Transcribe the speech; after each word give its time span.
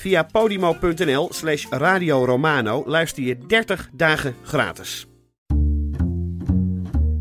Via 0.00 0.24
podimo.nl 0.24 1.28
slash 1.32 1.66
Radio 1.70 2.24
Romano 2.24 2.82
luister 2.86 3.22
je 3.22 3.38
30 3.46 3.90
dagen 3.92 4.34
gratis. 4.42 5.06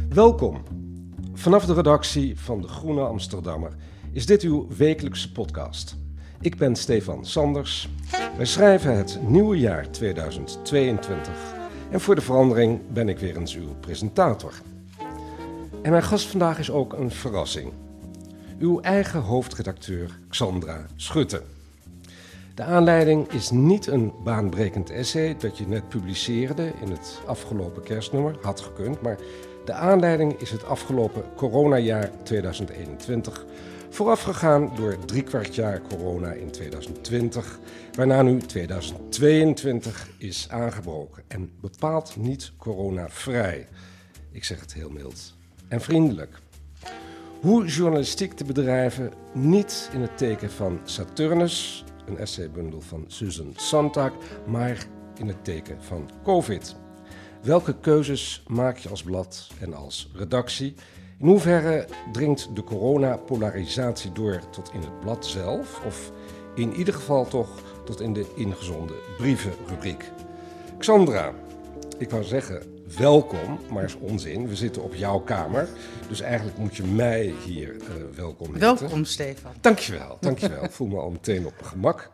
Welkom. 0.09 0.63
Vanaf 1.33 1.65
de 1.65 1.73
redactie 1.73 2.39
van 2.39 2.61
De 2.61 2.67
Groene 2.67 3.01
Amsterdammer 3.01 3.75
is 4.11 4.25
dit 4.25 4.41
uw 4.41 4.67
wekelijkse 4.77 5.31
podcast. 5.31 5.95
Ik 6.41 6.57
ben 6.57 6.75
Stefan 6.75 7.25
Sanders. 7.25 7.89
Wij 8.37 8.45
schrijven 8.45 8.97
het 8.97 9.19
nieuwe 9.21 9.57
jaar 9.57 9.91
2022 9.91 11.33
en 11.91 11.99
voor 11.99 12.15
de 12.15 12.21
verandering 12.21 12.79
ben 12.91 13.09
ik 13.09 13.19
weer 13.19 13.37
eens 13.37 13.55
uw 13.55 13.75
presentator. 13.79 14.53
En 15.81 15.91
mijn 15.91 16.03
gast 16.03 16.27
vandaag 16.27 16.59
is 16.59 16.71
ook 16.71 16.93
een 16.93 17.11
verrassing. 17.11 17.73
Uw 18.59 18.81
eigen 18.81 19.21
hoofdredacteur 19.21 20.19
Xandra 20.29 20.85
Schutte. 20.95 21.57
De 22.59 22.65
aanleiding 22.65 23.31
is 23.31 23.49
niet 23.49 23.87
een 23.87 24.13
baanbrekend 24.23 24.89
essay 24.89 25.35
dat 25.37 25.57
je 25.57 25.67
net 25.67 25.89
publiceerde 25.89 26.71
in 26.81 26.91
het 26.91 27.21
afgelopen 27.25 27.83
kerstnummer, 27.83 28.35
had 28.41 28.59
gekund, 28.59 29.01
maar 29.01 29.17
de 29.65 29.73
aanleiding 29.73 30.39
is 30.39 30.51
het 30.51 30.65
afgelopen 30.65 31.23
coronajaar 31.35 32.11
2021, 32.23 33.45
voorafgegaan 33.89 34.71
door 34.75 34.97
driekwart 35.05 35.55
jaar 35.55 35.81
corona 35.81 36.31
in 36.31 36.51
2020, 36.51 37.59
waarna 37.93 38.21
nu 38.21 38.39
2022 38.39 40.09
is 40.17 40.47
aangebroken 40.49 41.23
en 41.27 41.51
bepaald 41.61 42.15
niet 42.17 42.51
coronavrij. 42.57 43.67
Ik 44.31 44.43
zeg 44.43 44.59
het 44.59 44.73
heel 44.73 44.89
mild 44.89 45.33
en 45.67 45.81
vriendelijk. 45.81 46.39
Hoe 47.41 47.65
journalistiek 47.65 48.33
te 48.33 48.43
bedrijven 48.43 49.13
niet 49.33 49.89
in 49.93 50.01
het 50.01 50.17
teken 50.17 50.51
van 50.51 50.79
Saturnus, 50.83 51.83
een 52.09 52.17
essaybundel 52.17 52.81
van 52.81 53.03
Susan 53.07 53.53
Sontag, 53.55 54.11
maar 54.47 54.87
in 55.17 55.27
het 55.27 55.43
teken 55.43 55.83
van 55.83 56.09
COVID. 56.23 56.75
Welke 57.41 57.79
keuzes 57.79 58.43
maak 58.47 58.77
je 58.77 58.89
als 58.89 59.03
blad 59.03 59.47
en 59.59 59.73
als 59.73 60.09
redactie? 60.13 60.75
In 61.19 61.27
hoeverre 61.27 61.87
dringt 62.11 62.55
de 62.55 62.63
corona-polarisatie 62.63 64.11
door 64.11 64.49
tot 64.49 64.73
in 64.73 64.79
het 64.79 64.99
blad 64.99 65.25
zelf? 65.25 65.81
Of 65.85 66.11
in 66.55 66.73
ieder 66.75 66.93
geval 66.93 67.27
toch 67.27 67.49
tot 67.85 68.01
in 68.01 68.13
de 68.13 68.25
ingezonden 68.35 68.95
brievenrubriek? 69.17 70.11
Xandra, 70.77 71.33
ik 71.97 72.09
wou 72.09 72.23
zeggen 72.23 72.78
welkom, 72.97 73.59
maar 73.71 73.83
is 73.83 73.95
onzin. 73.95 74.47
We 74.47 74.55
zitten 74.55 74.83
op 74.83 74.93
jouw 74.95 75.19
kamer, 75.19 75.67
dus 76.07 76.21
eigenlijk 76.21 76.57
moet 76.57 76.75
je 76.75 76.83
mij 76.83 77.33
hier 77.45 77.75
eh, 77.75 77.87
welkom 78.15 78.53
heten. 78.53 78.79
Welkom, 78.79 79.05
Stefan. 79.05 79.51
Dankjewel, 79.61 80.17
dankjewel. 80.21 80.63
Ik 80.63 80.71
voel 80.71 80.87
me 80.87 80.97
al 80.97 81.09
meteen 81.09 81.45
op 81.45 81.53
mijn 81.53 81.65
gemak. 81.65 82.11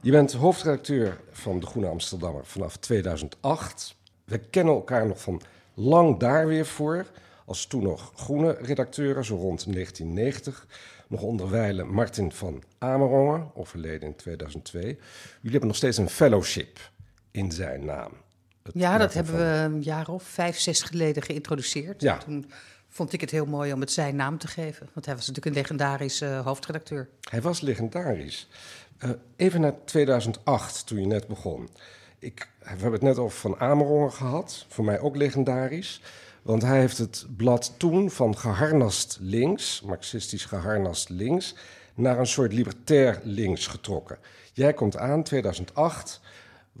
Je 0.00 0.10
bent 0.10 0.32
hoofdredacteur 0.32 1.20
van 1.30 1.60
De 1.60 1.66
Groene 1.66 1.88
Amsterdammer 1.88 2.46
vanaf 2.46 2.76
2008. 2.76 3.94
We 4.24 4.38
kennen 4.38 4.74
elkaar 4.74 5.06
nog 5.06 5.20
van 5.20 5.42
lang 5.74 6.18
daar 6.18 6.46
weer 6.46 6.66
voor. 6.66 7.06
Als 7.44 7.66
toen 7.66 7.82
nog 7.82 8.12
groene 8.16 8.56
redacteuren, 8.60 9.24
zo 9.24 9.34
rond 9.34 9.72
1990. 9.72 10.66
Nog 11.08 11.22
onderwijlen 11.22 11.88
Martin 11.88 12.32
van 12.32 12.62
Amerongen, 12.78 13.50
overleden 13.54 14.08
in 14.08 14.16
2002. 14.16 14.82
Jullie 14.82 14.98
hebben 15.42 15.66
nog 15.66 15.76
steeds 15.76 15.96
een 15.96 16.08
fellowship 16.08 16.90
in 17.30 17.52
zijn 17.52 17.84
naam. 17.84 18.12
Ja, 18.74 18.98
dat 18.98 19.14
hebben 19.14 19.32
van- 19.32 19.42
we 19.42 19.76
een 19.76 19.82
jaar 19.82 20.08
of 20.08 20.22
vijf, 20.22 20.58
zes 20.58 20.82
geleden 20.82 21.22
geïntroduceerd. 21.22 22.00
Ja. 22.02 22.18
Toen 22.18 22.50
vond 22.88 23.12
ik 23.12 23.20
het 23.20 23.30
heel 23.30 23.46
mooi 23.46 23.72
om 23.72 23.80
het 23.80 23.92
zijn 23.92 24.16
naam 24.16 24.38
te 24.38 24.46
geven. 24.48 24.88
Want 24.92 25.06
hij 25.06 25.14
was 25.14 25.26
natuurlijk 25.26 25.56
een 25.56 25.62
legendarische 25.62 26.26
eh, 26.26 26.44
hoofdredacteur. 26.44 27.08
Hij 27.30 27.40
was 27.42 27.60
legendarisch. 27.60 28.48
Eh, 28.98 29.10
even 29.36 29.60
naar 29.60 29.74
2008, 29.84 30.86
toen 30.86 31.00
je 31.00 31.06
net 31.06 31.26
begon. 31.28 31.68
Ik, 32.18 32.48
we 32.58 32.68
hebben 32.68 32.92
het 32.92 33.02
net 33.02 33.18
over 33.18 33.38
Van 33.38 33.60
Amerongen 33.60 34.12
gehad. 34.12 34.66
Voor 34.68 34.84
mij 34.84 35.00
ook 35.00 35.16
legendarisch. 35.16 36.00
Want 36.42 36.62
hij 36.62 36.78
heeft 36.80 36.98
het 36.98 37.26
blad 37.36 37.74
toen 37.76 38.10
van 38.10 38.38
geharnast 38.38 39.18
links, 39.20 39.80
marxistisch 39.84 40.44
geharnast 40.44 41.08
links, 41.08 41.54
naar 41.94 42.18
een 42.18 42.26
soort 42.26 42.52
libertair 42.52 43.20
links 43.22 43.66
getrokken. 43.66 44.18
Jij 44.52 44.72
komt 44.74 44.96
aan, 44.96 45.22
2008. 45.22 46.20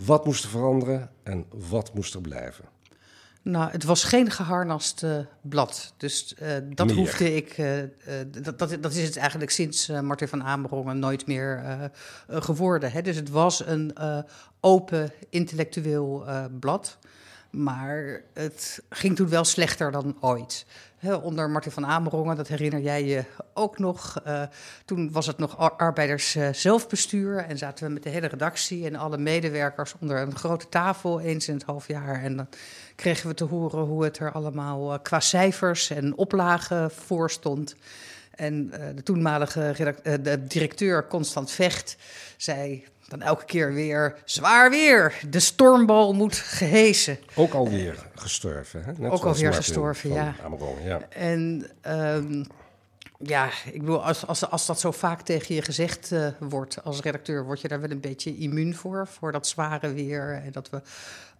Wat 0.04 0.24
moest 0.24 0.44
er 0.44 0.50
veranderen 0.50 1.10
en 1.22 1.46
wat 1.50 1.94
moest 1.94 2.14
er 2.14 2.20
blijven? 2.20 2.64
Nou, 3.42 3.70
het 3.70 3.84
was 3.84 4.04
geen 4.04 4.30
geharnast 4.30 5.02
eh, 5.02 5.18
blad. 5.40 5.94
Dus 5.96 6.34
eh, 6.34 6.56
dat 6.68 6.86
Meer. 6.86 6.96
hoefde 6.96 7.34
ik. 7.36 7.48
eh, 7.48 7.82
dat, 8.42 8.58
dat, 8.58 8.76
dat 8.80 8.92
is 8.94 9.04
het 9.04 9.16
eigenlijk 9.16 9.50
sinds 9.50 9.88
Martin 9.88 10.28
van 10.28 10.42
Amerongen 10.42 10.98
nooit 10.98 11.26
meer 11.26 11.90
geworden. 12.28 12.92
Hè? 12.92 13.02
Dus 13.02 13.16
het 13.16 13.30
was 13.30 13.66
een 13.66 13.96
open, 14.60 15.12
intellectueel 15.30 16.24
blad. 16.60 16.98
Maar 17.52 18.20
het 18.32 18.82
ging 18.90 19.16
toen 19.16 19.28
wel 19.28 19.44
slechter 19.44 19.90
dan 19.92 20.16
ooit. 20.20 20.66
Onder 21.22 21.50
Martin 21.50 21.72
van 21.72 21.86
Amerongen, 21.86 22.36
dat 22.36 22.48
herinner 22.48 22.80
jij 22.80 23.04
je 23.04 23.24
ook 23.54 23.78
nog. 23.78 24.20
eh, 24.24 24.42
toen 24.84 25.12
was 25.12 25.26
het 25.26 25.38
nog 25.38 25.58
ar- 25.58 25.72
arbeiders 25.76 26.34
eh, 26.34 26.48
zelfbestuur. 26.52 27.38
En 27.38 27.58
zaten 27.58 27.86
we 27.86 27.92
met 27.92 28.02
de 28.02 28.08
hele 28.08 28.26
redactie 28.26 28.86
en 28.86 28.96
alle 28.96 29.18
medewerkers 29.18 29.94
onder 30.00 30.18
een 30.18 30.36
grote 30.36 30.68
tafel 30.68 31.20
eens 31.20 31.48
in 31.48 31.54
het 31.54 31.62
half 31.62 31.88
jaar. 31.88 32.22
En 32.22 32.36
dan 32.36 32.46
kregen 32.96 33.28
we 33.28 33.34
te 33.34 33.44
horen 33.44 33.84
hoe 33.84 34.04
het 34.04 34.18
er 34.18 34.32
allemaal 34.32 34.92
eh, 34.92 34.98
qua 35.02 35.20
cijfers 35.20 35.90
en 35.90 36.16
oplagen 36.16 36.90
voor 36.90 37.30
stond. 37.30 37.76
En 38.42 38.70
eh, 38.72 38.86
de 38.94 39.02
toenmalige 39.02 39.94
eh, 40.02 40.14
de 40.22 40.46
directeur 40.46 41.06
Constant 41.06 41.50
Vecht 41.50 41.96
zei 42.36 42.84
dan 43.08 43.22
elke 43.22 43.44
keer 43.44 43.72
weer... 43.72 44.16
zwaar 44.24 44.70
weer, 44.70 45.20
de 45.28 45.40
stormbal 45.40 46.12
moet 46.12 46.34
gehesen. 46.36 47.18
Ook 47.34 47.52
alweer 47.52 48.06
gestorven, 48.14 48.84
hè? 48.84 48.92
Net 48.96 49.10
Ook 49.10 49.24
alweer 49.24 49.42
Martin 49.42 49.62
gestorven, 49.62 50.12
ja. 50.12 50.34
En 51.08 51.70
ehm, 51.80 52.44
ja, 53.18 53.50
ik 53.72 53.80
bedoel, 53.80 54.04
als, 54.04 54.26
als, 54.26 54.50
als 54.50 54.66
dat 54.66 54.80
zo 54.80 54.90
vaak 54.90 55.20
tegen 55.22 55.54
je 55.54 55.62
gezegd 55.62 56.12
eh, 56.12 56.26
wordt 56.38 56.84
als 56.84 57.00
redacteur, 57.00 57.44
word 57.44 57.60
je 57.60 57.68
daar 57.68 57.80
wel 57.80 57.90
een 57.90 58.00
beetje 58.00 58.36
immuun 58.36 58.74
voor, 58.74 59.06
voor 59.06 59.32
dat 59.32 59.46
zware 59.46 59.92
weer. 59.92 60.42
En 60.44 60.52
dat 60.52 60.70
we 60.70 60.80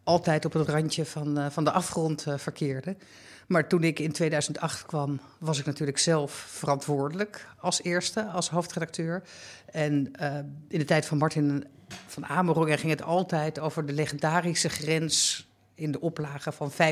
altijd 0.04 0.44
op 0.44 0.52
het 0.52 0.68
randje 0.68 1.04
van, 1.04 1.52
van 1.52 1.64
de 1.64 1.70
afgrond 1.70 2.26
verkeerden. 2.36 2.98
Maar 3.46 3.68
toen 3.68 3.84
ik 3.84 3.98
in 3.98 4.12
2008 4.12 4.86
kwam, 4.86 5.20
was 5.38 5.58
ik 5.58 5.66
natuurlijk 5.66 5.98
zelf 5.98 6.32
verantwoordelijk 6.32 7.46
als 7.58 7.82
eerste, 7.82 8.24
als 8.24 8.50
hoofdredacteur. 8.50 9.22
En 9.70 10.08
eh, 10.12 10.34
in 10.68 10.78
de 10.78 10.84
tijd 10.84 11.06
van 11.06 11.18
Martin 11.18 11.64
van 12.06 12.26
Amerongen 12.26 12.78
ging 12.78 12.92
het 12.92 13.02
altijd 13.02 13.58
over 13.58 13.86
de 13.86 13.92
legendarische 13.92 14.68
grens 14.68 15.46
in 15.74 15.92
de 15.92 16.00
oplage 16.00 16.52
van 16.52 16.72
15.000. 16.72 16.76
15.000 16.76 16.82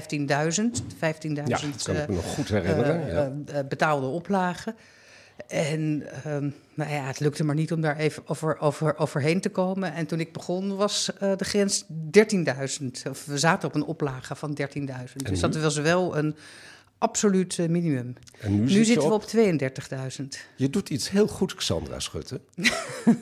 Ja, 1.33 1.43
dat 1.45 1.83
kan 1.83 1.97
ik 1.97 2.09
me 2.09 2.15
nog 2.15 2.35
goed 2.35 2.49
herinneren. 2.49 3.07
eh, 3.07 3.13
ja. 3.13 3.33
eh, 3.47 3.59
eh, 3.59 3.67
betaalde 3.67 4.07
oplagen. 4.07 4.75
En 5.49 6.03
ehm, 6.25 6.51
nou 6.75 6.91
ja, 6.91 7.03
het 7.03 7.21
lukte 7.21 7.45
maar 7.45 7.55
niet 7.55 7.73
om 7.73 7.81
daar 7.81 7.97
even 7.97 8.23
over, 8.27 8.59
over, 8.59 8.99
overheen 8.99 9.41
te 9.41 9.49
komen. 9.49 9.95
En 9.95 10.07
toen 10.07 10.21
ik 10.21 10.33
begon 10.33 10.77
was 10.77 11.13
eh, 11.19 11.37
de 11.37 11.45
grens 11.45 11.85
13.000. 11.85 12.87
Of 13.11 13.25
we 13.25 13.39
zaten 13.39 13.69
op 13.69 13.75
een 13.75 13.85
oplage 13.85 14.35
van 14.35 14.59
13.000. 14.79 14.87
Dus 15.17 15.41
dat 15.41 15.57
was 15.57 15.77
wel 15.77 16.17
een 16.17 16.37
absoluut 16.99 17.59
eh, 17.59 17.69
minimum. 17.69 18.15
En 18.41 18.51
nu, 18.55 18.61
Nu, 18.61 18.69
zit 18.69 18.79
je 18.79 18.85
zitten 18.85 19.09
we 19.09 19.15
op- 19.15 19.23
op 19.23 19.29
32.000. 19.31 20.27
Je 20.57 20.71
doet 20.71 20.91
iets 20.91 21.11
heel 21.11 21.27
goed, 21.27 21.55
Xandra 21.55 21.99
Schutte. 22.01 22.41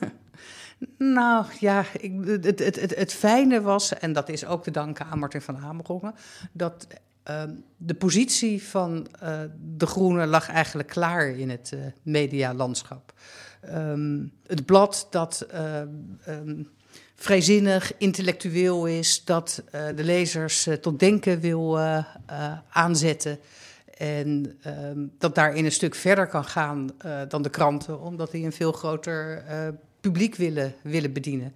Nou 0.97 1.45
ja, 1.59 1.85
ik, 1.99 2.13
het, 2.25 2.59
het, 2.59 2.79
het, 2.81 2.95
het 2.95 3.13
fijne 3.13 3.61
was, 3.61 3.93
en 3.97 4.13
dat 4.13 4.29
is 4.29 4.45
ook 4.45 4.63
te 4.63 4.71
danken 4.71 5.05
aan 5.05 5.19
Martin 5.19 5.41
van 5.41 5.55
Hamerongen, 5.55 6.13
dat 6.51 6.87
Ehm, 7.23 7.51
de 7.77 7.93
positie 7.93 8.63
van 8.63 9.07
uh, 9.23 9.39
de 9.75 9.85
Groenen 9.85 10.27
lag 10.27 10.49
eigenlijk 10.49 10.87
klaar 10.87 11.27
in 11.27 11.49
het 11.49 11.71
uh, 11.73 11.79
medialandschap. 12.03 13.13
Um, 13.73 14.31
het 14.47 14.65
blad 14.65 15.07
dat 15.09 15.47
um, 16.27 16.69
vrijzinnig, 17.15 17.97
intellectueel 17.97 18.85
is, 18.85 19.23
dat 19.25 19.63
uh, 19.65 19.87
de 19.95 20.03
lezers 20.03 20.69
tot 20.81 20.99
denken 20.99 21.39
wil 21.39 21.79
aanzetten. 22.69 23.39
En 23.97 24.59
dat 25.17 25.35
daarin 25.35 25.65
een 25.65 25.71
stuk 25.71 25.95
verder 25.95 26.27
kan 26.27 26.45
gaan 26.45 26.89
dan 27.27 27.41
de 27.41 27.49
kranten, 27.49 28.01
omdat 28.01 28.31
die 28.31 28.45
een 28.45 28.51
veel 28.51 28.71
groter 28.71 29.43
publiek 30.01 30.35
willen, 30.35 30.73
willen 30.81 31.13
bedienen. 31.13 31.53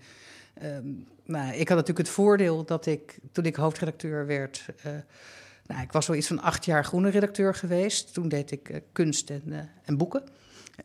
nou, 1.25 1.54
ik 1.54 1.68
had 1.68 1.77
natuurlijk 1.77 2.07
het 2.07 2.15
voordeel 2.15 2.65
dat 2.65 2.86
ik, 2.86 3.19
toen 3.31 3.45
ik 3.45 3.56
hoofdredacteur 3.56 4.25
werd, 4.25 4.65
nou, 5.68 5.81
ik 5.81 5.92
was 5.92 6.06
zoiets 6.06 6.27
van 6.27 6.42
acht 6.42 6.65
jaar 6.65 6.86
groene 6.86 7.10
redacteur 7.10 7.56
geweest. 7.56 8.13
Toen 8.13 8.30
deed 8.30 8.51
ik 8.51 8.69
uh, 8.69 8.77
kunst 8.92 9.30
en, 9.30 9.44
uh, 9.45 9.60
en, 9.83 9.98
boeken. 9.98 10.24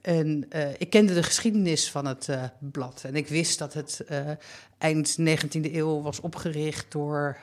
En 0.01 0.47
uh, 0.53 0.71
ik 0.79 0.91
kende 0.91 1.15
de 1.15 1.23
geschiedenis 1.23 1.91
van 1.91 2.07
het 2.07 2.29
blad. 2.59 3.03
En 3.05 3.17
ik 3.17 3.29
wist 3.29 3.59
dat 3.59 3.75
het 3.75 4.05
eind 4.79 5.19
19e 5.21 5.73
eeuw 5.73 6.03
was 6.03 6.21
opgericht 6.21 6.93
door 6.93 7.37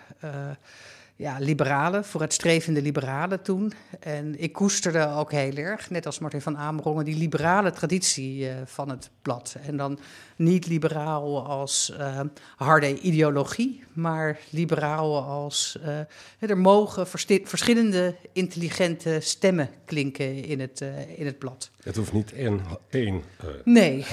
ja, 1.15 1.37
liberalen, 1.39 2.05
vooruitstrevende 2.05 2.81
liberalen 2.81 3.41
toen. 3.41 3.73
En 3.99 4.41
ik 4.41 4.53
koesterde 4.53 5.07
ook 5.07 5.31
heel 5.31 5.55
erg, 5.55 5.89
net 5.89 6.05
als 6.05 6.19
Martin 6.19 6.41
van 6.41 6.57
Amerongen, 6.57 7.05
die 7.05 7.17
liberale 7.17 7.71
traditie 7.71 8.49
van 8.65 8.89
het 8.89 9.09
blad. 9.21 9.55
En 9.65 9.77
dan 9.77 9.99
niet 10.35 10.67
liberaal 10.67 11.45
als 11.45 11.93
uh, 11.99 12.19
harde 12.55 12.99
ideologie, 12.99 13.83
maar 13.93 14.39
liberaal 14.49 15.23
als 15.23 15.77
uh, 15.85 16.49
er 16.49 16.57
mogen 16.57 17.07
verschillende 17.43 18.15
intelligente 18.33 19.17
stemmen 19.21 19.69
klinken 19.85 20.43
in 20.43 20.59
het, 20.59 20.81
uh, 20.81 21.19
in 21.19 21.25
het 21.25 21.39
blad. 21.39 21.71
Het 21.83 21.95
hoeft 21.95 22.13
niet 22.13 22.33
één. 22.33 22.61
één 22.89 23.23
nee, 23.63 24.05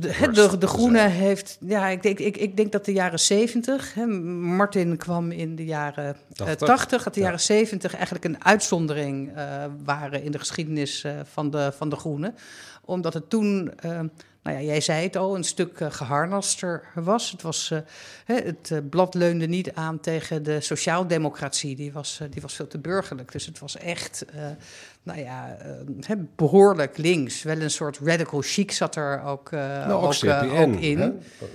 de, 0.00 0.30
de, 0.32 0.58
de, 0.58 0.66
Groene 0.66 1.08
heeft. 1.08 1.58
Ja, 1.60 1.88
ik 1.88 2.02
denk, 2.02 2.18
ik, 2.18 2.36
ik 2.36 2.56
denk 2.56 2.72
dat 2.72 2.84
de 2.84 2.92
jaren 2.92 3.20
70. 3.20 3.94
Hè, 3.94 4.06
Martin 4.06 4.96
kwam 4.96 5.30
in 5.30 5.56
de 5.56 5.64
jaren 5.64 6.16
80. 6.32 6.47
80 6.56 7.02
dat 7.02 7.14
de 7.14 7.20
jaren 7.20 7.40
70 7.40 7.94
eigenlijk 7.94 8.24
een 8.24 8.44
uitzondering 8.44 9.32
waren 9.84 10.22
in 10.22 10.30
de 10.30 10.38
geschiedenis 10.38 11.04
van, 11.32 11.50
de, 11.50 11.72
van 11.76 11.88
de 11.88 11.96
Groene. 11.96 12.34
Omdat 12.84 13.14
het 13.14 13.30
toen 13.30 13.72
nou 14.48 14.60
ja, 14.60 14.66
jij 14.66 14.80
zei 14.80 15.02
het 15.02 15.16
al, 15.16 15.36
een 15.36 15.44
stuk 15.44 15.80
uh, 15.80 15.90
geharnaster 15.90 16.84
was. 16.94 17.30
Het, 17.30 17.42
was 17.42 17.70
uh, 17.72 17.78
het 18.24 18.70
uh, 18.72 18.78
blad 18.90 19.14
leunde 19.14 19.46
niet 19.46 19.74
aan 19.74 20.00
tegen 20.00 20.42
de 20.42 20.60
sociaaldemocratie, 20.60 21.76
die 21.76 21.92
was, 21.92 22.20
die 22.30 22.42
was 22.42 22.54
veel 22.54 22.66
te 22.66 22.78
burgerlijk. 22.78 23.32
Dus 23.32 23.46
het 23.46 23.58
was 23.58 23.76
echt 23.76 24.24
nou 25.02 25.20
ja, 25.20 25.56
behoorlijk 26.36 26.96
links. 26.96 27.42
Wel 27.42 27.60
een 27.60 27.70
soort 27.70 27.98
radical 28.02 28.40
chic 28.40 28.72
zat 28.72 28.96
er 28.96 29.22
ook, 29.22 29.50
nou, 29.50 29.92
ook, 29.92 30.04
ook, 30.04 30.12
CPN, 30.12 30.56
ook 30.56 30.80
in. 30.80 30.98
Hè? 30.98 31.10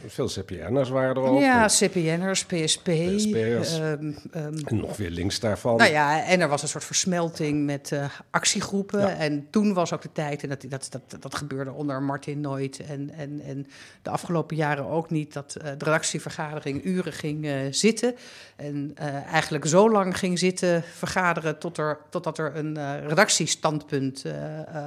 Veel 0.08 0.28
CPN'ers 0.28 0.90
waren 0.90 1.16
er 1.16 1.22
ook. 1.22 1.40
Ja, 1.40 1.66
CPN'ers, 1.68 2.46
PSP. 2.46 2.84
PSP'ers. 2.84 3.78
Um, 3.80 4.18
um, 4.36 4.54
en 4.66 4.76
nog 4.76 4.98
weer 4.98 5.10
links 5.10 5.40
daarvan. 5.40 5.78
Nou 5.78 5.92
ja, 5.92 6.26
en 6.26 6.40
er 6.42 6.48
was 6.48 6.62
een 6.62 6.68
soort 6.68 6.84
versmelting 6.84 7.66
met 7.66 7.92
uh, 7.94 8.06
actiegroepen. 8.30 9.00
Ja. 9.00 9.16
En 9.16 9.48
toen 9.50 9.74
was 9.74 9.94
ook 9.94 10.02
de 10.02 10.12
tijd, 10.12 10.44
en 10.44 10.50
dat, 10.50 10.66
dat, 10.70 10.88
dat, 10.90 11.22
dat 11.22 11.36
gebeurde 11.36 11.72
onder 11.72 12.04
Martin 12.04 12.42
nooit. 12.42 12.80
En, 12.88 13.10
en, 13.18 13.42
en 13.42 13.68
de 14.02 14.10
afgelopen 14.10 14.56
jaren 14.56 14.88
ook 14.88 15.10
niet, 15.10 15.34
dat 15.34 15.52
de 15.52 15.86
redactievergadering 15.86 16.86
uren 16.86 17.14
ging 17.14 17.48
zitten. 17.72 18.16
En 18.56 18.92
eigenlijk 19.32 19.66
zo 19.66 19.92
lang 19.92 20.18
ging 20.18 20.40
zitten 20.40 20.84
vergaderen 20.84 21.60
tot 21.60 21.78
er, 21.78 21.98
totdat 22.10 22.38
er 22.38 22.56
een 22.56 23.08
redactie 23.08 23.48
standpunt 23.48 24.26
uh, 24.26 24.34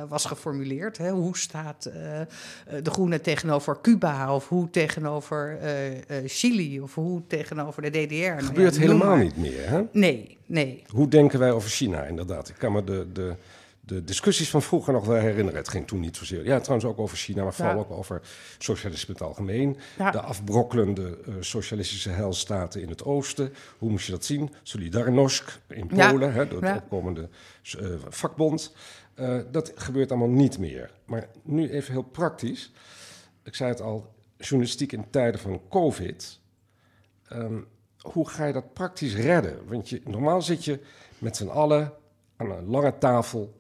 was 0.09 0.25
geformuleerd. 0.25 0.99
Hè? 0.99 1.11
Hoe 1.11 1.37
staat 1.37 1.83
de 2.83 2.91
Groene 2.91 3.21
tegenover 3.21 3.81
Cuba 3.81 4.35
of 4.35 4.49
hoe 4.49 4.71
tegenover 4.71 5.59
Chili 6.27 6.81
of 6.81 6.95
hoe 6.95 7.23
tegenover 7.27 7.83
de 7.83 7.91
DDR? 7.91 8.15
Dat 8.15 8.35
nou 8.35 8.45
gebeurt 8.45 8.75
ja, 8.75 8.81
helemaal 8.81 9.17
niet 9.17 9.37
meer, 9.37 9.69
hè? 9.69 9.83
Nee, 9.93 10.39
nee. 10.47 10.83
Hoe 10.89 11.09
denken 11.09 11.39
wij 11.39 11.51
over 11.51 11.71
China 11.71 12.05
inderdaad? 12.05 12.49
Ik 12.49 12.57
kan 12.59 12.73
me 12.73 12.85
de... 12.85 13.07
de 13.13 13.35
de 13.87 14.05
discussies 14.05 14.51
van 14.51 14.63
vroeger 14.63 14.93
nog 14.93 15.07
wel 15.07 15.17
herinneren. 15.17 15.61
Het 15.61 15.69
ging 15.69 15.87
toen 15.87 16.01
niet 16.01 16.17
zozeer. 16.17 16.45
Ja, 16.45 16.61
trouwens 16.61 16.89
ook 16.89 16.99
over 16.99 17.17
China, 17.17 17.43
maar 17.43 17.55
vooral 17.55 17.75
ja. 17.75 17.81
ook 17.81 17.91
over 17.91 18.21
socialisme 18.59 19.07
in 19.07 19.15
het 19.15 19.29
algemeen. 19.29 19.77
Ja. 19.99 20.11
De 20.11 20.21
afbrokkelende 20.21 21.19
uh, 21.29 21.35
socialistische 21.41 22.11
heilstaten 22.11 22.83
in 22.83 22.89
het 22.89 23.05
oosten. 23.05 23.55
Hoe 23.79 23.91
moest 23.91 24.07
je 24.07 24.13
dat 24.13 24.25
zien? 24.25 24.51
Solidarność 24.63 25.61
in 25.69 25.87
Polen, 25.87 26.29
ja. 26.29 26.35
hè, 26.35 26.49
de 26.49 26.57
opkomende 26.77 27.29
uh, 27.81 27.95
vakbond. 28.09 28.75
Uh, 29.17 29.39
dat 29.51 29.73
gebeurt 29.75 30.11
allemaal 30.11 30.29
niet 30.29 30.59
meer. 30.59 30.91
Maar 31.05 31.29
nu 31.43 31.71
even 31.71 31.93
heel 31.93 32.03
praktisch. 32.03 32.73
Ik 33.43 33.55
zei 33.55 33.71
het 33.71 33.81
al, 33.81 34.15
journalistiek 34.37 34.93
in 34.93 35.11
tijden 35.11 35.41
van 35.41 35.61
COVID. 35.69 36.41
Um, 37.33 37.67
hoe 38.01 38.29
ga 38.29 38.45
je 38.45 38.53
dat 38.53 38.73
praktisch 38.73 39.15
redden? 39.15 39.59
Want 39.67 39.89
je, 39.89 40.01
normaal 40.05 40.43
zit 40.43 40.65
je 40.65 40.81
met 41.19 41.37
z'n 41.37 41.49
allen 41.49 41.93
aan 42.37 42.51
een 42.51 42.67
lange 42.67 42.99
tafel 42.99 43.57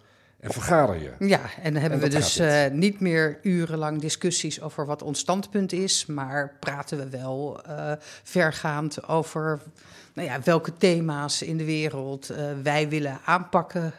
en 0.46 0.52
vergader 0.52 1.02
je. 1.02 1.26
Ja, 1.26 1.40
en 1.62 1.72
dan 1.72 1.82
hebben 1.82 2.00
en 2.00 2.08
we 2.08 2.14
dus 2.14 2.40
uh, 2.40 2.66
niet 2.70 3.00
meer 3.00 3.38
urenlang 3.42 4.00
discussies 4.00 4.60
over 4.60 4.86
wat 4.86 5.02
ons 5.02 5.18
standpunt 5.18 5.72
is, 5.72 6.06
maar 6.06 6.56
praten 6.60 6.98
we 6.98 7.08
wel 7.08 7.60
uh, 7.68 7.92
vergaand 8.22 9.08
over 9.08 9.60
nou 10.12 10.28
ja, 10.28 10.40
welke 10.44 10.76
thema's 10.76 11.42
in 11.42 11.56
de 11.56 11.64
wereld 11.64 12.30
uh, 12.30 12.36
wij 12.62 12.88
willen 12.88 13.20
aanpakken, 13.24 13.92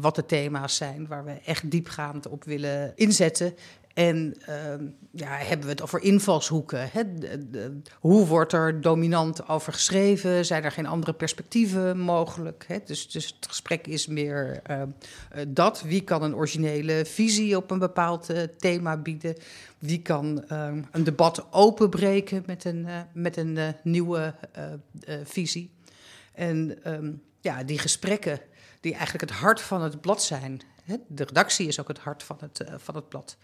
wat 0.00 0.14
de 0.14 0.26
thema's 0.26 0.76
zijn 0.76 1.06
waar 1.06 1.24
we 1.24 1.40
echt 1.44 1.70
diepgaand 1.70 2.28
op 2.28 2.44
willen 2.44 2.92
inzetten. 2.94 3.54
En 3.94 4.34
uh, 4.48 4.88
ja, 5.10 5.36
hebben 5.36 5.66
we 5.66 5.72
het 5.72 5.82
over 5.82 6.02
invalshoeken? 6.02 6.90
Hè? 6.92 7.02
Hoe 8.00 8.26
wordt 8.26 8.52
er 8.52 8.80
dominant 8.80 9.48
over 9.48 9.72
geschreven? 9.72 10.44
Zijn 10.44 10.64
er 10.64 10.70
geen 10.70 10.86
andere 10.86 11.12
perspectieven 11.12 11.98
mogelijk? 11.98 12.64
Hè? 12.68 12.78
Dus, 12.84 13.10
dus 13.10 13.26
het 13.26 13.46
gesprek 13.48 13.86
is 13.86 14.06
meer 14.06 14.62
uh, 14.70 14.82
dat. 15.48 15.82
Wie 15.82 16.00
kan 16.00 16.22
een 16.22 16.34
originele 16.34 17.04
visie 17.04 17.56
op 17.56 17.70
een 17.70 17.78
bepaald 17.78 18.30
uh, 18.30 18.42
thema 18.58 18.96
bieden? 18.96 19.36
Wie 19.78 20.02
kan 20.02 20.44
ehm, 20.48 20.82
een 20.90 21.04
debat 21.04 21.46
openbreken 21.50 22.42
met 22.46 22.64
een, 22.64 22.86
met 23.12 23.36
een 23.36 23.58
nieuwe 23.82 24.34
visie? 25.24 25.70
En 26.34 26.78
ja, 27.40 27.64
die 27.64 27.78
gesprekken 27.78 28.40
die 28.80 28.92
eigenlijk 28.92 29.30
het 29.30 29.38
hart 29.38 29.60
van 29.60 29.82
het 29.82 30.00
blad 30.00 30.22
zijn. 30.22 30.60
De 31.06 31.24
redactie 31.24 31.66
is 31.66 31.80
ook 31.80 31.88
het 31.88 31.98
hart 31.98 32.22
van 32.22 32.36
het, 32.40 32.64
van 32.76 32.94
het 32.94 33.08
blad 33.08 33.36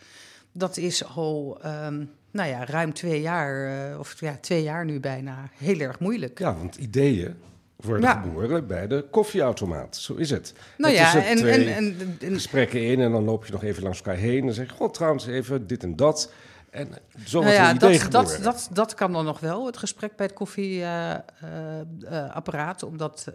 dat 0.58 0.76
is 0.76 1.04
al 1.04 1.60
um, 1.66 2.10
nou 2.30 2.48
ja, 2.48 2.64
ruim 2.64 2.92
twee 2.92 3.20
jaar, 3.20 3.88
uh, 3.90 3.98
of 3.98 4.20
ja, 4.20 4.38
twee 4.40 4.62
jaar 4.62 4.84
nu 4.84 5.00
bijna, 5.00 5.50
heel 5.56 5.78
erg 5.78 5.98
moeilijk. 5.98 6.38
Ja, 6.38 6.54
want 6.54 6.76
ideeën 6.76 7.34
worden 7.76 8.02
ja. 8.02 8.20
geboren 8.20 8.66
bij 8.66 8.86
de 8.86 9.04
koffieautomaat. 9.10 9.96
Zo 9.96 10.14
is 10.14 10.30
het. 10.30 10.54
Nou 10.76 10.94
het 10.94 11.12
ja, 11.12 11.24
en, 11.24 11.48
en, 11.48 11.74
en, 11.74 12.16
en, 12.20 12.32
gesprekken 12.32 12.82
in 12.82 13.00
en 13.00 13.12
dan 13.12 13.24
loop 13.24 13.46
je 13.46 13.52
nog 13.52 13.64
even 13.64 13.82
langs 13.82 13.98
elkaar 13.98 14.16
heen 14.16 14.46
en 14.46 14.54
zeg 14.54 14.68
je, 14.68 14.74
god, 14.74 14.94
trouwens 14.94 15.26
even 15.26 15.66
dit 15.66 15.82
en 15.82 15.96
dat. 15.96 16.32
En 16.70 16.88
zo 17.26 17.40
nou 17.40 17.52
ja, 17.52 17.74
dat, 17.74 18.06
dat, 18.10 18.38
dat, 18.42 18.68
dat, 18.72 18.94
kan 18.94 19.12
dan 19.12 19.24
nog 19.24 19.40
wel, 19.40 19.66
het 19.66 19.76
gesprek 19.76 20.16
bij 20.16 20.26
het 20.26 20.34
koffieapparaat, 20.34 22.82
uh, 22.82 22.88
uh, 22.88 22.92
omdat... 22.92 23.26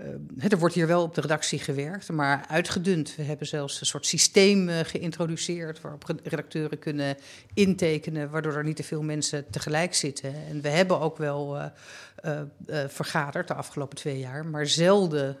Uh, 0.00 0.06
er 0.50 0.58
wordt 0.58 0.74
hier 0.74 0.86
wel 0.86 1.02
op 1.02 1.14
de 1.14 1.20
redactie 1.20 1.58
gewerkt, 1.58 2.10
maar 2.10 2.44
uitgedund. 2.48 3.16
We 3.16 3.22
hebben 3.22 3.46
zelfs 3.46 3.80
een 3.80 3.86
soort 3.86 4.06
systeem 4.06 4.68
uh, 4.68 4.78
geïntroduceerd 4.78 5.80
waarop 5.80 6.14
redacteuren 6.22 6.78
kunnen 6.78 7.16
intekenen, 7.54 8.30
waardoor 8.30 8.52
er 8.52 8.64
niet 8.64 8.76
te 8.76 8.82
veel 8.82 9.02
mensen 9.02 9.50
tegelijk 9.50 9.94
zitten. 9.94 10.34
En 10.48 10.60
we 10.60 10.68
hebben 10.68 11.00
ook 11.00 11.16
wel 11.16 11.56
uh, 11.56 12.40
vergaderd 12.88 13.48
de 13.48 13.54
afgelopen 13.54 13.96
twee 13.96 14.18
jaar, 14.18 14.46
maar 14.46 14.66
zelden 14.66 15.36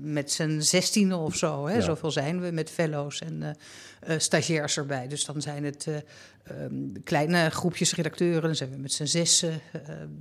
met 0.00 0.32
z'n 0.32 0.60
zestiende 0.60 1.16
of 1.16 1.36
zo. 1.36 1.66
Hè? 1.66 1.74
Ja. 1.74 1.80
Zoveel 1.80 2.10
zijn 2.10 2.40
we 2.40 2.50
met 2.50 2.70
fellows 2.70 3.20
en 3.20 3.56
stagiairs 4.16 4.76
erbij. 4.76 5.08
Dus 5.08 5.24
dan 5.24 5.42
zijn 5.42 5.64
het 5.64 5.86
um, 6.50 7.02
kleine 7.04 7.50
groepjes 7.50 7.94
redacteuren. 7.94 8.42
Dan 8.42 8.54
zijn 8.54 8.70
we 8.70 8.76
met 8.76 8.92
z'n 8.92 9.04
zessen, 9.04 9.60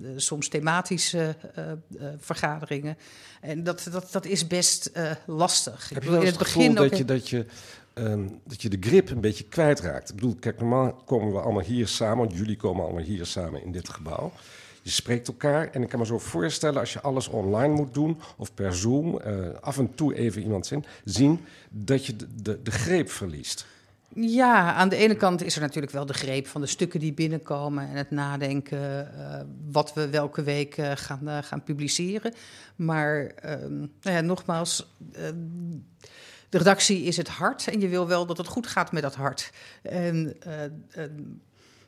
uh, 0.01 0.09
soms 0.15 0.47
thematische 0.47 1.35
uh, 1.57 2.07
vergaderingen. 2.17 2.97
En 3.41 3.63
dat, 3.63 3.87
dat, 3.91 4.11
dat 4.11 4.25
is 4.25 4.47
best 4.47 4.91
lastig. 5.25 5.89
Heb 5.89 6.03
je 6.03 6.09
wel 6.09 6.19
in 6.19 6.25
het 6.25 6.37
begin 6.37 6.75
dat, 6.75 6.97
je, 6.97 7.05
dat, 7.05 7.29
je, 7.29 7.45
um, 7.93 8.39
dat 8.43 8.61
je 8.61 8.69
de 8.69 8.77
grip 8.79 9.09
een 9.09 9.21
beetje 9.21 9.43
kwijtraakt? 9.43 10.09
Ik 10.09 10.15
bedoel, 10.15 10.35
kijk, 10.39 10.59
normaal 10.59 10.93
komen 10.93 11.33
we 11.33 11.39
allemaal 11.39 11.63
hier 11.63 11.87
samen, 11.87 12.17
want 12.17 12.37
jullie 12.37 12.57
komen 12.57 12.83
allemaal 12.83 13.03
hier 13.03 13.25
samen 13.25 13.63
in 13.63 13.71
dit 13.71 13.89
gebouw. 13.89 14.31
Je 14.81 14.91
spreekt 14.91 15.27
elkaar 15.27 15.69
en 15.71 15.81
ik 15.81 15.89
kan 15.89 15.99
me 15.99 16.05
zo 16.05 16.19
voorstellen 16.19 16.79
als 16.79 16.93
je 16.93 17.01
alles 17.01 17.27
online 17.27 17.73
moet 17.73 17.93
doen 17.93 18.19
of 18.37 18.53
per 18.53 18.75
Zoom, 18.75 19.17
af 19.61 19.77
en 19.77 19.95
toe 19.95 20.15
even 20.15 20.41
iemand 20.41 20.65
zien, 20.65 20.85
zien 21.03 21.39
dat 21.69 22.05
je 22.05 22.15
de, 22.15 22.27
de, 22.41 22.59
de 22.63 22.71
greep 22.71 23.09
verliest. 23.09 23.65
Ja, 24.13 24.73
aan 24.73 24.89
de 24.89 24.95
ene 24.95 25.15
kant 25.15 25.43
is 25.43 25.55
er 25.55 25.61
natuurlijk 25.61 25.93
wel 25.93 26.05
de 26.05 26.13
greep 26.13 26.47
van 26.47 26.61
de 26.61 26.67
stukken 26.67 26.99
die 26.99 27.13
binnenkomen 27.13 27.89
en 27.89 27.95
het 27.95 28.11
nadenken 28.11 29.11
uh, 29.17 29.39
wat 29.71 29.93
we 29.93 30.09
welke 30.09 30.43
week 30.43 30.77
uh, 30.77 30.91
gaan, 30.95 31.19
uh, 31.23 31.37
gaan 31.41 31.63
publiceren. 31.63 32.33
Maar 32.75 33.25
ehm, 33.25 33.77
nou 33.77 34.15
ja, 34.15 34.21
nogmaals, 34.21 34.95
ehm, 35.13 35.35
de 36.49 36.57
redactie 36.57 37.03
is 37.03 37.17
het 37.17 37.27
hart 37.27 37.67
en 37.67 37.79
je 37.79 37.87
wil 37.87 38.07
wel 38.07 38.25
dat 38.25 38.37
het 38.37 38.47
goed 38.47 38.67
gaat 38.67 38.91
met 38.91 39.03
dat 39.03 39.15
hart. 39.15 39.51
En 39.81 40.37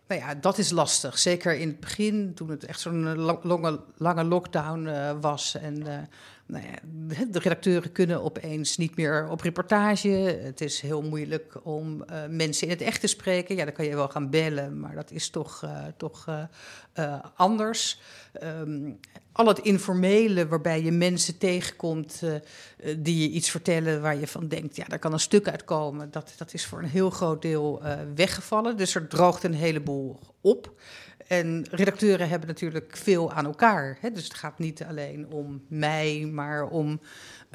nou 0.08 0.22
ja, 0.22 0.36
dat 0.36 0.58
is 0.58 0.70
lastig. 0.70 1.20
Zeker 1.20 1.56
in 1.56 1.68
het 1.68 1.80
begin, 1.80 2.34
toen 2.34 2.50
het 2.50 2.66
echt 2.66 2.80
zo'n 2.80 3.16
lange, 3.16 3.80
lange 3.98 4.24
lockdown 4.24 4.90
was 5.20 5.56
en 5.56 6.08
nou 6.48 6.64
ja, 6.66 6.76
de 7.28 7.40
redacteuren 7.40 7.92
kunnen 7.92 8.24
opeens 8.24 8.78
niet 8.78 8.96
meer 8.96 9.30
op 9.30 9.42
reportage. 9.42 10.10
Het 10.44 10.62
is 10.62 10.82
heel 10.82 11.02
moeilijk 11.02 11.60
om 11.64 12.04
uh, 12.10 12.18
mensen 12.30 12.68
in 12.68 12.74
het 12.74 12.82
echt 12.82 13.02
te 13.02 13.08
spreken. 13.08 13.56
Ja, 13.56 13.64
dan 13.64 13.74
kan 13.74 13.86
je 13.86 13.96
wel 13.96 14.08
gaan 14.08 14.30
bellen, 14.30 14.80
maar 14.80 14.96
dat 14.96 15.12
is 15.12 15.30
toch, 15.30 15.62
uh, 15.64 15.86
toch 15.98 16.28
uh, 16.98 17.16
anders. 17.36 18.00
Um, 18.44 19.00
al 19.32 19.48
het 19.48 19.60
informele 19.60 20.48
waarbij 20.48 20.84
je 20.84 20.92
mensen 20.92 21.38
tegenkomt 21.38 22.24
die 22.98 23.22
je 23.22 23.36
iets 23.36 23.50
vertellen 23.50 24.02
waar 24.02 24.16
je 24.16 24.28
van 24.28 24.48
denkt, 24.48 24.76
ja, 24.76 24.86
daar 24.86 25.00
kan 25.00 25.14
een 25.14 25.20
stuk 25.20 25.48
uitkomen. 25.48 26.12
Dat, 26.12 26.34
dat 26.38 26.54
is 26.54 26.66
voor 26.66 26.80
een 26.80 26.90
heel 26.90 27.10
groot 27.10 27.42
deel 27.42 27.82
weggevallen. 28.16 28.78
Dus 28.78 28.96
er 28.96 29.08
droogt 29.08 29.44
een 29.44 29.54
heleboel 29.54 30.20
op. 30.42 30.74
En 31.28 31.66
redacteuren 31.72 32.30
hebben 32.30 32.48
natuurlijk 32.48 32.98
veel 32.98 33.32
aan 33.32 33.46
elkaar. 33.46 33.98
Hè? 34.02 34.12
Dus 34.12 34.24
het 34.24 34.34
gaat 34.34 34.60
niet 34.60 34.84
alleen 34.84 35.32
om 35.32 35.62
mij, 35.68 36.30
maar 36.32 36.68
om 36.68 37.00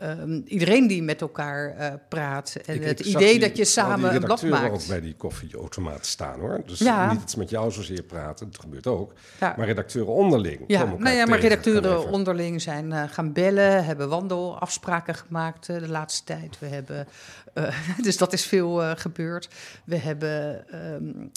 um, 0.02 0.42
iedereen 0.46 0.86
die 0.86 1.02
met 1.02 1.20
elkaar 1.20 1.76
uh, 1.78 1.92
praat. 2.08 2.56
En 2.66 2.74
ik, 2.74 2.84
het 2.84 3.00
ik 3.00 3.06
idee 3.06 3.38
dat 3.38 3.56
je 3.56 3.64
samen 3.64 4.14
een 4.14 4.20
blad 4.20 4.42
maakt. 4.42 4.72
ook 4.72 4.86
bij 4.86 5.00
die 5.00 5.14
koffieautomaat 5.14 6.06
staan 6.06 6.40
hoor. 6.40 6.62
Dus 6.66 6.78
ja. 6.78 7.12
niet 7.12 7.36
met 7.36 7.50
jou 7.50 7.70
zozeer 7.70 8.02
praten, 8.02 8.50
dat 8.50 8.60
gebeurt 8.60 8.86
ook. 8.86 9.12
Ja. 9.40 9.54
Maar 9.56 9.66
redacteuren 9.66 10.12
onderling. 10.12 10.64
Ja, 10.66 10.84
nou 10.84 11.16
ja, 11.16 11.26
maar 11.26 11.40
redacteuren 11.40 12.08
onderling 12.08 12.62
zijn 12.62 12.90
uh, 12.90 13.02
gaan 13.08 13.32
bellen, 13.32 13.84
hebben 13.84 14.08
wandelafspraken 14.08 15.14
gemaakt 15.14 15.68
uh, 15.68 15.78
de 15.78 15.88
laatste 15.88 16.24
tijd. 16.24 16.58
We 16.58 16.66
hebben, 16.66 17.06
dus 18.02 18.16
dat 18.16 18.32
is 18.32 18.46
veel 18.46 18.96
gebeurd. 18.96 19.48
We 19.84 19.96
hebben 19.96 20.64
um, 20.94 21.30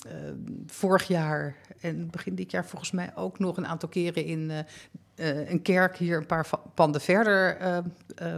vorig 0.68 1.08
jaar 1.08 1.56
en 1.80 2.10
begin 2.10 2.36
dit 2.36 2.52
jaar 2.52 2.66
volgens 2.66 2.92
mij 2.92 3.12
ook 3.16 3.40
nog 3.40 3.58
een 3.58 3.68
aantal 3.68 3.90
keren 3.90 4.26
in 4.26 4.52
uh, 5.16 5.50
een 5.50 5.62
kerk 5.62 5.98
hier 5.98 6.18
een 6.18 6.26
paar 6.26 6.48
panden 6.74 7.02
verder 7.02 7.62
uh, 7.62 7.78
uh, 8.22 8.36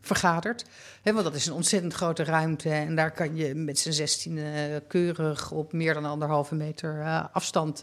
vergaderd. 0.00 0.64
He, 1.02 1.12
want 1.12 1.24
dat 1.24 1.34
is 1.34 1.46
een 1.46 1.52
ontzettend 1.52 1.94
grote 1.94 2.24
ruimte 2.24 2.70
en 2.70 2.94
daar 2.94 3.10
kan 3.10 3.36
je 3.36 3.54
met 3.54 3.78
z'n 3.78 3.90
zestien 3.90 4.40
keurig 4.88 5.50
op 5.50 5.72
meer 5.72 5.94
dan 5.94 6.04
anderhalve 6.04 6.54
meter 6.54 7.04
afstand 7.32 7.82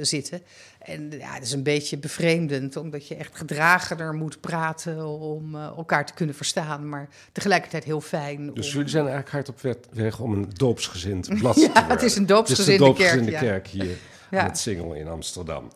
zitten. 0.00 0.42
En 0.78 1.10
ja, 1.10 1.32
het 1.32 1.42
is 1.42 1.52
een 1.52 1.62
beetje 1.62 1.98
bevreemdend, 1.98 2.76
omdat 2.76 3.08
je 3.08 3.14
echt 3.14 3.36
gedragener 3.36 4.14
moet 4.14 4.40
praten 4.40 5.06
om 5.06 5.56
elkaar 5.56 6.06
te 6.06 6.14
kunnen 6.14 6.34
verstaan, 6.34 6.88
maar 6.88 7.08
tegelijkertijd 7.32 7.84
heel 7.84 8.00
fijn. 8.00 8.54
Dus 8.54 8.72
jullie 8.72 8.88
zijn 8.88 9.06
eigenlijk 9.06 9.34
hard 9.34 9.48
op 9.48 9.76
weg 9.90 10.20
om 10.20 10.32
een 10.32 10.50
doopsgezind 10.52 11.28
blad 11.38 11.54
ja, 11.54 11.66
te 11.66 11.72
worden. 11.72 11.90
het 11.90 12.02
is 12.02 12.16
een 12.16 12.26
doopsgezinde, 12.26 12.72
het 12.72 12.80
is 12.80 12.88
een 12.88 12.94
doopsgezinde 12.94 13.30
kerk, 13.30 13.44
kerk 13.44 13.66
hier 13.66 13.96
ja. 14.30 14.42
met 14.42 14.58
Singel 14.58 14.94
in 14.94 15.08
Amsterdam. 15.08 15.70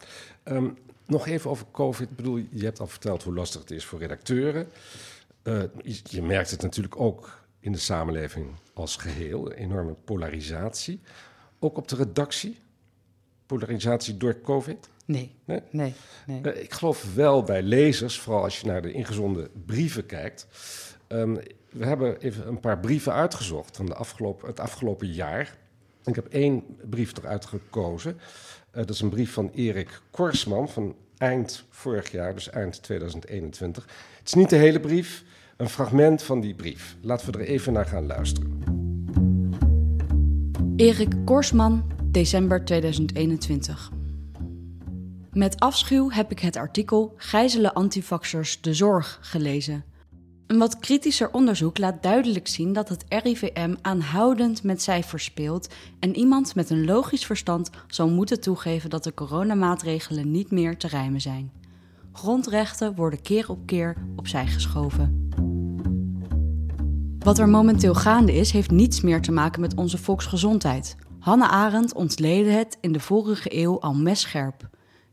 Um, 0.44 0.76
nog 1.08 1.26
even 1.26 1.50
over 1.50 1.66
COVID. 1.72 2.10
Ik 2.10 2.16
bedoel, 2.16 2.36
je 2.50 2.64
hebt 2.64 2.80
al 2.80 2.86
verteld 2.86 3.22
hoe 3.22 3.34
lastig 3.34 3.60
het 3.60 3.70
is 3.70 3.84
voor 3.84 3.98
redacteuren. 3.98 4.68
Uh, 5.42 5.62
je, 6.04 6.22
merkt 6.22 6.50
het 6.50 6.62
natuurlijk 6.62 7.00
ook 7.00 7.42
in 7.60 7.72
de 7.72 7.78
samenleving 7.78 8.46
als 8.74 8.96
geheel. 8.96 9.52
Enorme 9.52 9.94
polarisatie. 10.04 11.00
Ook 11.58 11.76
op 11.76 11.88
de 11.88 11.96
redactie. 11.96 12.58
Polarisatie 13.46 14.16
door 14.16 14.40
COVID. 14.40 14.88
Nee. 15.04 15.34
Nee? 15.44 15.62
nee, 15.70 15.94
nee. 16.26 16.40
Uh, 16.42 16.62
ik 16.62 16.72
geloof 16.72 17.14
wel 17.14 17.42
bij 17.42 17.62
lezers, 17.62 18.20
vooral 18.20 18.42
als 18.42 18.60
je 18.60 18.66
naar 18.66 18.82
de 18.82 18.92
ingezonden 18.92 19.48
brieven 19.66 20.06
kijkt. 20.06 20.46
Um, 21.08 21.38
we 21.70 21.84
hebben 21.84 22.18
even 22.20 22.48
een 22.48 22.60
paar 22.60 22.78
brieven 22.78 23.12
uitgezocht 23.12 23.76
van 23.76 23.86
de 23.86 23.94
afgelopen, 23.94 24.48
het 24.48 24.60
afgelopen 24.60 25.12
jaar. 25.12 25.56
Ik 26.04 26.14
heb 26.14 26.26
één 26.26 26.64
brief 26.90 27.16
eruit 27.16 27.44
gekozen. 27.46 28.20
Uh, 28.78 28.84
dat 28.84 28.94
is 28.94 29.00
een 29.00 29.08
brief 29.08 29.32
van 29.32 29.50
Erik 29.54 30.00
Korsman 30.10 30.68
van 30.68 30.94
eind 31.16 31.64
vorig 31.70 32.10
jaar, 32.10 32.34
dus 32.34 32.50
eind 32.50 32.82
2021. 32.82 33.84
Het 34.18 34.26
is 34.26 34.34
niet 34.34 34.50
de 34.50 34.56
hele 34.56 34.80
brief, 34.80 35.24
een 35.56 35.68
fragment 35.68 36.22
van 36.22 36.40
die 36.40 36.54
brief. 36.54 36.96
Laten 37.00 37.32
we 37.32 37.38
er 37.38 37.44
even 37.44 37.72
naar 37.72 37.86
gaan 37.86 38.06
luisteren. 38.06 38.62
Erik 40.76 41.12
Korsman, 41.24 41.92
december 42.04 42.64
2021. 42.64 43.90
Met 45.32 45.60
afschuw 45.60 46.10
heb 46.10 46.30
ik 46.30 46.38
het 46.38 46.56
artikel 46.56 47.14
Gijzelen 47.16 47.72
antifaxers 47.72 48.60
de 48.60 48.74
zorg 48.74 49.18
gelezen. 49.20 49.84
Een 50.48 50.58
wat 50.58 50.78
kritischer 50.78 51.32
onderzoek 51.32 51.78
laat 51.78 52.02
duidelijk 52.02 52.48
zien 52.48 52.72
dat 52.72 52.88
het 52.88 53.04
RIVM 53.08 53.74
aanhoudend 53.82 54.62
met 54.62 54.82
cijfers 54.82 55.24
speelt 55.24 55.74
en 55.98 56.16
iemand 56.16 56.54
met 56.54 56.70
een 56.70 56.84
logisch 56.84 57.26
verstand 57.26 57.70
zal 57.86 58.08
moeten 58.08 58.40
toegeven 58.40 58.90
dat 58.90 59.04
de 59.04 59.14
coronamaatregelen 59.14 60.30
niet 60.30 60.50
meer 60.50 60.76
te 60.76 60.86
rijmen 60.86 61.20
zijn. 61.20 61.52
Grondrechten 62.12 62.94
worden 62.94 63.22
keer 63.22 63.50
op 63.50 63.66
keer 63.66 63.96
opzij 64.16 64.46
geschoven. 64.46 65.28
Wat 67.18 67.38
er 67.38 67.48
momenteel 67.48 67.94
gaande 67.94 68.34
is, 68.34 68.50
heeft 68.50 68.70
niets 68.70 69.00
meer 69.00 69.20
te 69.20 69.32
maken 69.32 69.60
met 69.60 69.74
onze 69.74 69.98
volksgezondheid. 69.98 70.96
Hanne 71.18 71.48
Arendt 71.48 71.94
ontleedde 71.94 72.50
het 72.50 72.78
in 72.80 72.92
de 72.92 73.00
vorige 73.00 73.56
eeuw 73.56 73.80
al 73.80 73.94
messcherp. 73.94 74.68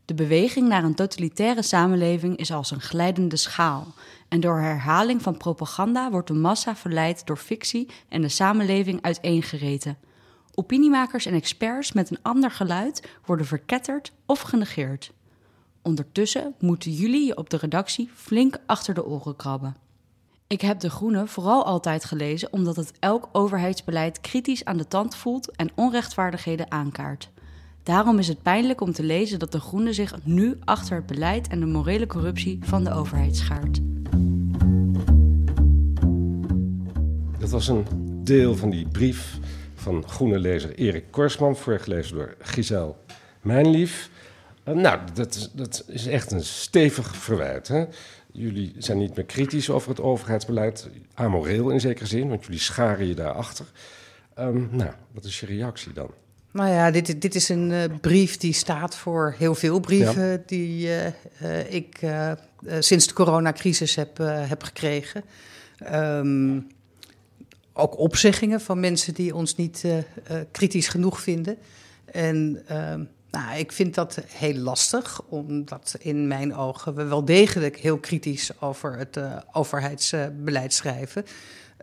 De 0.06 0.14
beweging 0.14 0.68
naar 0.68 0.84
een 0.84 0.94
totalitaire 0.94 1.62
samenleving 1.62 2.36
is 2.36 2.52
als 2.52 2.70
een 2.70 2.80
glijdende 2.80 3.36
schaal. 3.36 3.86
En 4.28 4.40
door 4.40 4.58
herhaling 4.58 5.22
van 5.22 5.36
propaganda 5.36 6.10
wordt 6.10 6.28
de 6.28 6.34
massa 6.34 6.76
verleid 6.76 7.26
door 7.26 7.36
fictie 7.36 7.88
en 8.08 8.22
de 8.22 8.28
samenleving 8.28 9.02
uiteengereten. 9.02 9.98
Opiniemakers 10.54 11.26
en 11.26 11.34
experts 11.34 11.92
met 11.92 12.10
een 12.10 12.22
ander 12.22 12.50
geluid 12.50 13.08
worden 13.24 13.46
verketterd 13.46 14.12
of 14.26 14.40
genegeerd. 14.40 15.12
Ondertussen 15.82 16.54
moeten 16.58 16.92
jullie 16.92 17.26
je 17.26 17.36
op 17.36 17.50
de 17.50 17.56
redactie 17.56 18.10
flink 18.14 18.58
achter 18.66 18.94
de 18.94 19.06
oren 19.06 19.36
krabben. 19.36 19.76
Ik 20.46 20.60
heb 20.60 20.80
De 20.80 20.90
Groene 20.90 21.26
vooral 21.26 21.64
altijd 21.64 22.04
gelezen 22.04 22.52
omdat 22.52 22.76
het 22.76 22.92
elk 22.98 23.28
overheidsbeleid 23.32 24.20
kritisch 24.20 24.64
aan 24.64 24.76
de 24.76 24.88
tand 24.88 25.16
voelt 25.16 25.56
en 25.56 25.70
onrechtvaardigheden 25.74 26.70
aankaart. 26.70 27.30
Daarom 27.86 28.18
is 28.18 28.28
het 28.28 28.42
pijnlijk 28.42 28.80
om 28.80 28.92
te 28.92 29.02
lezen 29.02 29.38
dat 29.38 29.52
De 29.52 29.60
Groene 29.60 29.92
zich 29.92 30.14
nu 30.24 30.56
achter 30.64 30.96
het 30.96 31.06
beleid 31.06 31.48
en 31.48 31.60
de 31.60 31.66
morele 31.66 32.06
corruptie 32.06 32.58
van 32.62 32.84
de 32.84 32.92
overheid 32.92 33.36
schaart. 33.36 33.80
Dat 37.38 37.50
was 37.50 37.68
een 37.68 37.84
deel 38.24 38.56
van 38.56 38.70
die 38.70 38.88
brief 38.88 39.38
van 39.74 40.08
groene 40.08 40.38
lezer 40.38 40.74
Erik 40.74 41.04
Korsman, 41.10 41.56
voorgelezen 41.56 42.16
door 42.16 42.34
Giselle 42.38 42.94
Mijnlief. 43.42 44.10
Uh, 44.68 44.74
nou, 44.74 45.00
dat, 45.14 45.50
dat, 45.54 45.84
is 45.88 46.06
echt 46.06 46.32
een 46.32 46.44
stevig 46.44 47.16
verwijt. 47.16 47.68
Hè? 47.68 47.84
Jullie 48.32 48.74
zijn 48.78 48.98
niet 48.98 49.16
meer 49.16 49.24
kritisch 49.24 49.70
over 49.70 49.88
het 49.88 50.00
overheidsbeleid, 50.00 50.88
amoreel 51.14 51.70
in 51.70 51.80
zekere 51.80 52.06
zin, 52.06 52.28
want 52.28 52.44
jullie 52.44 52.60
scharen 52.60 53.06
je 53.06 53.14
daarachter. 53.14 53.66
Um, 54.38 54.68
nou, 54.72 54.90
wat 55.12 55.24
is 55.24 55.40
je 55.40 55.46
reactie 55.46 55.92
dan? 55.92 56.10
Nou 56.56 56.70
ja, 56.70 56.90
dit, 56.90 57.20
dit 57.20 57.34
is 57.34 57.48
een 57.48 57.70
uh, 57.70 57.84
brief 58.00 58.36
die 58.36 58.52
staat 58.52 58.96
voor 58.96 59.34
heel 59.38 59.54
veel 59.54 59.80
brieven 59.80 60.42
die 60.46 60.86
uh, 60.86 61.06
uh, 61.06 61.72
ik 61.72 61.98
sinds 62.78 63.06
de 63.06 63.14
coronacrisis 63.14 63.94
heb, 63.94 64.18
heb 64.22 64.62
gekregen. 64.62 65.24
Um, 65.92 66.66
ook 67.72 67.98
opzeggingen 67.98 68.60
van 68.60 68.80
mensen 68.80 69.14
die 69.14 69.34
ons 69.34 69.56
niet 69.56 69.84
kritisch 70.50 70.88
genoeg 70.88 71.20
vinden. 71.20 71.56
En 72.04 72.62
ehm, 72.66 73.04
nou, 73.30 73.58
ik 73.58 73.72
vind 73.72 73.94
dat 73.94 74.20
heel 74.26 74.54
lastig, 74.54 75.22
omdat 75.28 75.96
in 75.98 76.28
mijn 76.28 76.54
ogen 76.54 76.94
we 76.94 77.04
wel 77.04 77.24
degelijk 77.24 77.76
heel 77.76 77.98
kritisch 77.98 78.60
over 78.60 78.98
het 78.98 79.18
overheidsbeleid 79.52 80.74
schrijven. 80.74 81.24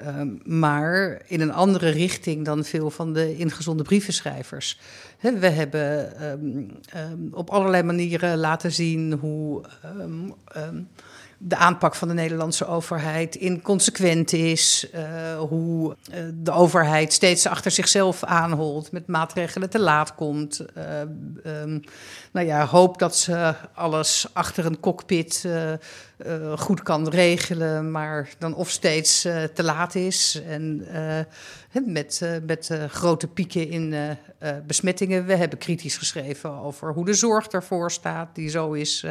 Um, 0.02 0.42
maar 0.44 1.22
in 1.28 1.42
een 1.42 1.54
andere 1.54 1.90
richting 1.90 2.46
dan 2.46 2.64
veel 2.64 2.90
van 2.90 3.14
de 3.14 3.38
ingezonde 3.38 3.84
brievenschrijvers. 3.84 4.80
He, 5.18 5.40
we 5.40 5.50
hebben 5.50 6.24
um, 6.32 6.72
um, 6.96 7.30
op 7.32 7.50
allerlei 7.50 7.84
manieren 7.84 8.38
laten 8.38 8.72
zien 8.72 9.14
hoe 9.14 9.62
de 11.46 11.56
aanpak 11.56 11.96
van 11.96 12.08
de 12.08 12.14
Nederlandse 12.14 12.68
overheid 12.68 13.36
inconsequent 13.36 14.34
is. 14.34 14.88
Uh, 14.96 15.40
hoe 15.40 15.96
uh, 16.12 16.18
de 16.34 16.52
overheid 16.52 17.14
steeds 17.14 17.48
achter 17.48 17.72
zichzelf 17.72 18.24
aanholt, 18.24 18.92
met 18.92 19.08
maatregelen 19.08 19.70
te 19.70 19.80
laat 19.80 20.16
komt. 20.16 20.66
Uh, 20.78 21.00
um, 21.62 21.82
nou 22.32 22.48
ja, 22.48 22.66
hoop 22.66 23.00
dat 23.00 23.16
ze 23.16 23.54
alles 23.74 24.28
achter 24.34 24.66
een 24.66 24.80
cockpit 24.80 25.48
goed 26.56 26.84
kan 26.84 27.10
regelen, 27.10 27.92
maar 27.92 28.30
dan 28.38 28.56
of 28.56 28.70
steeds 28.70 29.22
te 29.54 29.64
laat 29.64 29.96
is. 29.96 30.42
En 30.48 30.88
met, 31.86 32.22
met 32.46 32.70
grote 32.88 33.28
pieken 33.28 33.70
in 33.70 34.18
besmettingen. 34.68 35.26
We 35.26 35.36
hebben 35.36 35.58
kritisch 35.58 35.98
geschreven 35.98 36.52
over 36.52 36.94
hoe 36.94 37.06
de 37.06 37.14
zorg 37.14 37.48
ervoor 37.48 37.92
staat, 37.92 38.36
die 38.36 38.50
zo 38.50 38.72
is 38.72 39.06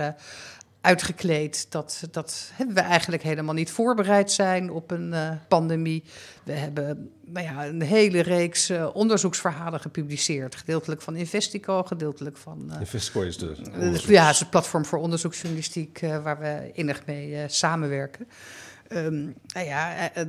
uitgekleed 0.83 1.67
dat, 1.71 2.03
dat 2.11 2.53
we 2.69 2.81
eigenlijk 2.81 3.23
helemaal 3.23 3.55
niet 3.55 3.71
voorbereid 3.71 4.33
zijn 4.33 4.71
op 4.71 4.91
een 4.91 5.13
uh, 5.13 5.31
pandemie. 5.49 6.05
We 6.45 6.53
hebben 6.53 7.11
nou 7.25 7.47
ja, 7.47 7.67
een 7.67 7.83
hele 7.83 8.21
reeks 8.21 8.71
uh, 8.71 8.89
onderzoeksverhalen 8.93 9.81
gepubliceerd. 9.81 10.55
Gedeeltelijk 10.55 11.03
van 11.03 11.17
Investico, 11.17 11.83
gedeeltelijk 11.83 12.37
van... 12.37 12.69
Uh, 12.71 12.81
Investico 12.81 13.21
is 13.21 13.39
de... 13.39 13.57
ja, 14.07 14.27
het 14.27 14.35
is 14.35 14.41
een 14.41 14.49
platform 14.49 14.85
voor 14.85 14.99
onderzoeksjournalistiek 14.99 16.01
waar 16.01 16.39
we 16.39 16.71
innig 16.73 17.07
mee 17.07 17.45
samenwerken. 17.49 18.27
Um, 18.97 19.35
nou 19.47 19.67
ja, 19.67 19.97
eh, 19.97 20.23
eh, 20.23 20.29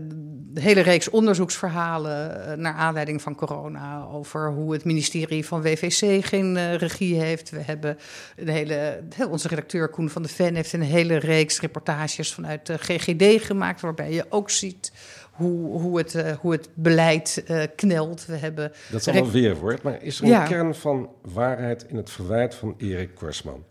de 0.53 0.61
hele 0.61 0.81
reeks 0.81 1.09
onderzoeksverhalen 1.09 2.45
eh, 2.45 2.57
naar 2.57 2.73
aanleiding 2.73 3.21
van 3.21 3.35
corona 3.35 4.05
over 4.11 4.51
hoe 4.51 4.73
het 4.73 4.83
ministerie 4.83 5.45
van 5.45 5.61
WVC 5.61 6.25
geen 6.25 6.55
uh, 6.55 6.75
regie 6.75 7.21
heeft. 7.21 7.49
We 7.49 7.61
hebben 7.61 7.97
een 8.35 8.47
hele, 8.47 9.03
onze 9.29 9.47
redacteur 9.47 9.89
Koen 9.89 10.09
van 10.09 10.21
de 10.21 10.27
Ven 10.27 10.55
heeft 10.55 10.73
een 10.73 10.81
hele 10.81 11.15
reeks 11.15 11.59
reportages 11.59 12.33
vanuit 12.33 12.65
de 12.65 12.77
GGD 12.77 13.45
gemaakt, 13.45 13.81
waarbij 13.81 14.11
je 14.11 14.25
ook 14.29 14.49
ziet 14.49 14.91
hoe, 15.31 15.81
hoe, 15.81 15.97
het, 15.97 16.13
uh, 16.13 16.31
hoe 16.31 16.51
het 16.51 16.69
beleid 16.73 17.43
uh, 17.47 17.63
knelt. 17.75 18.25
We 18.25 18.35
hebben 18.35 18.71
dat 18.91 18.99
is 18.99 19.07
allemaal 19.07 19.31
weerwoord, 19.31 19.81
maar 19.81 20.03
is 20.03 20.17
er 20.17 20.23
een 20.23 20.29
ja. 20.29 20.45
kern 20.45 20.75
van 20.75 21.09
waarheid 21.21 21.85
in 21.89 21.95
het 21.95 22.09
verwijt 22.09 22.55
van 22.55 22.75
Erik 22.77 23.15
Korsman? 23.15 23.63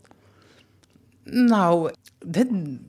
Nou, 1.25 1.93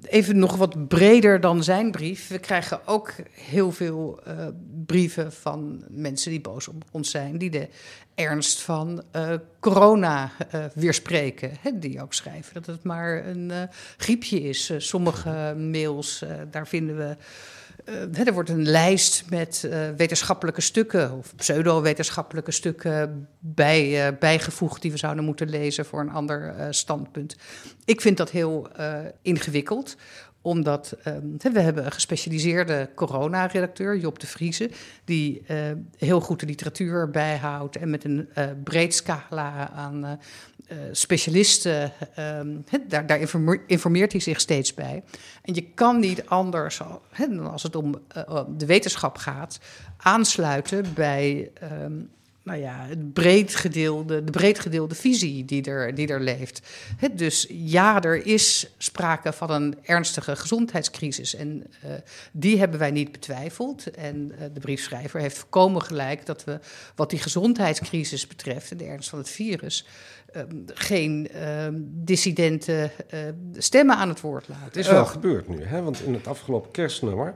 even 0.02 0.40
nog 0.40 0.56
wat 0.56 0.88
breder 0.88 1.40
dan 1.40 1.64
zijn 1.64 1.92
brief. 1.92 2.28
We 2.28 2.40
krijgen 2.40 2.88
ook 2.88 3.14
heel 3.32 3.72
veel 3.72 4.20
uh, 4.28 4.48
brieven 4.86 5.34
van 5.34 5.84
mensen 5.90 6.32
die 6.32 6.42
boos 6.42 6.68
op 6.68 6.84
ons 6.92 7.12
zijn, 7.12 7.38
die 7.38 7.50
de 7.50 7.70
ernst 8.16 8.62
van 8.62 9.04
uh, 9.16 9.34
corona 9.60 10.32
uh, 10.56 10.66
weerspreken. 10.74 11.52
Hè, 11.60 11.80
die 11.80 12.02
ook 12.02 12.14
schrijven 12.14 12.54
dat 12.54 12.66
het 12.66 12.84
maar 12.84 13.28
een 13.28 13.52
griepje 13.98 14.42
is. 14.42 14.72
sommige 14.78 15.56
mails, 15.58 16.24
daar 16.52 16.68
vinden 16.68 16.98
we 16.98 17.16
uh, 17.86 18.28
er 18.28 18.34
wordt 18.34 18.50
een 18.50 18.68
lijst 18.68 19.24
met 19.30 19.64
uh, 19.66 19.90
wetenschappelijke 19.98 20.62
stukken 20.62 21.18
of 21.18 21.36
pseudo-wetenschappelijke 21.36 22.52
stukken 22.52 23.28
bij, 23.40 24.08
uh, 24.08 24.18
bijgevoegd 24.20 24.82
die 24.82 24.92
we 24.92 24.98
zouden 24.98 25.24
moeten 25.24 25.50
lezen 25.50 25.86
voor 25.86 26.00
een 26.00 26.12
ander 26.12 26.56
standpunt. 26.70 27.36
Ik 27.86 28.02
vind 28.02 28.18
dat 28.18 28.32
heel 28.32 28.68
ingewikkeld, 29.22 29.96
omdat 30.44 30.96
we 31.54 31.60
hebben 31.60 31.86
een 31.86 31.92
gespecialiseerde 31.92 32.90
corona-redacteur, 32.96 33.98
Job 33.98 34.20
de 34.20 34.28
Vrieze, 34.28 34.70
die 35.06 35.44
heel 35.98 36.22
goed 36.22 36.40
de 36.40 36.46
literatuur 36.46 37.10
bijhoudt 37.10 37.76
en 37.76 37.90
met 37.90 38.04
een 38.04 38.30
breed 38.64 38.94
scala 38.94 39.70
aan 39.70 40.20
uh, 40.72 40.78
specialisten, 40.92 41.92
um, 42.20 42.64
daar, 42.88 43.06
daar, 43.08 43.20
informeert 43.68 44.12
hij 44.12 44.22
zich 44.22 44.40
steeds 44.40 44.74
bij. 44.74 45.04
En 45.42 45.54
je 45.54 45.62
kan 45.62 46.00
niet 46.00 46.26
anders, 46.26 46.82
als 47.44 47.64
het 47.64 47.76
om 47.76 48.02
de 48.58 48.66
wetenschap 48.66 49.18
gaat, 49.18 49.60
aansluiten 49.98 50.94
bij 50.94 51.52
um, 51.84 52.10
nou 52.44 52.60
ja, 52.60 52.86
het 52.88 53.14
breed 53.14 53.56
gedeelde, 53.56 54.24
de 54.24 54.32
breed 54.32 54.60
gedeelde 54.60 54.96
visie 54.96 55.46
die 55.46 55.64
er, 55.64 55.96
die 55.96 56.08
er 56.08 56.22
leeft. 56.22 56.62
He, 56.98 57.16
dus 57.16 57.46
ja, 57.50 58.02
er 58.02 58.26
is 58.26 58.74
sprake 58.78 59.34
van 59.34 59.52
een 59.52 59.78
ernstige 59.84 60.36
gezondheidscrisis. 60.36 61.36
En 61.36 61.64
uh, 61.86 61.92
die 62.32 62.60
hebben 62.60 62.80
wij 62.80 62.92
niet 62.92 63.12
betwijfeld. 63.12 63.92
En 63.92 64.28
de 64.54 64.60
briefschrijver 64.60 65.20
heeft 65.20 65.38
voorkomen 65.38 65.82
gelijk 65.82 66.26
dat 66.26 66.44
we, 66.44 66.60
wat 66.96 67.10
die 67.10 67.20
gezondheidscrisis 67.20 68.28
betreft 68.28 68.72
en 68.72 68.78
de 68.78 68.86
ernst 68.86 69.10
van 69.10 69.20
het 69.20 69.30
virus, 69.30 69.86
um, 70.36 70.66
geen 70.74 71.30
um, 71.48 71.92
dissidente 71.94 72.92
uh, 73.14 73.20
stemmen 73.58 73.96
aan 73.96 74.10
het 74.10 74.22
woord 74.22 74.48
laten. 74.48 74.64
Het 74.64 74.76
is 74.76 74.88
wel 74.88 75.02
uh, 75.02 75.10
gebeurd 75.10 75.48
nu, 75.48 75.64
hè? 75.64 75.82
want 75.82 76.02
in 76.02 76.14
het 76.14 76.28
afgelopen 76.28 76.72
kerstnummer. 76.72 77.36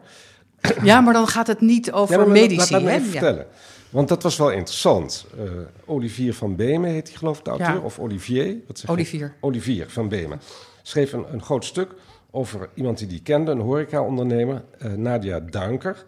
Ja, 0.83 1.01
maar 1.01 1.13
dan 1.13 1.27
gaat 1.27 1.47
het 1.47 1.61
niet 1.61 1.91
over 1.91 2.19
ja, 2.19 2.25
medici. 2.25 2.57
Laat, 2.57 2.69
laat 2.69 2.81
me 2.81 2.91
even 2.91 3.05
ja. 3.05 3.11
vertellen. 3.11 3.47
Want 3.89 4.07
dat 4.07 4.23
was 4.23 4.37
wel 4.37 4.51
interessant. 4.51 5.25
Uh, 5.39 5.51
Olivier 5.85 6.33
van 6.33 6.55
Beemen 6.55 6.89
heet 6.89 7.07
hij 7.07 7.17
geloof 7.17 7.37
ik 7.37 7.43
de 7.43 7.49
auteur. 7.49 7.73
Ja. 7.73 7.79
Of 7.79 7.99
Olivier. 7.99 8.57
Wat 8.67 8.79
zeg 8.79 8.89
Olivier. 8.89 9.25
Ik? 9.25 9.33
Olivier 9.39 9.89
van 9.89 10.09
Beemen. 10.09 10.41
Schreef 10.81 11.13
een, 11.13 11.25
een, 11.33 11.43
groot 11.43 11.65
stuk 11.65 11.91
over 12.31 12.69
iemand 12.73 12.97
die 12.97 13.07
die 13.07 13.21
kende. 13.21 13.51
Een 13.51 13.59
horeca-ondernemer. 13.59 14.63
Uh, 14.79 14.93
Nadia 14.93 15.39
Duinker. 15.39 16.05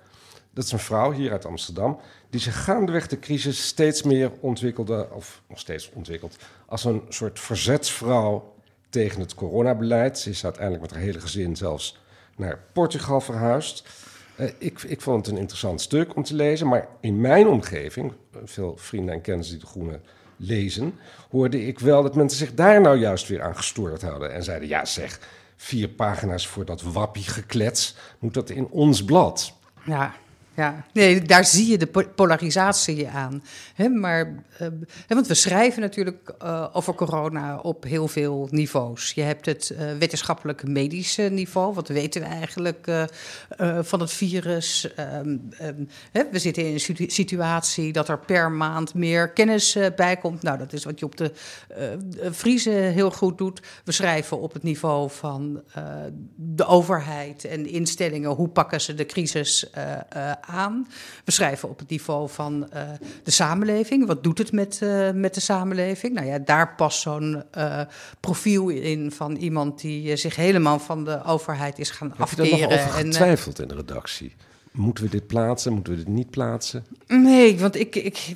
Dat 0.53 0.63
is 0.63 0.71
een 0.71 0.79
vrouw 0.79 1.12
hier 1.12 1.31
uit 1.31 1.45
Amsterdam 1.45 1.99
die 2.29 2.39
zich 2.39 2.63
gaandeweg 2.63 3.07
de 3.07 3.19
crisis 3.19 3.67
steeds 3.67 4.03
meer 4.03 4.31
ontwikkelde, 4.39 5.07
of 5.12 5.41
nog 5.47 5.59
steeds 5.59 5.91
ontwikkelt, 5.93 6.35
als 6.65 6.83
een 6.83 7.01
soort 7.09 7.39
verzetsvrouw 7.39 8.53
tegen 8.89 9.19
het 9.19 9.35
coronabeleid. 9.35 10.19
Ze 10.19 10.29
is 10.29 10.43
uiteindelijk 10.43 10.83
met 10.83 10.91
haar 10.91 11.01
hele 11.01 11.19
gezin 11.19 11.55
zelfs 11.55 11.97
naar 12.35 12.59
Portugal 12.73 13.21
verhuisd. 13.21 13.89
Uh, 14.39 14.47
ik, 14.58 14.82
ik 14.82 15.02
vond 15.02 15.25
het 15.25 15.36
een 15.36 15.41
interessant 15.41 15.82
stuk 15.82 16.15
om 16.15 16.23
te 16.23 16.36
lezen, 16.36 16.67
maar 16.67 16.88
in 17.02 17.21
mijn 17.21 17.47
omgeving, 17.47 18.13
veel 18.43 18.78
vrienden 18.78 19.13
en 19.13 19.21
kennissen 19.21 19.56
die 19.56 19.65
de 19.65 19.71
Groene 19.71 19.99
lezen, 20.38 20.99
hoorde 21.30 21.65
ik 21.65 21.80
wel 21.80 22.04
dat 22.04 22.15
mensen 22.15 22.38
zich 22.38 22.54
daar 22.54 22.82
nou 22.82 22.97
juist 22.97 23.28
weer 23.28 23.41
aan 23.41 23.56
gestoord 23.56 24.02
hadden 24.02 24.34
en 24.34 24.43
zeiden: 24.43 24.67
ja, 24.67 24.86
zeg, 24.86 25.19
vier 25.56 25.88
pagina's 25.88 26.47
voor 26.47 26.65
dat 26.65 26.82
wappie 26.82 27.23
geklets, 27.23 27.95
moet 28.19 28.34
dat 28.34 28.49
in 28.49 28.67
ons 28.67 29.04
blad? 29.04 29.54
Ja, 29.86 30.13
ja, 30.60 30.86
nee, 30.93 31.22
daar 31.22 31.45
zie 31.45 31.67
je 31.67 31.78
de 31.78 31.88
polarisatie 32.15 33.08
aan. 33.08 33.43
Maar, 33.93 34.43
uh, 34.62 34.67
want 35.08 35.28
we 35.28 35.34
schrijven 35.34 35.82
natuurlijk 35.82 36.34
uh, 36.43 36.67
over 36.74 36.93
corona 36.93 37.60
op 37.60 37.84
heel 37.84 38.08
veel 38.08 38.48
niveaus. 38.52 39.12
Je 39.12 39.22
hebt 39.22 39.45
het 39.45 39.72
uh, 39.74 39.91
wetenschappelijk 40.00 40.67
medische 40.67 41.22
niveau. 41.22 41.74
Wat 41.74 41.88
weten 41.88 42.22
we 42.22 42.28
eigenlijk 42.28 43.08
van 43.82 44.00
het 44.00 44.12
virus? 44.12 44.89
Um, 45.24 45.50
um, 45.62 45.88
we 46.32 46.39
zitten 46.39 46.65
in 46.65 46.74
een 46.74 47.10
situatie 47.12 47.93
dat 47.93 48.10
er 48.10 48.19
per 48.19 48.52
maand 48.52 48.93
meer 48.93 49.30
kennis 49.30 49.78
bij 49.95 50.17
komt. 50.17 50.41
Nou, 50.41 50.58
dat 50.58 50.74
is 50.74 50.84
wat 50.84 51.00
je 51.00 51.06
op 51.06 51.17
de 51.17 51.32
Friese 52.32 52.69
heel 52.69 53.12
goed 53.12 53.38
doet. 53.38 53.62
We 53.84 53.91
schrijven 53.91 54.39
op 54.39 54.54
het 54.54 54.63
niveau 54.63 55.10
van 55.10 55.63
de 56.36 56.65
overheid 56.65 57.45
en 57.45 57.65
instellingen. 57.65 58.32
Hoe 58.32 58.50
pakken 58.50 58.82
ze 58.82 58.93
de 58.93 59.06
crisis 59.06 59.72
aan? 59.74 60.48
Aan. 60.49 60.88
We 61.25 61.31
schrijven 61.31 61.69
op 61.69 61.79
het 61.79 61.89
niveau 61.89 62.29
van 62.29 62.69
uh, 62.73 62.81
de 63.23 63.31
samenleving. 63.31 64.05
Wat 64.07 64.23
doet 64.23 64.38
het 64.38 64.51
met, 64.51 64.79
uh, 64.83 65.12
met 65.12 65.33
de 65.33 65.39
samenleving? 65.39 66.13
Nou 66.13 66.27
ja, 66.27 66.39
daar 66.39 66.75
past 66.75 67.01
zo'n 67.01 67.43
uh, 67.57 67.81
profiel 68.19 68.69
in 68.69 69.12
van 69.12 69.35
iemand 69.35 69.81
die 69.81 70.15
zich 70.15 70.35
helemaal 70.35 70.79
van 70.79 71.03
de 71.03 71.23
overheid 71.23 71.79
is 71.79 71.89
gaan 71.89 72.09
Heb 72.09 72.19
afteren. 72.19 72.49
Heb 72.49 72.59
je 72.59 72.75
nog 72.75 72.85
over 72.85 72.93
getwijfeld 72.93 73.59
in 73.59 73.67
de 73.67 73.75
redactie? 73.75 74.35
Moeten 74.79 75.03
we 75.03 75.09
dit 75.09 75.27
plaatsen? 75.27 75.73
Moeten 75.73 75.93
we 75.93 75.99
dit 75.99 76.07
niet 76.07 76.29
plaatsen? 76.29 76.85
Nee, 77.07 77.59
want 77.59 77.75
ik, 77.75 77.95
ik, 77.95 78.35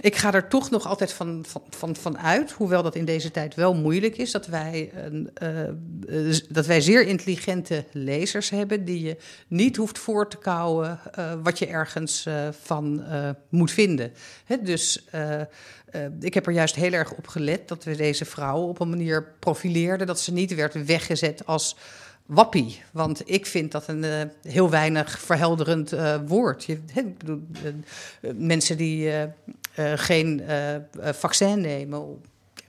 ik 0.00 0.16
ga 0.16 0.34
er 0.34 0.48
toch 0.48 0.70
nog 0.70 0.86
altijd 0.86 1.12
van, 1.12 1.44
van, 1.70 1.96
van, 1.96 2.18
uit, 2.18 2.52
hoewel 2.52 2.82
dat 2.82 2.94
in 2.94 3.04
deze 3.04 3.30
tijd 3.30 3.54
wel 3.54 3.74
moeilijk 3.74 4.16
is, 4.16 4.30
dat 4.30 4.46
wij, 4.46 4.90
een, 4.94 5.30
uh, 5.42 6.34
dat 6.48 6.66
wij 6.66 6.80
zeer 6.80 7.06
intelligente 7.06 7.84
lezers 7.92 8.50
hebben 8.50 8.84
die 8.84 9.02
je 9.02 9.16
niet 9.48 9.76
hoeft 9.76 9.98
voor 9.98 10.28
te 10.28 10.38
kouwen 10.38 11.00
uh, 11.18 11.32
wat 11.42 11.58
je 11.58 11.66
ergens 11.66 12.26
van 12.62 13.04
moet 13.48 13.70
vinden. 13.70 14.12
Hè, 14.44 14.62
dus 14.62 15.04
ik 16.20 16.34
heb 16.34 16.46
er 16.46 16.52
juist 16.52 16.74
heel 16.74 16.92
erg 16.92 17.12
op 17.12 17.26
gelet 17.26 17.68
dat 17.68 17.84
we 17.84 17.96
deze 17.96 18.24
vrouw 18.24 18.60
op 18.60 18.80
een 18.80 18.90
manier 18.90 19.34
profileerden, 19.38 20.06
dat 20.06 20.20
ze 20.20 20.32
niet 20.32 20.54
werd 20.54 20.84
weggezet 20.84 21.46
als 21.46 21.76
wappie. 22.26 22.82
Want 22.92 23.30
ik 23.30 23.46
vind 23.46 23.72
dat 23.72 23.88
een 23.88 24.02
uh, 24.02 24.22
heel 24.42 24.70
weinig 24.70 25.18
verhelderend 25.18 25.92
uh, 25.92 26.16
woord. 26.26 26.64
Je, 26.64 26.78
he, 26.92 27.02
bedoel, 27.18 27.42
uh, 27.64 28.32
mensen 28.34 28.76
die 28.76 29.12
geen 29.94 30.42
vaccin 31.12 31.60
nemen, 31.60 32.20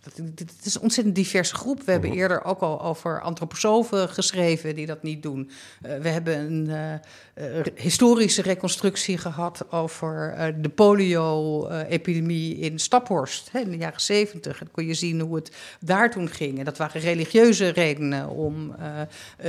het 0.04 0.56
is 0.64 0.76
een 0.76 0.82
ontzettend 0.82 1.16
diverse 1.16 1.56
groep. 1.56 1.84
We 1.84 1.92
hebben 1.92 2.10
Mhm. 2.10 2.20
eerder 2.20 2.44
ook 2.44 2.60
al 2.60 2.82
over 2.82 3.22
antroposofen 3.22 4.10
geschreven 4.10 4.76
die 4.76 4.86
dat 4.86 5.04
niet 5.04 5.24
doen. 5.24 5.50
Uh, 5.86 5.98
we 5.98 6.10
hebben 6.10 6.40
een 6.40 6.70
uh, 6.70 6.94
uh, 7.56 7.66
historische 7.76 8.42
reconstructie 8.42 9.18
gehad 9.18 9.72
over 9.72 10.36
de 10.62 10.70
polio-epidemie 10.70 12.56
in 12.58 12.80
Staphorst 12.80 13.52
hè, 13.52 13.60
in 13.60 13.70
de 13.70 13.78
jaren 13.78 14.02
zeventig. 14.02 14.52
En 14.52 14.66
dan 14.66 14.74
kon 14.74 14.86
je 14.86 14.94
zien 14.94 15.20
hoe 15.20 15.36
het 15.36 15.52
daar 15.80 16.12
toen 16.12 16.30
ging. 16.30 16.60
En 16.60 16.66
dat 16.66 16.78
waren 16.78 17.02
religieuze 17.02 17.68
redenen 17.70 18.30
om 18.30 18.76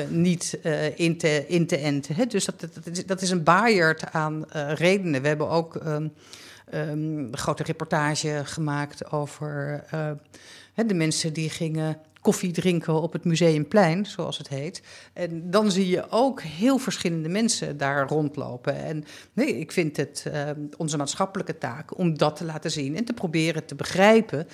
niet 0.09 0.59
in, 0.95 1.19
te, 1.19 1.45
in 1.47 1.67
te 1.67 1.77
enten. 1.77 2.15
Hè. 2.15 2.27
Dus 2.27 2.45
dat, 2.45 2.61
dat, 2.61 2.87
is, 2.93 3.07
dat 3.07 3.23
is 3.23 3.31
een 3.31 3.43
baaierd 3.43 4.13
aan 4.13 4.45
redenen. 4.75 5.23
We 5.23 5.29
hebben 5.29 5.49
ook... 5.49 5.75
Um, 5.75 6.13
een 6.75 7.29
grote 7.31 7.63
reportage 7.63 8.41
gemaakt 8.45 9.13
over 9.13 9.85
uh, 9.95 10.11
de 10.87 10.95
mensen 10.95 11.33
die 11.33 11.51
gingen 11.51 11.97
koffie 12.25 12.53
drinken 12.53 13.03
op 13.03 13.13
het 13.13 13.25
Museumplein, 13.25 14.07
zoals 14.07 14.39
het 14.39 14.49
heet. 14.49 14.83
En 15.13 15.51
dan 15.51 15.71
zie 15.71 15.89
je 15.89 16.11
ook 16.11 16.43
heel 16.43 16.79
verschillende 16.79 17.29
mensen 17.29 17.77
daar 17.77 18.09
rondlopen. 18.09 18.77
En 18.85 19.05
nee, 19.33 19.59
ik 19.59 19.73
vind 19.73 19.97
het 19.97 20.25
uh, 20.29 20.51
onze 20.77 20.97
maatschappelijke 20.97 21.59
taak 21.59 21.99
om 21.99 22.19
dat 22.19 22.37
te 22.37 22.45
laten 22.45 22.71
zien 22.71 22.97
en 22.97 23.05
te 23.05 23.13
proberen 23.13 23.65
te 23.65 23.75
begrijpen. 23.75 24.47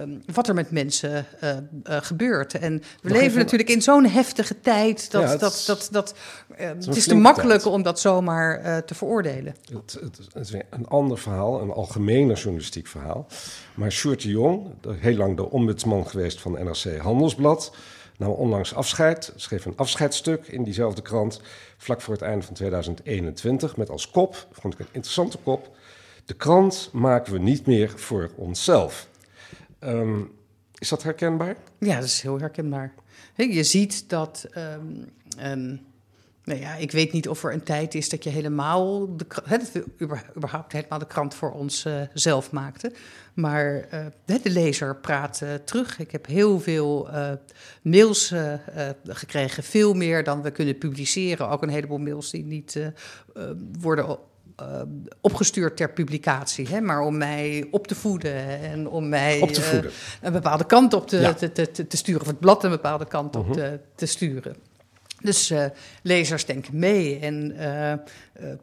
Um, 0.00 0.22
wat 0.32 0.48
er 0.48 0.54
met 0.54 0.70
mensen 0.70 1.26
uh, 1.44 1.50
uh, 1.50 1.96
gebeurt. 2.00 2.54
En 2.54 2.72
we 2.78 2.78
Nog 3.02 3.12
leven 3.12 3.26
even- 3.26 3.38
natuurlijk 3.38 3.70
in 3.70 3.82
zo'n 3.82 4.04
heftige 4.06 4.60
tijd 4.60 5.10
dat, 5.10 5.22
Ja, 5.22 5.28
het 5.28 5.40
dat, 5.40 5.52
is- 5.52 5.64
dat, 5.64 5.88
dat, 5.90 6.14
uh, 6.60 6.66
het 6.66 6.78
is 6.78 6.84
te 6.84 6.92
flinke 7.00 7.14
makkelijk 7.22 7.60
tijd. 7.62 7.74
om 7.74 7.82
dat 7.82 8.00
zomaar 8.00 8.64
uh, 8.64 8.76
te 8.76 8.94
veroordelen. 8.94 9.54
Het, 9.72 9.98
het, 10.00 10.18
is 10.34 10.50
weer 10.50 10.64
een 10.70 10.86
ander 10.86 11.18
verhaal, 11.18 11.60
een 11.60 11.70
algemener 11.70 12.36
journalistiek 12.36 12.86
verhaal. 12.86 13.26
Maar 13.74 13.92
Sjoerd 13.92 14.22
de 14.22 14.28
Jong, 14.28 14.66
heel 14.88 15.16
lang 15.16 15.36
de 15.36 15.50
ombudsman 15.50 16.08
geweest 16.08 16.40
van 16.40 16.52
NRC 16.52 16.96
Handelsblad, 16.98 17.74
nam 18.18 18.30
onlangs 18.30 18.74
afscheid, 18.74 19.32
schreef 19.36 19.64
een 19.64 19.76
afscheidsstuk 19.76 20.46
in 20.46 20.64
diezelfde 20.64 21.02
krant, 21.02 21.40
vlak 21.76 22.00
voor 22.00 22.14
het 22.14 22.22
einde 22.22 22.44
van 22.44 22.54
2021, 22.54 23.76
met 23.76 23.90
als 23.90 24.10
kop, 24.10 24.46
vond 24.52 24.74
ik 24.74 24.80
een 24.80 24.86
interessante 24.92 25.38
kop, 25.38 25.76
de 26.24 26.34
krant 26.34 26.88
maken 26.92 27.32
we 27.32 27.38
niet 27.38 27.66
meer 27.66 27.92
voor 27.96 28.30
onszelf. 28.36 29.08
Ehm, 29.82 30.20
is 30.78 30.88
dat 30.88 31.02
herkenbaar? 31.02 31.56
Ja, 31.78 31.94
dat 31.94 32.04
is 32.04 32.22
heel 32.22 32.38
herkenbaar. 32.38 32.94
Je 33.36 33.64
ziet 33.64 34.08
dat. 34.08 34.46
ehm, 35.36 35.76
nou 36.44 36.60
ja, 36.60 36.74
ik 36.74 36.92
weet 36.92 37.12
niet 37.12 37.28
of 37.28 37.44
er 37.44 37.52
een 37.52 37.62
tijd 37.62 37.94
is 37.94 38.08
dat 38.08 38.24
je 38.24 38.30
helemaal 38.30 39.16
de, 39.16 39.26
hè, 39.44 39.58
dat 39.58 39.82
überhaupt 40.36 40.72
helemaal 40.72 40.98
de 40.98 41.06
krant 41.06 41.34
voor 41.34 41.52
ons 41.52 41.84
eh, 41.84 42.00
zelf 42.14 42.50
maakten. 42.50 42.92
Maar 43.34 43.74
eh, 43.90 44.06
de 44.24 44.50
lezer 44.50 44.96
praat 44.96 45.40
eh, 45.42 45.54
terug. 45.54 45.98
Ik 45.98 46.10
heb 46.10 46.26
heel 46.26 46.60
veel 46.60 47.08
mails 47.82 48.34
gekregen, 49.04 49.62
veel 49.62 49.94
meer 49.94 50.24
dan 50.24 50.42
we 50.42 50.50
kunnen 50.50 50.78
publiceren. 50.78 51.48
Ook 51.48 51.62
een 51.62 51.68
heleboel 51.68 51.98
mails 51.98 52.30
die 52.30 52.44
niet 52.44 52.80
worden 53.80 54.18
opgestuurd 55.20 55.76
ter 55.76 55.90
publicatie, 55.92 56.68
hè, 56.68 56.80
maar 56.80 57.00
om 57.00 57.16
mij 57.16 57.66
op 57.70 57.86
te 57.86 57.94
voeden 57.94 58.34
en 58.60 58.88
om 58.88 59.08
mij 59.08 59.40
Op 59.40 59.48
te 59.52 59.60
eh, 59.60 59.66
voeden. 59.66 59.90
een 60.22 60.32
bepaalde 60.32 60.66
kant 60.66 60.94
op 60.94 61.08
te, 61.08 61.20
Ja. 61.20 61.34
te, 61.34 61.52
te, 61.52 61.70
te- 61.86 61.96
sturen, 61.96 62.20
of 62.20 62.26
het 62.26 62.38
blad 62.40 62.64
een 62.64 62.70
bepaalde 62.70 63.06
kant 63.06 63.36
op 63.36 63.44
Mhm. 63.46 63.54
te, 63.54 63.78
te 63.94 64.06
sturen. 64.06 64.56
Dus 65.20 65.50
eh, 65.50 65.64
lezers 66.02 66.44
denken 66.46 66.78
mee 66.78 67.18
en 67.18 67.52
eh, 67.56 67.92
eh, 67.92 67.98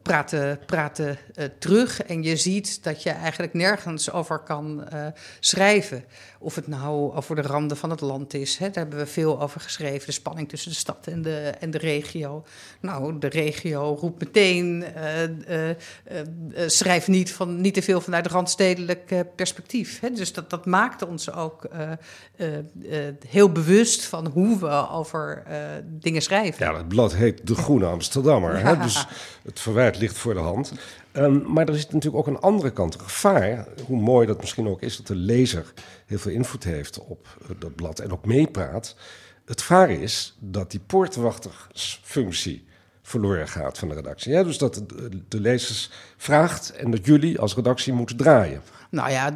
praten, 0.02 0.58
praten 0.66 1.18
eh, 1.34 1.44
terug. 1.58 2.02
En 2.02 2.22
je 2.22 2.36
ziet 2.36 2.84
dat 2.84 3.02
je 3.02 3.10
eigenlijk 3.10 3.54
nergens 3.54 4.12
over 4.12 4.38
kan 4.38 4.88
eh, 4.88 5.06
schrijven. 5.40 6.04
Of 6.38 6.54
het 6.54 6.66
nou 6.66 7.14
over 7.14 7.36
de 7.36 7.42
randen 7.42 7.76
van 7.76 7.90
het 7.90 8.00
land 8.00 8.34
is. 8.34 8.56
Hè, 8.56 8.66
daar 8.66 8.74
hebben 8.74 8.98
we 8.98 9.06
veel 9.06 9.40
over 9.40 9.60
geschreven. 9.60 10.06
De 10.06 10.12
spanning 10.12 10.48
tussen 10.48 10.70
de 10.70 10.76
stad 10.76 11.06
en 11.06 11.22
de, 11.22 11.52
en 11.60 11.70
de 11.70 11.78
regio. 11.78 12.44
Nou, 12.80 13.18
de 13.18 13.26
regio 13.26 13.96
roept 14.00 14.20
meteen: 14.20 14.84
eh, 14.84 15.24
eh, 15.24 15.30
eh, 15.50 15.76
eh, 16.04 16.68
schrijf 16.68 17.08
niet, 17.08 17.32
van, 17.32 17.60
niet 17.60 17.74
te 17.74 17.82
veel 17.82 18.00
vanuit 18.00 18.26
randstedelijk 18.26 19.10
eh, 19.10 19.20
perspectief. 19.36 20.00
Hè. 20.00 20.10
Dus 20.10 20.32
dat, 20.32 20.50
dat 20.50 20.66
maakt 20.66 21.06
ons 21.06 21.32
ook 21.32 21.64
eh, 21.64 21.90
eh, 22.36 22.58
eh, 22.58 23.14
heel 23.28 23.52
bewust 23.52 24.04
van 24.04 24.26
hoe 24.26 24.58
we 24.58 24.88
over 24.88 25.42
eh, 25.46 25.58
dingen 25.84 26.22
schrijven. 26.22 26.66
Ja, 26.66 26.76
het 26.76 26.88
blad 26.88 27.14
heet 27.14 27.46
De 27.46 27.54
Groene 27.54 27.86
Amsterdammer. 27.86 28.58
Hè? 28.64 28.76
Dus 28.76 29.06
het 29.42 29.59
verwijt 29.60 29.98
ligt 29.98 30.18
voor 30.18 30.34
de 30.34 30.40
hand. 30.40 30.72
Ehm, 31.12 31.52
maar 31.52 31.68
er 31.68 31.74
zit 31.78 31.92
natuurlijk 31.92 32.28
ook 32.28 32.34
een 32.34 32.40
andere 32.40 32.70
kant, 32.70 32.94
een 32.94 33.00
gevaar. 33.00 33.66
Hoe 33.86 34.00
mooi 34.00 34.26
dat 34.26 34.40
misschien 34.40 34.68
ook 34.68 34.82
is 34.82 34.96
dat 34.96 35.06
de 35.06 35.14
lezer 35.14 35.72
heel 36.06 36.18
veel 36.18 36.32
invloed 36.32 36.64
heeft 36.64 36.98
op 36.98 37.26
eh, 37.42 37.48
dat 37.58 37.74
blad 37.74 37.98
en 37.98 38.12
ook 38.12 38.24
meepraat. 38.24 38.96
Het 39.44 39.60
gevaar 39.60 39.90
is 39.90 40.36
dat 40.38 40.70
die 40.70 40.80
poortwachtersfunctie 40.80 42.68
verloren 43.02 43.48
gaat 43.48 43.78
van 43.78 43.88
de 43.88 43.94
redactie. 43.94 44.32
Ja, 44.32 44.42
dus 44.42 44.58
dat 44.58 44.74
de, 44.74 45.22
de 45.28 45.40
lezers 45.40 45.90
vraagt 46.16 46.70
en 46.70 46.90
dat 46.90 47.06
jullie 47.06 47.40
als 47.40 47.54
redactie 47.54 47.92
moeten 47.92 48.16
draaien. 48.16 48.62
Nou 48.90 49.10
ja, 49.10 49.32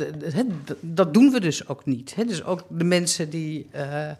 dat 0.80 1.14
doen 1.14 1.30
we 1.30 1.40
dus 1.40 1.68
ook 1.68 1.84
niet. 1.84 2.14
Dus 2.26 2.44
ook 2.44 2.64
de 2.68 2.84
mensen 2.84 3.30
die 3.30 3.68
eh, 3.70 4.08
ehm, 4.10 4.16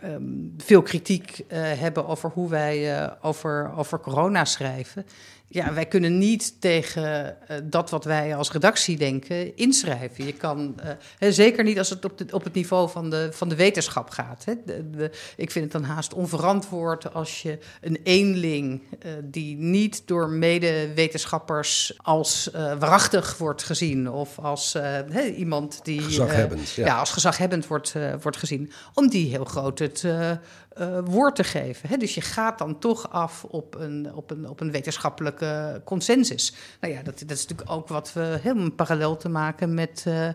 ehm, 0.00 0.22
veel 0.58 0.82
kritiek 0.82 1.44
eh, 1.48 1.60
hebben 1.62 2.06
over 2.06 2.30
hoe 2.30 2.48
wij 2.48 2.98
eh, 2.98 3.12
over, 3.20 3.72
over 3.76 4.00
corona 4.00 4.44
schrijven. 4.44 5.06
Ja, 5.48 5.72
wij 5.72 5.86
kunnen 5.86 6.18
niet 6.18 6.60
tegen 6.60 7.36
dat 7.64 7.90
wat 7.90 8.04
wij 8.04 8.36
als 8.36 8.52
redactie 8.52 8.96
denken 8.96 9.56
inschrijven. 9.56 10.26
Je 10.26 10.32
kan, 10.32 10.80
zeker 11.18 11.64
niet 11.64 11.78
als 11.78 11.90
het 11.90 12.04
op, 12.04 12.20
op 12.30 12.44
het 12.44 12.54
niveau 12.54 12.90
van 12.90 13.10
de, 13.10 13.28
van 13.32 13.48
de 13.48 13.54
wetenschap 13.54 14.10
gaat. 14.10 14.44
Ik 15.36 15.50
vind 15.50 15.64
het 15.64 15.72
dan 15.72 15.90
haast 15.90 16.14
onverantwoord 16.14 17.14
als 17.14 17.42
je 17.42 17.58
een 17.80 17.98
eenling 18.02 18.82
die 19.24 19.56
niet 19.56 20.02
door 20.06 20.28
medewetenschappers 20.28 21.94
als 22.02 22.50
waarachtig 22.52 23.38
wordt 23.38 23.62
gezien 23.62 23.95
of 24.04 24.38
als 24.38 24.74
eh, 24.74 25.38
iemand 25.38 25.80
die 25.84 25.98
eh, 25.98 26.04
Gezaghebbend, 26.04 26.70
ja. 26.70 26.98
als 26.98 27.10
gezaghebbend 27.10 27.66
wordt, 27.66 27.94
eh, 27.94 28.14
wordt 28.22 28.36
gezien, 28.36 28.72
om 28.94 29.08
die 29.08 29.30
heel 29.30 29.44
groot 29.44 29.78
het 29.78 30.04
eh, 30.76 30.98
woord 31.04 31.34
te 31.34 31.44
geven. 31.44 31.88
Hè? 31.88 31.96
Dus 31.96 32.14
je 32.14 32.20
gaat 32.20 32.58
dan 32.58 32.78
toch 32.78 33.10
af 33.10 33.44
op 33.44 33.74
een, 33.74 34.14
op 34.14 34.30
een, 34.30 34.48
op 34.48 34.60
een 34.60 34.70
wetenschappelijke 34.70 35.80
consensus. 35.84 36.54
Nou 36.80 36.94
ja, 36.94 37.02
dat, 37.02 37.18
dat 37.18 37.30
is 37.30 37.46
natuurlijk 37.46 37.70
ook 37.70 37.88
wat 37.88 38.12
we 38.12 38.38
helemaal 38.42 38.70
parallel 38.70 39.16
te 39.16 39.28
maken 39.28 39.74
met 39.74 40.04
eh, 40.06 40.28
eh, 40.28 40.34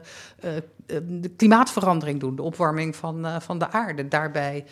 de 1.08 1.30
klimaatverandering 1.36 2.20
doen, 2.20 2.36
de 2.36 2.42
opwarming 2.42 2.96
van, 2.96 3.42
van 3.42 3.60
de 3.60 3.72
aarde. 3.72 4.08
Daarbij 4.08 4.66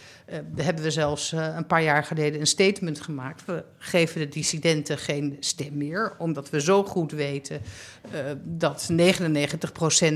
hebben 0.56 0.84
we 0.84 0.92
zelfs 0.92 1.32
een 1.32 1.68
paar 1.68 1.84
jaar 1.84 2.04
geleden 2.04 2.40
een 2.40 2.48
statement 2.48 3.02
gemaakt. 3.02 3.46
We 3.46 3.64
geven 3.78 4.20
de 4.20 4.28
dissidenten 4.28 4.98
geen 4.98 5.38
stem 5.40 5.78
meer, 5.78 6.16
omdat 6.18 6.50
we 6.50 6.62
zo 6.62 6.84
goed 6.84 7.12
weten 7.12 7.62
dat 8.44 8.90
99% 8.92 8.96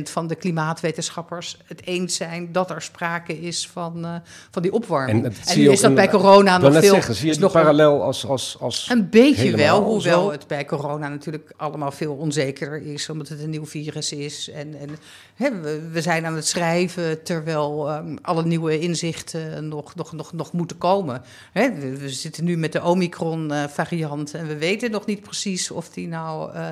van 0.04 0.28
de 0.28 0.36
klimaatwetenschappers 0.36 1.58
het 1.66 1.86
eens 1.86 2.16
zijn 2.16 2.52
dat 2.52 2.70
er 2.70 2.82
sprake 2.82 3.40
is 3.40 3.68
van, 3.68 4.22
van 4.52 4.62
die 4.62 4.72
opwarming. 4.72 5.34
En, 5.46 5.60
nu 5.60 5.72
is 5.72 5.82
dat 5.82 5.96
bij 5.96 6.10
corona 6.10 6.58
nog 6.58 6.74
veel. 6.74 6.82
zeggen, 6.82 7.16
zie 7.16 7.34
je 7.34 7.40
nog 7.40 7.52
parallel 7.52 8.04
als... 8.04 8.26
als, 8.26 8.58
als 8.60 8.90
een 8.90 9.10
beetje 9.10 9.56
wel, 9.56 9.84
hoewel 9.84 10.32
het 10.32 10.48
bij 10.48 10.66
corona 10.66 11.08
natuurlijk 11.08 11.52
allemaal 11.58 11.92
veel 11.92 12.14
onzekerder 12.14 12.82
is, 12.82 13.10
omdat 13.10 13.28
het 13.28 13.40
een 13.40 13.50
nieuw 13.50 13.66
virus 13.66 14.12
is. 14.12 14.50
En, 14.50 14.76
en 14.80 14.90
hè, 15.36 15.62
we, 15.62 15.90
we 15.92 16.02
zijn 16.02 16.26
aan 16.26 16.36
het 16.36 16.48
schrijven 16.48 17.24
terwijl 17.24 17.90
ehm, 17.90 18.16
alle 18.22 18.46
nieuwe 18.46 18.80
inzichten 18.80 19.68
nog, 19.68 19.96
nog, 19.96 20.14
nog, 20.14 20.34
nog 20.34 20.52
moeten 20.52 20.78
komen. 20.78 21.22
Hè, 21.52 21.74
we, 21.74 21.98
we 21.98 22.10
zitten 22.10 22.44
nu 22.44 22.58
met 22.58 22.72
de 22.72 22.84
Omicron-variant 22.84 24.34
en 24.34 24.48
we 24.48 24.58
weten 24.58 24.92
nog 24.92 25.06
niet 25.06 25.22
precies 25.22 25.72
of 25.72 25.90
die 25.90 26.08
nou. 26.08 26.54
eh, 26.54 26.68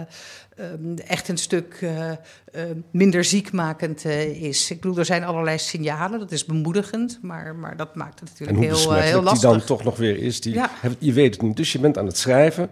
ehm, 0.56 0.98
echt 1.08 1.28
een 1.28 1.38
stuk 1.38 1.78
eh, 1.82 2.10
eh, 2.12 2.18
minder 2.92 3.24
ziekmakend 3.24 4.06
eh, 4.06 4.42
is. 4.44 4.72
Ik 4.72 4.82
bedoel, 4.82 4.98
er 4.98 5.06
zijn 5.06 5.24
allerlei 5.24 5.58
signalen, 5.58 6.20
dat 6.20 6.32
is 6.32 6.46
bemoedigend, 6.46 7.20
maar, 7.22 7.56
maar 7.56 7.78
dat 7.78 7.96
maakt 7.96 8.20
het 8.20 8.30
natuurlijk 8.30 8.60
heel, 8.60 8.96
eh, 8.96 9.02
heel 9.02 9.14
die 9.14 9.22
lastig. 9.24 9.50
dan 9.50 9.64
toch 9.64 9.84
nog 9.84 9.98
weer 9.98 10.18
is. 10.18 10.42
Die, 10.42 10.54
Ja. 10.54 10.70
Je 11.00 11.14
weet 11.14 11.34
het 11.34 11.42
niet, 11.44 11.56
dus 11.58 11.72
je 11.72 11.80
bent 11.80 11.98
aan 11.98 12.06
het 12.06 12.18
schrijven. 12.18 12.70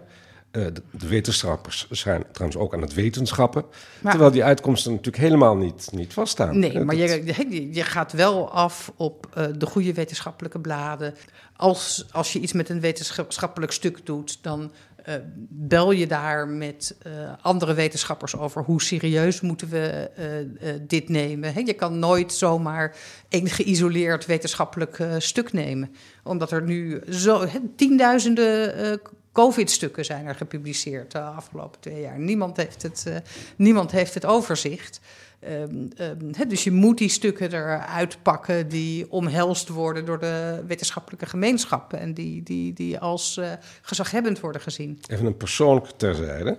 De, 0.50 0.72
wetenschappers 0.90 1.86
zijn 1.90 2.24
trouwens 2.32 2.60
ook 2.62 2.74
aan 2.74 2.80
het 2.80 2.94
wetenschappen. 2.94 3.64
Maar- 4.00 4.10
terwijl 4.12 4.32
die 4.32 4.44
uitkomsten 4.44 4.90
natuurlijk 4.90 5.22
helemaal 5.22 5.56
niet, 5.56 5.88
niet 5.92 6.12
vaststaan. 6.12 6.58
Nee, 6.58 6.78
maar 6.84 6.96
dat- 6.96 7.08
je, 7.26 7.68
je- 7.72 7.82
gaat 7.84 8.12
wel 8.12 8.50
af 8.50 8.92
op 8.96 9.28
de 9.58 9.66
goede 9.66 9.92
wetenschappelijke 9.94 10.60
bladen. 10.60 11.14
Als, 11.56 12.06
als 12.12 12.32
je 12.32 12.38
iets 12.40 12.52
met 12.52 12.68
een 12.68 12.80
wetenschappelijk 12.80 13.72
stuk 13.72 14.06
doet, 14.06 14.38
dan 14.42 14.72
eh, 15.04 15.14
bel 15.48 15.90
je 15.90 16.06
daar 16.06 16.48
met 16.48 16.96
eh, 17.02 17.12
andere 17.42 17.74
wetenschappers 17.74 18.36
over 18.36 18.62
hoe 18.62 18.82
serieus 18.82 19.40
moeten 19.40 19.68
we 19.68 20.10
eh, 20.16 20.68
dit 20.80 21.08
nemen. 21.08 21.66
Je 21.66 21.72
kan 21.72 21.98
nooit 21.98 22.32
zomaar 22.32 22.96
een 23.28 23.48
geïsoleerd 23.48 24.26
wetenschappelijk 24.26 25.04
stuk 25.18 25.52
nemen. 25.52 25.94
Omdat 26.22 26.50
er 26.50 26.62
nu 26.62 27.02
zo 27.10 27.46
tienduizenden 27.76 29.00
COVID-stukken 29.32 30.04
zijn 30.04 30.26
er 30.26 30.34
gepubliceerd 30.34 31.12
de 31.12 31.20
afgelopen 31.20 31.80
twee 31.80 32.00
jaar. 32.00 32.18
Niemand 32.18 32.56
heeft 32.56 32.82
het, 32.82 33.22
niemand 33.56 33.90
heeft 33.90 34.14
het 34.14 34.24
overzicht. 34.24 35.00
Um, 35.48 35.88
um, 36.00 36.48
dus 36.48 36.64
je 36.64 36.70
moet 36.70 36.98
die 36.98 37.08
stukken 37.08 37.52
eruit 37.52 38.22
pakken 38.22 38.68
die 38.68 39.10
omhelst 39.10 39.68
worden 39.68 40.04
door 40.04 40.18
de 40.18 40.62
wetenschappelijke 40.66 41.26
gemeenschap 41.26 41.92
en 41.92 42.14
die, 42.14 42.42
die, 42.42 42.72
die 42.72 42.98
als 42.98 43.36
uh, 43.36 43.52
gezaghebbend 43.82 44.40
worden 44.40 44.60
gezien. 44.60 44.98
Even 45.06 45.26
een 45.26 45.36
persoonlijk 45.36 45.86
terzijde. 45.96 46.58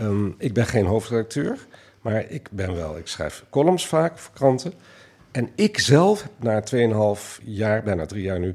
Um, 0.00 0.34
ik 0.38 0.52
ben 0.52 0.66
geen 0.66 0.84
hoofdredacteur, 0.84 1.58
maar 2.00 2.30
ik 2.30 2.48
ben 2.50 2.74
wel, 2.74 2.98
ik 2.98 3.06
schrijf 3.06 3.44
columns 3.50 3.86
vaak 3.86 4.18
voor 4.18 4.34
kranten. 4.34 4.72
En 5.30 5.50
ik 5.54 5.78
zelf 5.78 6.28
na 6.40 6.62
2,5 6.74 7.44
jaar, 7.44 7.82
bijna 7.82 8.06
drie 8.06 8.22
jaar 8.22 8.38
nu, 8.38 8.54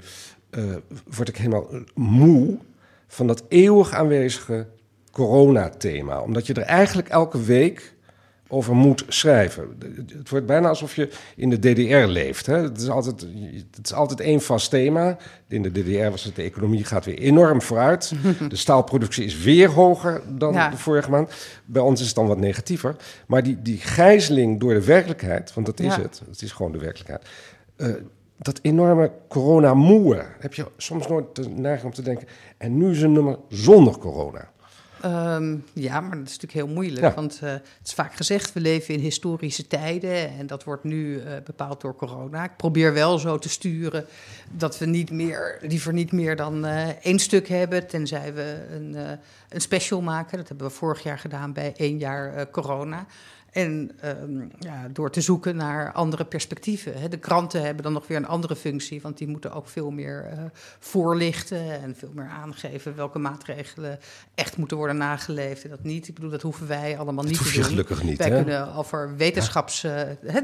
uh, 0.52 0.76
word 1.16 1.30
ik 1.30 1.38
helemaal 1.38 1.68
moe 1.94 2.58
van 3.08 3.28
dat 3.28 3.44
eeuwig 3.48 3.94
aanwezige 3.94 4.68
coronathema. 5.12 6.22
Omdat 6.22 6.48
je 6.48 6.54
er 6.54 6.62
eigenlijk 6.62 7.10
elke 7.10 7.44
week 7.44 7.94
over 8.52 8.76
moet 8.76 9.04
schrijven. 9.08 9.78
Het 10.18 10.30
wordt 10.30 10.46
bijna 10.46 10.68
alsof 10.68 10.96
je 10.96 11.10
in 11.36 11.50
de 11.50 11.60
DDR 11.60 12.08
leeft. 12.12 12.46
Hè? 12.46 12.58
Het, 12.58 12.82
is 12.82 12.90
altijd, 12.90 13.26
het 13.76 13.86
is 13.86 13.94
altijd 13.94 14.20
één 14.20 14.42
vast 14.42 14.70
thema. 14.70 15.18
In 15.48 15.62
de 15.62 15.72
DDR 15.72 16.10
was 16.10 16.24
het 16.24 16.36
de 16.36 16.42
economie 16.42 16.84
gaat 16.84 17.06
weer 17.06 17.18
enorm 17.18 17.62
vooruit. 17.62 18.14
De 18.50 18.56
staalproductie 18.56 19.26
is 19.26 19.44
weer 19.44 19.70
hoger 19.70 20.22
dan 20.28 20.54
de 20.54 20.78
vorige 20.78 21.10
maand. 21.10 21.32
Bij 21.66 21.82
ons 21.82 22.00
is 22.00 22.06
het 22.06 22.16
dan 22.16 22.28
wat 22.28 22.40
negatiever. 22.40 22.96
Maar 23.28 23.44
die, 23.44 23.62
die 23.62 23.78
gijzeling 23.78 24.60
door 24.60 24.74
de 24.74 24.86
werkelijkheid, 24.86 25.54
want 25.54 25.66
dat 25.66 25.80
is 25.80 25.96
ja. 25.96 26.02
het. 26.02 26.22
Het 26.30 26.42
is 26.42 26.52
gewoon 26.52 26.72
de 26.72 26.80
werkelijkheid. 26.80 27.28
Uh, 27.78 27.88
dat 28.38 28.60
enorme 28.62 29.12
corona-moe, 29.28 30.26
heb 30.40 30.54
je 30.54 30.66
soms 30.78 31.08
nooit 31.08 31.36
de 31.36 31.50
neiging 31.50 31.86
om 31.86 31.94
te 31.94 32.02
denken... 32.02 32.28
en 32.58 32.78
nu 32.78 32.92
is 32.92 33.02
een 33.02 33.12
nummer 33.12 33.38
zonder 33.50 33.98
corona. 33.98 34.52
Um, 35.06 35.64
ja, 35.74 36.00
maar 36.00 36.18
dat 36.18 36.28
is 36.28 36.38
natuurlijk 36.38 36.54
heel 36.54 36.68
moeilijk. 36.68 37.02
Ja. 37.02 37.14
Want 37.14 37.40
uh, 37.44 37.50
het 37.50 37.64
is 37.84 37.94
vaak 37.94 38.16
gezegd, 38.16 38.54
we 38.54 38.60
leven 38.60 38.94
in 38.94 39.00
historische 39.00 39.68
tijden. 39.68 40.30
En 40.30 40.48
dat 40.48 40.64
wordt 40.64 40.84
nu 40.84 41.16
uh, 41.16 41.24
bepaald 41.44 41.82
door 41.82 41.96
corona. 41.96 42.44
Ik 42.44 42.58
probeer 42.58 42.94
wel 42.94 43.20
zo 43.20 43.38
te 43.38 43.50
sturen 43.50 44.06
dat 44.52 44.78
we 44.78 44.86
niet 44.86 45.12
meer, 45.12 45.58
liever 45.62 45.94
niet 45.94 46.12
meer 46.12 46.36
dan 46.36 46.66
uh, 46.66 46.88
één 46.90 47.20
stuk 47.20 47.48
hebben. 47.48 47.88
Tenzij 47.88 48.34
we 48.34 48.66
een, 48.72 49.20
een 49.50 49.62
special 49.62 50.02
maken. 50.02 50.38
Dat 50.38 50.48
hebben 50.48 50.68
we 50.68 50.74
vorig 50.74 51.04
jaar 51.04 51.20
gedaan 51.20 51.54
bij 51.54 51.74
één 51.78 51.98
jaar 51.98 52.50
corona. 52.50 53.06
En 53.52 53.92
um, 54.06 54.52
ja, 54.60 54.88
door 54.94 55.12
te 55.12 55.22
zoeken 55.22 55.56
naar 55.56 55.92
andere 55.92 56.26
perspectieven. 56.26 57.00
Hè. 57.00 57.08
De 57.08 57.18
kranten 57.18 57.62
hebben 57.62 57.84
dan 57.84 57.94
nog 57.94 58.08
weer 58.08 58.18
een 58.18 58.28
andere 58.28 58.56
functie, 58.56 59.02
want 59.02 59.18
die 59.18 59.28
moeten 59.28 59.52
ook 59.52 59.68
veel 59.68 59.92
meer 59.92 60.30
uh, 60.34 60.44
voorlichten 60.80 61.82
en 61.82 61.96
veel 61.96 62.12
meer 62.14 62.28
aangeven 62.28 62.96
welke 62.96 63.20
maatregelen 63.20 64.00
echt 64.36 64.58
moeten 64.58 64.78
worden 64.78 64.98
nageleefd 64.98 65.64
en 65.64 65.70
dat 65.70 65.84
niet. 65.84 66.08
Ik 66.08 66.14
bedoel, 66.14 66.30
dat 66.30 66.42
hoeven 66.42 66.68
wij 66.68 66.98
allemaal 66.98 67.24
niet 67.24 67.38
te 67.38 67.54
doen. 67.54 67.64
gelukkig 67.64 68.04
niet. 68.04 68.18
Wij 68.18 68.30
hè? 68.30 68.36
kunnen 68.36 68.74
over 68.74 69.16
wetenschaps, 69.18 69.84
uh, 69.84 70.02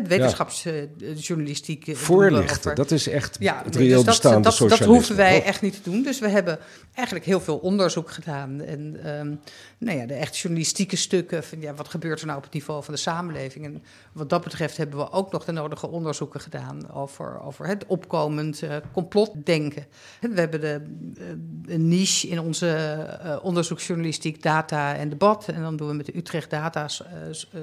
wetenschapsjournalistiek. 0.08 1.86
Ja. 1.86 1.96
Voorlichten, 1.96 2.58
over, 2.60 2.76
dat 2.76 2.92
is 2.92 3.08
echt 3.08 3.38
ja, 3.40 3.62
het 3.64 3.76
reëel 3.76 3.96
dus 3.96 4.06
bestaande 4.06 4.42
dat, 4.42 4.54
socialisme. 4.54 4.86
dat 4.86 4.96
hoeven 4.96 5.16
wij 5.16 5.44
echt 5.44 5.62
niet 5.62 5.84
te 5.84 5.90
doen. 5.90 6.04
Dus 6.04 6.20
we 6.20 6.28
hebben 6.28 6.60
eigenlijk 6.94 7.26
heel 7.26 7.42
veel 7.42 7.58
onderzoek 7.58 8.12
gedaan. 8.12 8.62
En 8.62 9.10
um, 9.20 9.40
nou 9.78 9.98
ja, 9.98 10.06
de 10.06 10.14
echt 10.14 10.38
journalistieke 10.38 10.96
stukken, 10.96 11.44
van 11.44 11.62
ja, 11.62 11.74
wat 11.74 11.88
gebeurt 11.88 12.20
er 12.20 12.26
nou 12.26 12.38
op 12.38 12.44
het 12.44 12.54
niveau 12.54 12.84
van 12.84 12.94
de 12.94 12.97
samenleving. 12.98 13.66
En 13.66 13.84
wat 14.12 14.30
dat 14.30 14.44
betreft 14.44 14.78
hebben 14.78 14.98
we 14.98 15.12
ook 15.12 15.32
nog 15.32 15.46
de 15.46 15.52
nodige 15.52 15.88
onderzoeken 15.88 16.40
gedaan 16.40 16.92
over, 16.92 17.42
over 17.42 17.68
het 17.68 17.86
opkomend 17.86 18.62
uh, 18.62 18.76
complotdenken. 18.94 19.86
We 20.22 20.40
hebben 20.40 20.62
de, 20.62 20.82
uh, 21.18 21.74
een 21.74 21.88
niche 21.88 22.28
in 22.28 22.40
onze 22.40 22.98
uh, 23.26 23.38
onderzoeksjournalistiek, 23.42 24.44
data 24.44 24.96
en 24.96 25.10
debat. 25.10 25.48
En 25.48 25.62
dan 25.62 25.76
doen 25.76 25.88
we 25.88 25.94
met 25.94 26.06
de 26.06 26.18
Utrecht 26.18 26.50
Data 26.50 26.88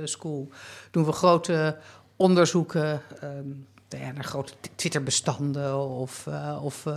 School 0.05 0.49
doen 0.91 1.05
we 1.05 1.13
grote 1.13 1.77
onderzoeken. 2.17 3.01
Um, 3.25 3.67
ja, 4.01 4.13
naar 4.13 4.25
grote 4.25 4.53
Twitter-bestanden 4.75 5.79
of, 5.79 6.27
uh, 6.29 6.65
of 6.65 6.85
uh, 6.87 6.95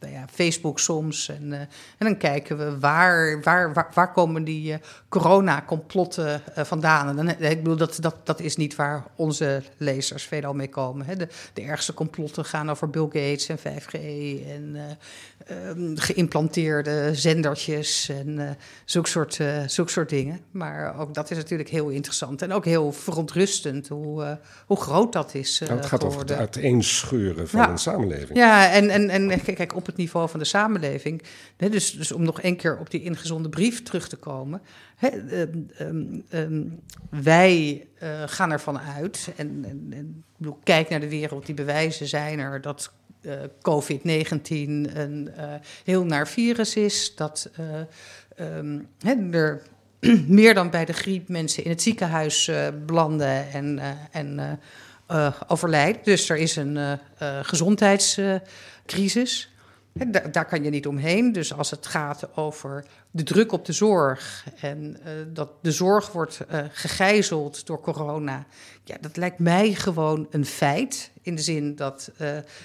nou 0.00 0.12
ja, 0.12 0.24
Facebook 0.32 0.78
soms. 0.78 1.28
En, 1.28 1.46
uh, 1.52 1.58
en 1.58 1.68
dan 1.98 2.16
kijken 2.16 2.58
we 2.58 2.78
waar, 2.78 3.42
waar, 3.42 3.90
waar, 3.94 4.12
komen 4.12 4.44
die 4.44 4.78
corona-complotten 5.08 6.42
vandaan. 6.54 7.18
En 7.18 7.50
ik 7.50 7.62
bedoel, 7.62 7.76
dat, 7.76 7.98
dat, 8.00 8.16
dat 8.24 8.40
is 8.40 8.56
niet 8.56 8.76
waar 8.76 9.04
onze 9.16 9.62
lezers 9.76 10.24
veelal 10.24 10.54
mee 10.54 10.68
komen. 10.68 11.06
Hè. 11.06 11.16
De, 11.16 11.28
de 11.52 11.62
ergste 11.62 11.94
complotten 11.94 12.44
gaan 12.44 12.70
over 12.70 12.90
Bill 12.90 13.02
Gates 13.02 13.48
en 13.48 13.58
5G 13.58 13.92
en 14.48 14.76
um, 15.50 15.98
geïmplanteerde 15.98 17.10
zendertjes 17.14 18.08
en 18.08 18.56
zulke, 18.84 19.08
soort, 19.08 19.90
soort 19.90 20.08
dingen. 20.08 20.40
Maar 20.50 20.98
ook 20.98 21.14
dat 21.14 21.30
is 21.30 21.36
natuurlijk 21.36 21.68
heel 21.68 21.88
interessant 21.88 22.42
en 22.42 22.52
ook 22.52 22.64
heel 22.64 22.92
verontrustend 22.92 23.88
hoe, 23.88 24.38
hoe 24.66 24.80
groot 24.80 25.12
dat 25.12 25.34
is 25.34 25.58
nou, 25.58 25.72
het 25.72 25.86
gaat 25.86 26.04
over 26.04 26.26
het 26.32 26.54
uiteenscheuren 26.54 27.48
van 27.48 27.60
Ja. 27.60 27.70
een 27.70 27.78
samenleving. 27.78 28.38
Ja, 28.38 28.70
en, 28.70 28.90
en, 28.90 29.10
en 29.10 29.42
kijk, 29.54 29.74
op 29.74 29.86
het 29.86 29.96
niveau 29.96 30.28
van 30.28 30.38
de 30.38 30.44
samenleving. 30.44 31.22
Hè, 31.56 31.68
dus, 31.68 31.92
dus 31.92 32.12
om 32.12 32.22
nog 32.22 32.40
één 32.40 32.56
keer 32.56 32.78
op 32.78 32.90
die 32.90 33.02
ingezonde 33.02 33.48
brief 33.48 33.82
terug 33.82 34.08
te 34.08 34.16
komen. 34.16 34.62
Hè, 34.96 35.40
um, 35.40 35.70
um, 35.80 36.24
um, 36.30 36.80
wij 37.10 37.86
uh, 38.02 38.22
gaan 38.26 38.50
ervan 38.50 38.78
uit, 38.78 39.32
en, 39.36 39.64
en, 39.90 40.24
bedoel, 40.36 40.58
kijk 40.62 40.88
naar 40.88 41.00
de 41.00 41.08
wereld, 41.08 41.46
die 41.46 41.54
bewijzen 41.54 42.06
zijn 42.06 42.38
er 42.38 42.60
dat 42.60 42.92
uh, 43.20 43.32
COVID-19 43.42 44.42
een 44.48 45.30
uh, 45.38 45.54
heel 45.84 46.04
naar 46.04 46.28
virus 46.28 46.76
is. 46.76 47.14
Dat 47.14 47.50
hè, 48.98 49.30
er 49.30 49.62
meer 50.26 50.54
dan 50.54 50.70
bij 50.70 50.84
de 50.84 50.92
griep 50.92 51.28
mensen 51.28 51.64
in 51.64 51.70
het 51.70 51.82
ziekenhuis 51.82 52.50
belanden 52.86 53.50
en. 53.52 53.80
en 54.10 54.60
uh, 55.10 55.32
overlijden. 55.46 56.00
Dus 56.04 56.28
er 56.28 56.36
is 56.36 56.56
een 56.56 56.76
uh, 56.76 56.92
uh, 56.92 56.98
gezondheidscrisis. 57.42 59.50
Da 59.92 60.20
daar 60.20 60.46
kan 60.46 60.64
je 60.64 60.70
niet 60.70 60.86
omheen. 60.86 61.32
Dus 61.32 61.54
als 61.54 61.70
het 61.70 61.86
gaat 61.86 62.36
over 62.36 62.84
de 63.10 63.22
druk 63.22 63.52
op 63.52 63.64
de 63.64 63.72
zorg 63.72 64.46
en 64.60 64.96
dat 65.32 65.50
de 65.62 65.72
zorg 65.72 66.12
wordt 66.12 66.40
gegijzeld 66.72 67.66
door 67.66 67.80
corona, 67.80 68.46
ja, 68.84 68.96
dat 69.00 69.16
lijkt 69.16 69.38
mij 69.38 69.74
gewoon 69.74 70.26
een 70.30 70.46
feit. 70.46 71.10
In 71.22 71.34
de 71.34 71.42
zin 71.42 71.76
dat 71.76 72.10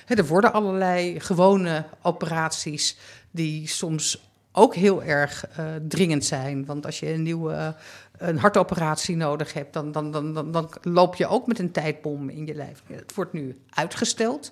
er 0.05 0.25
worden 0.25 0.53
allerlei 0.53 1.19
gewone 1.19 1.85
operaties 2.01 2.97
die 3.31 3.67
soms 3.67 4.29
ook 4.51 4.75
heel 4.75 5.03
erg 5.03 5.45
dringend 5.87 6.25
zijn. 6.25 6.65
Want 6.65 6.85
als 6.85 6.99
je 6.99 7.13
een 7.13 7.23
nieuwe 7.23 7.75
een 8.17 8.37
hartoperatie 8.37 9.15
nodig 9.15 9.53
hebt, 9.53 9.73
dan, 9.73 9.91
dan, 9.91 10.11
dan, 10.11 10.33
dan, 10.33 10.51
dan 10.51 10.69
loop 10.81 11.15
je 11.15 11.27
ook 11.27 11.47
met 11.47 11.59
een 11.59 11.71
tijdbom 11.71 12.29
in 12.29 12.45
je 12.45 12.53
lijf. 12.53 12.83
Het 12.85 13.15
wordt 13.15 13.33
nu 13.33 13.57
uitgesteld. 13.69 14.51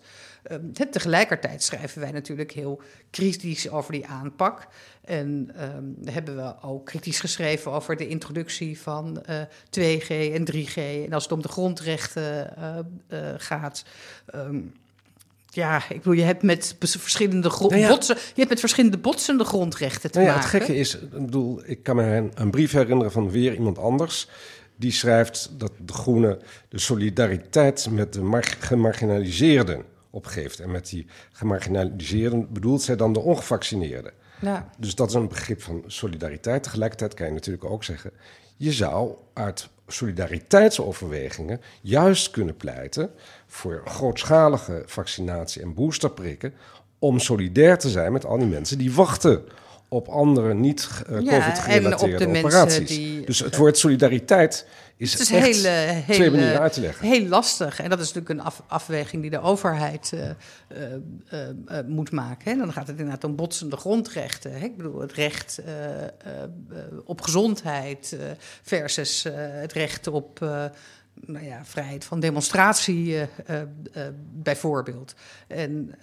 Uh, 0.52 0.86
tegelijkertijd 0.92 1.64
schrijven 1.64 2.02
wij 2.02 2.12
natuurlijk 2.12 2.52
heel 2.52 2.82
kritisch 3.10 3.70
over 3.70 3.92
die 3.92 4.08
aanpak. 4.08 4.68
En 5.02 5.52
um, 5.76 5.98
hebben 6.04 6.36
we 6.36 6.56
ook 6.62 6.86
kritisch 6.86 7.20
geschreven 7.20 7.72
over 7.72 7.96
de 7.96 8.08
introductie 8.08 8.80
van 8.80 9.24
uh, 9.30 9.42
2G 9.80 10.08
en 10.08 10.48
3G. 10.54 10.76
En 10.76 11.14
als 11.14 11.24
het 11.24 11.32
om 11.32 11.42
de 11.42 11.48
grondrechten 11.48 12.54
uh, 12.58 12.78
uh, 13.10 13.34
gaat. 13.38 13.86
Um, 14.36 14.74
ja, 15.56 15.78
ik 15.90 15.98
bedoel, 15.98 16.14
je 16.14 16.24
hebt 16.24 16.44
met 16.44 16.76
verschillende, 16.80 17.50
nou 17.60 17.78
ja. 17.78 17.88
botsen, 17.88 18.16
je 18.16 18.34
hebt 18.36 18.50
met 18.50 18.60
verschillende 18.60 18.98
botsende 18.98 19.44
grondrechten 19.44 20.12
te 20.12 20.18
nou 20.18 20.30
ja, 20.30 20.36
maken. 20.36 20.52
Het 20.52 20.62
gekke 20.62 20.80
is, 20.80 20.96
ik 20.96 21.26
bedoel, 21.26 21.62
ik 21.66 21.84
kan 21.84 21.96
me 21.96 22.04
een, 22.04 22.32
een 22.34 22.52
brief 22.52 22.72
herinneren 22.72 23.12
van 23.12 23.32
weer 23.32 23.54
iemand 23.54 23.78
anders. 23.78 24.28
Die 24.76 24.92
schrijft 24.92 25.52
dat 25.58 25.72
de 25.86 25.94
Groene 25.94 26.40
de 26.70 26.80
solidariteit 26.80 27.88
met 27.92 28.14
de 28.14 28.42
gemarginaliseerden 28.60 29.84
opgeeft. 30.10 30.60
En 30.60 30.72
met 30.72 30.90
die 30.90 31.06
gemarginaliseerden 31.32 32.54
bedoelt 32.54 32.82
zij 32.82 32.96
dan 32.96 33.14
de 33.14 33.20
ongevaccineerden. 33.20 34.12
Ja. 34.42 34.70
Dus 34.78 34.96
dat 34.96 35.10
is 35.10 35.14
een 35.14 35.28
begrip 35.28 35.62
van 35.62 35.84
solidariteit. 35.88 36.64
Tegelijkertijd 36.64 37.14
kan 37.14 37.26
je 37.28 37.34
natuurlijk 37.34 37.66
ook 37.66 37.84
zeggen, 37.84 38.12
je 38.58 38.72
zou 38.72 39.16
uit 39.34 39.70
solidariteitsoverwegingen 39.88 41.62
juist 41.82 42.32
kunnen 42.32 42.58
pleiten 42.58 43.10
voor 43.48 43.82
grootschalige 43.86 44.84
vaccinatie 44.86 45.62
en 45.62 45.74
boosterprikken 45.74 46.54
om 47.00 47.20
solidair 47.20 47.78
te 47.78 47.90
zijn 47.90 48.12
met 48.12 48.26
al 48.26 48.38
die 48.38 48.48
mensen 48.48 48.78
die 48.78 48.94
wachten 48.94 49.44
op 49.88 50.08
andere 50.08 50.54
niet 50.54 50.90
uh, 51.10 51.22
ja, 51.22 51.54
operaties. 51.96 52.88
Die, 52.88 53.26
dus 53.26 53.40
het 53.40 53.56
woord 53.56 53.78
solidariteit 53.78 54.68
is, 54.98 55.12
het 55.12 55.22
is 55.22 55.32
echt 55.32 55.46
heel, 55.46 55.72
heel, 55.72 56.16
twee 56.16 56.32
manieren 56.32 56.60
uit 56.60 56.74
te 56.74 56.82
leggen. 56.82 57.08
Heel 57.08 57.28
lastig. 57.28 57.80
En 57.80 57.90
dat 57.90 58.00
is 58.00 58.14
natuurlijk 58.14 58.40
een 58.40 58.46
af, 58.46 58.64
afweging 58.68 59.22
die 59.22 59.32
de 59.32 59.42
overheid 59.42 60.12
uh, 60.14 60.22
uh, 60.22 61.50
uh, 61.72 61.80
moet 61.88 62.12
maken. 62.12 62.52
Hè. 62.52 62.58
Dan 62.58 62.74
gaat 62.74 62.88
het 62.88 62.98
inderdaad 62.98 63.24
om 63.24 63.36
botsende 63.36 63.78
grondrechten. 63.78 64.52
Hè. 64.52 64.66
Ik 64.66 64.78
bedoel, 64.78 65.00
het 65.00 65.14
recht 65.14 65.62
op 67.06 67.22
gezondheid 67.22 68.18
versus 68.62 69.24
het 69.34 69.74
recht 69.74 70.08
op 70.08 70.40
nou 71.26 71.46
ja, 71.46 71.66
vrijheid 71.66 72.06
van 72.06 72.20
demonstratie 72.20 73.06
uh, 73.06 73.22
uh, 73.52 73.60
bijvoorbeeld. 74.34 75.16
En 75.48 75.96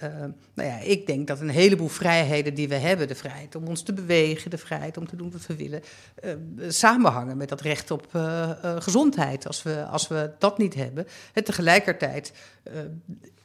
nou 0.54 0.68
ja, 0.68 0.78
ik 0.78 1.06
denk 1.06 1.26
dat 1.26 1.40
een 1.40 1.48
heleboel 1.48 1.88
vrijheden 1.88 2.54
die 2.54 2.68
we 2.68 2.74
hebben, 2.74 3.08
de 3.08 3.14
vrijheid 3.14 3.54
om 3.54 3.66
ons 3.66 3.82
te 3.82 3.92
bewegen, 3.92 4.50
de 4.50 4.58
vrijheid 4.58 4.96
om 4.96 5.06
te 5.06 5.16
doen 5.16 5.30
wat 5.30 5.46
we 5.46 5.56
willen, 5.56 5.82
samenhangen 6.68 7.36
met 7.36 7.48
dat 7.48 7.60
recht 7.60 7.90
op 7.90 8.06
gezondheid. 8.78 9.46
Als 9.46 9.62
we, 9.62 9.84
als 9.84 10.08
we 10.08 10.30
dat 10.38 10.58
niet 10.58 10.74
hebben. 10.74 11.06
En 11.32 11.44
tegelijkertijd 11.44 12.32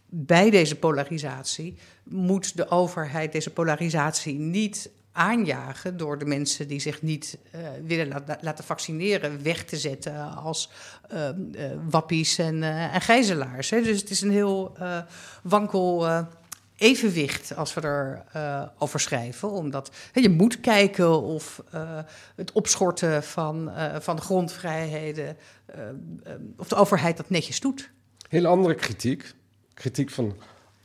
bij 0.10 0.50
deze 0.50 0.76
polarisatie 0.76 1.78
moet 2.04 2.58
de 2.58 2.70
overheid 2.70 3.32
deze 3.32 3.50
polarisatie 3.50 4.40
niet 4.40 4.90
aanjagen 5.18 5.98
door 5.98 6.18
de 6.18 6.26
mensen 6.26 6.68
die 6.68 6.80
zich 6.80 7.02
niet 7.02 7.38
uh, 7.56 7.62
willen 7.86 8.24
laten 8.42 8.64
vaccineren 8.64 9.44
weg 9.44 9.64
te 9.64 9.78
zetten 9.78 10.36
als 10.36 10.70
uh, 11.14 11.30
uh, 11.52 11.66
wappies 11.90 12.38
en, 12.38 12.64
en 12.64 13.02
gijzelaars. 13.02 13.70
Hè. 13.70 13.82
Dus 13.82 14.00
het 14.00 14.10
is 14.10 14.22
een 14.22 14.32
heel 14.32 14.78
wankel 15.44 16.08
evenwicht 16.76 17.56
als 17.56 17.74
we 17.74 17.82
er 17.82 18.24
over 18.78 19.00
schrijven. 19.00 19.52
Omdat 19.52 19.92
je 20.14 20.30
moet 20.30 20.60
kijken 20.60 21.22
of 21.22 21.64
het 22.36 22.52
opschorten 22.52 23.24
van, 23.24 23.72
van 24.00 24.16
de 24.16 24.22
grondvrijheden, 24.22 25.38
of 26.58 26.68
de 26.68 26.76
overheid 26.76 27.18
dat 27.18 27.30
netjes 27.30 27.60
doet. 27.60 27.90
Hele 28.30 28.48
andere 28.48 28.76
kritiek. 28.76 29.34
Kritiek 29.74 30.10
van 30.10 30.36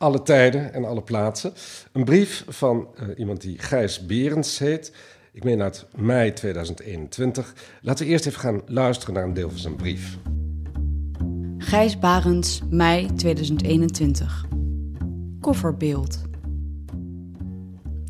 alle 0.03 0.23
tijden 0.23 0.73
en 0.73 0.85
alle 0.85 1.03
plaatsen. 1.03 1.53
Een 1.93 2.05
brief 2.05 2.45
van 2.49 2.89
uh, 3.01 3.19
iemand 3.19 3.41
die 3.41 3.59
Gijs 3.59 4.07
Berends 4.07 4.59
heet. 4.59 4.93
Ik 5.33 5.45
meen 5.45 5.63
uit 5.63 5.87
mei 5.97 6.33
2021. 6.33 7.55
Laten 7.81 8.05
we 8.05 8.11
eerst 8.11 8.27
even 8.27 8.41
gaan 8.41 8.63
luisteren 8.67 9.15
naar 9.15 9.25
een 9.25 9.35
deel 9.35 9.51
van 9.51 9.59
zijn 9.59 9.77
brief. 9.77 10.19
Gijs 11.59 11.99
Barends, 11.99 12.61
mei 12.71 13.15
2021. 13.15 14.45
Kofferbeeld. 15.41 16.21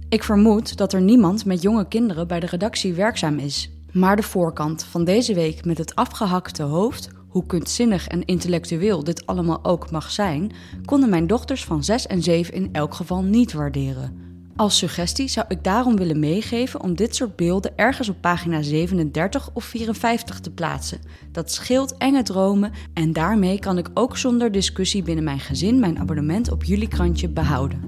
Ik 0.08 0.24
vermoed 0.24 0.76
dat 0.76 0.92
er 0.92 1.02
niemand 1.02 1.44
met 1.44 1.62
jonge 1.62 1.88
kinderen 1.88 2.28
bij 2.28 2.40
de 2.40 2.46
redactie 2.46 2.94
werkzaam 2.94 3.38
is. 3.38 3.70
Maar 3.92 4.16
de 4.16 4.22
voorkant 4.22 4.84
van 4.84 5.04
deze 5.04 5.34
week 5.34 5.64
met 5.64 5.78
het 5.78 5.94
afgehakte 5.94 6.62
hoofd 6.62 7.10
hoe 7.32 7.46
kunstzinnig 7.46 8.06
en 8.06 8.24
intellectueel 8.24 9.04
dit 9.04 9.26
allemaal 9.26 9.64
ook 9.64 9.90
mag 9.90 10.10
zijn, 10.10 10.52
konden 10.84 11.08
mijn 11.08 11.26
dochters 11.26 11.64
van 11.64 11.84
6 11.84 12.06
en 12.06 12.22
7 12.22 12.54
in 12.54 12.68
elk 12.72 12.94
geval 12.94 13.22
niet 13.22 13.52
waarderen. 13.52 14.30
Als 14.56 14.78
suggestie 14.78 15.28
zou 15.28 15.46
ik 15.48 15.64
daarom 15.64 15.96
willen 15.96 16.18
meegeven 16.18 16.80
om 16.80 16.94
dit 16.94 17.16
soort 17.16 17.36
beelden 17.36 17.76
ergens 17.76 18.08
op 18.08 18.16
pagina 18.20 18.62
37 18.62 19.50
of 19.52 19.64
54 19.64 20.40
te 20.40 20.50
plaatsen. 20.50 21.00
Dat 21.30 21.52
scheelt 21.52 21.96
enge 21.96 22.22
dromen 22.22 22.72
en 22.94 23.12
daarmee 23.12 23.58
kan 23.58 23.78
ik 23.78 23.88
ook 23.94 24.16
zonder 24.16 24.52
discussie 24.52 25.02
binnen 25.02 25.24
mijn 25.24 25.40
gezin 25.40 25.80
mijn 25.80 25.98
abonnement 25.98 26.50
op 26.50 26.64
jullie 26.64 26.88
krantje 26.88 27.28
behouden. 27.28 27.80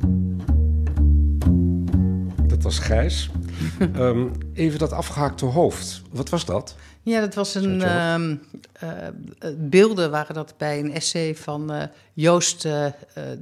Dat 2.46 2.62
was 2.62 2.78
Gijs. 2.78 3.30
um, 3.96 4.30
even 4.52 4.78
dat 4.78 4.92
afgehaakte 4.92 5.44
hoofd. 5.44 6.02
Wat 6.12 6.28
was 6.28 6.44
dat? 6.44 6.76
Ja, 7.04 7.20
dat 7.20 7.34
was 7.34 7.54
een. 7.54 7.80
Uh, 7.80 8.90
beelden 9.56 10.10
waren 10.10 10.34
dat 10.34 10.54
bij 10.56 10.78
een 10.78 10.92
essay 10.92 11.36
van 11.36 11.74
uh, 11.74 11.82
Joost 12.12 12.64
uh, 12.64 12.86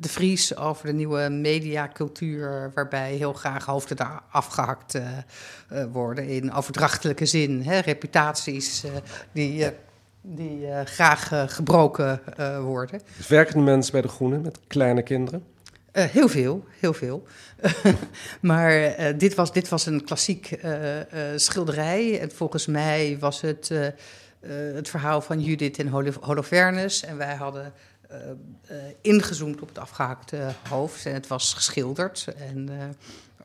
de 0.01 0.09
Vries 0.09 0.57
over 0.57 0.87
de 0.87 0.93
nieuwe 0.93 1.29
mediacultuur, 1.29 2.73
waarbij 2.75 3.13
heel 3.13 3.33
graag 3.33 3.65
hoofden 3.65 3.97
afgehakt 4.31 4.99
worden 5.93 6.27
in 6.27 6.53
overdrachtelijke 6.53 7.27
zin. 7.27 7.63
Hè, 7.63 7.79
reputaties 7.79 8.85
die, 9.33 9.67
die 10.21 10.67
graag 10.85 11.53
gebroken 11.55 12.21
worden. 12.63 13.01
Werken 13.29 13.65
mensen 13.65 13.93
bij 13.93 14.03
de 14.03 14.09
Groenen 14.09 14.41
met 14.41 14.59
kleine 14.67 15.03
kinderen? 15.03 15.45
Uh, 15.93 16.05
heel 16.05 16.29
veel, 16.29 16.65
heel 16.81 16.95
veel. 16.95 17.27
maar 18.41 19.01
uh, 19.01 19.19
dit, 19.19 19.35
was, 19.35 19.53
dit 19.53 19.69
was 19.69 19.87
een 19.87 20.05
klassiek 20.05 20.59
uh, 20.65 20.99
schilderij. 21.37 22.21
En 22.21 22.31
volgens 22.31 22.67
mij 22.67 23.17
was 23.21 23.41
het 23.41 23.71
het 24.75 24.89
verhaal 24.89 25.21
van 25.21 25.41
Judith 25.41 25.79
en 25.79 25.89
Holofernes. 26.21 27.05
En 27.05 27.17
wij 27.17 27.35
hadden 27.35 27.73
ingezoomd 29.01 29.61
op 29.61 29.69
het 29.69 29.79
afgehaakte 29.79 30.49
hoofd. 30.69 31.07
En 31.07 31.15
het 31.15 31.27
was 31.27 31.55
geschilderd. 31.55 32.27
En 32.37 32.69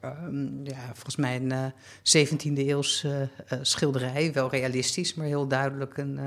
um, 0.03 0.59
ja, 0.63 0.85
volgens 0.93 1.15
mij 1.15 1.35
een 1.35 1.71
17e 2.27 2.57
eeuws 2.57 3.05
schilderij. 3.61 4.33
Wel 4.33 4.49
realistisch, 4.49 5.13
maar 5.13 5.25
heel 5.25 5.47
duidelijk 5.47 5.97
een, 5.97 6.19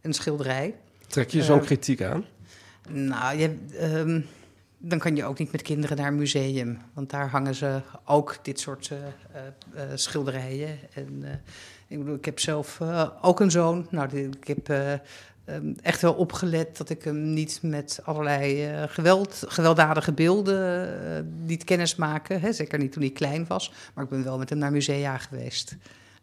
een 0.00 0.12
schilderij. 0.12 0.74
Trek 1.06 1.30
je 1.30 1.42
zo'n 1.42 1.60
kritiek 1.60 2.02
aan? 2.02 2.24
Nou, 2.88 3.38
je... 3.38 3.56
Um, 3.80 4.26
dan 4.78 4.98
kan 4.98 5.16
je 5.16 5.24
ook 5.24 5.38
niet 5.38 5.52
met 5.52 5.62
kinderen 5.62 5.96
naar 5.96 6.06
een 6.06 6.16
museum. 6.16 6.78
Want 6.92 7.10
daar 7.10 7.28
hangen 7.28 7.54
ze 7.54 7.80
ook 8.04 8.38
dit 8.42 8.60
soort 8.60 8.90
uh, 8.92 8.98
uh, 9.74 9.82
schilderijen. 9.94 10.78
En 10.94 11.24
ik 11.86 11.98
bedoel, 11.98 12.14
ik 12.14 12.24
heb 12.24 12.38
zelf 12.38 12.80
ook 13.22 13.40
een 13.40 13.50
zoon. 13.50 13.86
Nou, 13.90 14.16
ik 14.16 14.46
heb 14.46 14.68
um, 15.48 15.76
echt 15.82 16.00
wel 16.00 16.14
opgelet 16.14 16.76
dat 16.76 16.90
ik 16.90 17.04
hem 17.04 17.32
niet 17.32 17.58
met 17.62 18.00
allerlei 18.04 18.68
geweld, 18.88 19.42
gewelddadige 19.46 20.12
beelden 20.12 21.44
niet 21.44 21.64
kennis 21.64 21.96
maken. 21.96 22.40
Hè? 22.40 22.52
Zeker 22.52 22.78
niet 22.78 22.92
toen 22.92 23.02
hij 23.02 23.12
klein 23.12 23.46
was. 23.46 23.72
Maar 23.94 24.04
ik 24.04 24.10
ben 24.10 24.24
wel 24.24 24.38
met 24.38 24.50
hem 24.50 24.58
naar 24.58 24.72
musea 24.72 25.18
geweest. 25.18 25.76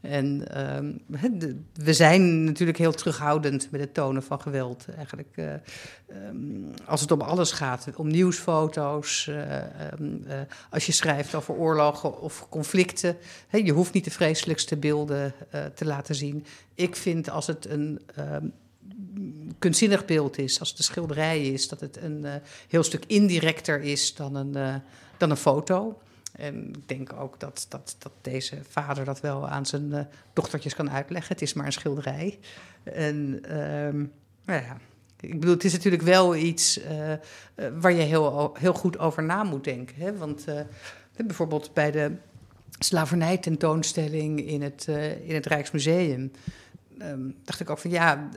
En 0.03 0.59
um, 0.75 1.01
we 1.73 1.93
zijn 1.93 2.43
natuurlijk 2.43 2.77
heel 2.77 2.91
terughoudend 2.91 3.71
met 3.71 3.81
het 3.81 3.93
tonen 3.93 4.23
van 4.23 4.41
geweld. 4.41 4.85
Eigenlijk, 4.95 5.29
uh, 5.35 5.53
um, 6.27 6.73
als 6.85 7.01
het 7.01 7.11
om 7.11 7.21
alles 7.21 7.51
gaat, 7.51 7.87
om 7.95 8.07
nieuwsfoto's, 8.07 9.27
uh, 9.29 9.55
um, 9.99 10.23
uh, 10.27 10.33
als 10.69 10.85
je 10.85 10.91
schrijft 10.91 11.35
over 11.35 11.53
oorlogen 11.53 12.21
of 12.21 12.49
conflicten. 12.49 13.17
Je 13.51 13.71
hoeft 13.71 13.93
niet 13.93 14.03
de 14.03 14.11
vreselijkste 14.11 14.77
beelden 14.77 15.33
te 15.75 15.85
laten 15.85 16.15
zien. 16.15 16.45
Ik 16.75 16.95
vind 16.95 17.29
als 17.29 17.47
het 17.47 17.69
een 17.69 18.01
kunstzinnig 19.59 20.05
beeld 20.05 20.37
is, 20.37 20.59
als 20.59 20.69
het 20.69 20.77
een 20.77 20.83
schilderij 20.83 21.47
is, 21.47 21.67
dat 21.67 21.79
het 21.79 21.97
een 21.97 22.25
heel 22.67 22.83
stuk 22.83 23.03
indirecter 23.07 23.81
is 23.81 24.15
dan 24.15 24.35
een, 24.35 24.81
dan 25.17 25.29
een 25.29 25.37
foto. 25.37 26.01
En 26.33 26.69
ik 26.69 26.87
denk 26.87 27.13
ook 27.13 27.39
dat, 27.39 27.65
dat, 27.69 27.95
dat 27.99 28.11
deze 28.21 28.57
vader 28.69 29.05
dat 29.05 29.19
wel 29.19 29.47
aan 29.47 29.65
zijn 29.65 29.85
uh, 29.85 29.99
dochtertjes 30.33 30.75
kan 30.75 30.91
uitleggen. 30.91 31.33
Het 31.33 31.41
is 31.41 31.53
maar 31.53 31.65
een 31.65 31.73
schilderij. 31.73 32.39
En 32.83 33.15
um, 33.59 34.11
nou 34.45 34.63
ja, 34.63 34.77
ik 35.19 35.39
bedoel, 35.39 35.53
het 35.53 35.63
is 35.63 35.73
natuurlijk 35.73 36.03
wel 36.03 36.35
iets 36.35 36.79
uh, 36.79 37.13
waar 37.79 37.93
je 37.93 38.01
heel, 38.01 38.55
heel 38.59 38.73
goed 38.73 38.99
over 38.99 39.23
na 39.23 39.43
moet 39.43 39.63
denken. 39.63 39.95
Hè? 39.95 40.17
Want 40.17 40.45
bijvoorbeeld 41.15 41.73
bij 41.73 41.91
de 41.91 42.11
slavernij-tentoonstelling 42.79 44.47
in 44.47 44.61
het, 44.61 44.87
in 45.23 45.35
het 45.35 45.45
Rijksmuseum. 45.45 46.31
Um, 47.01 47.35
dacht 47.43 47.59
ik 47.59 47.69
ook 47.69 47.79
van 47.79 47.91
ja, 47.91 48.29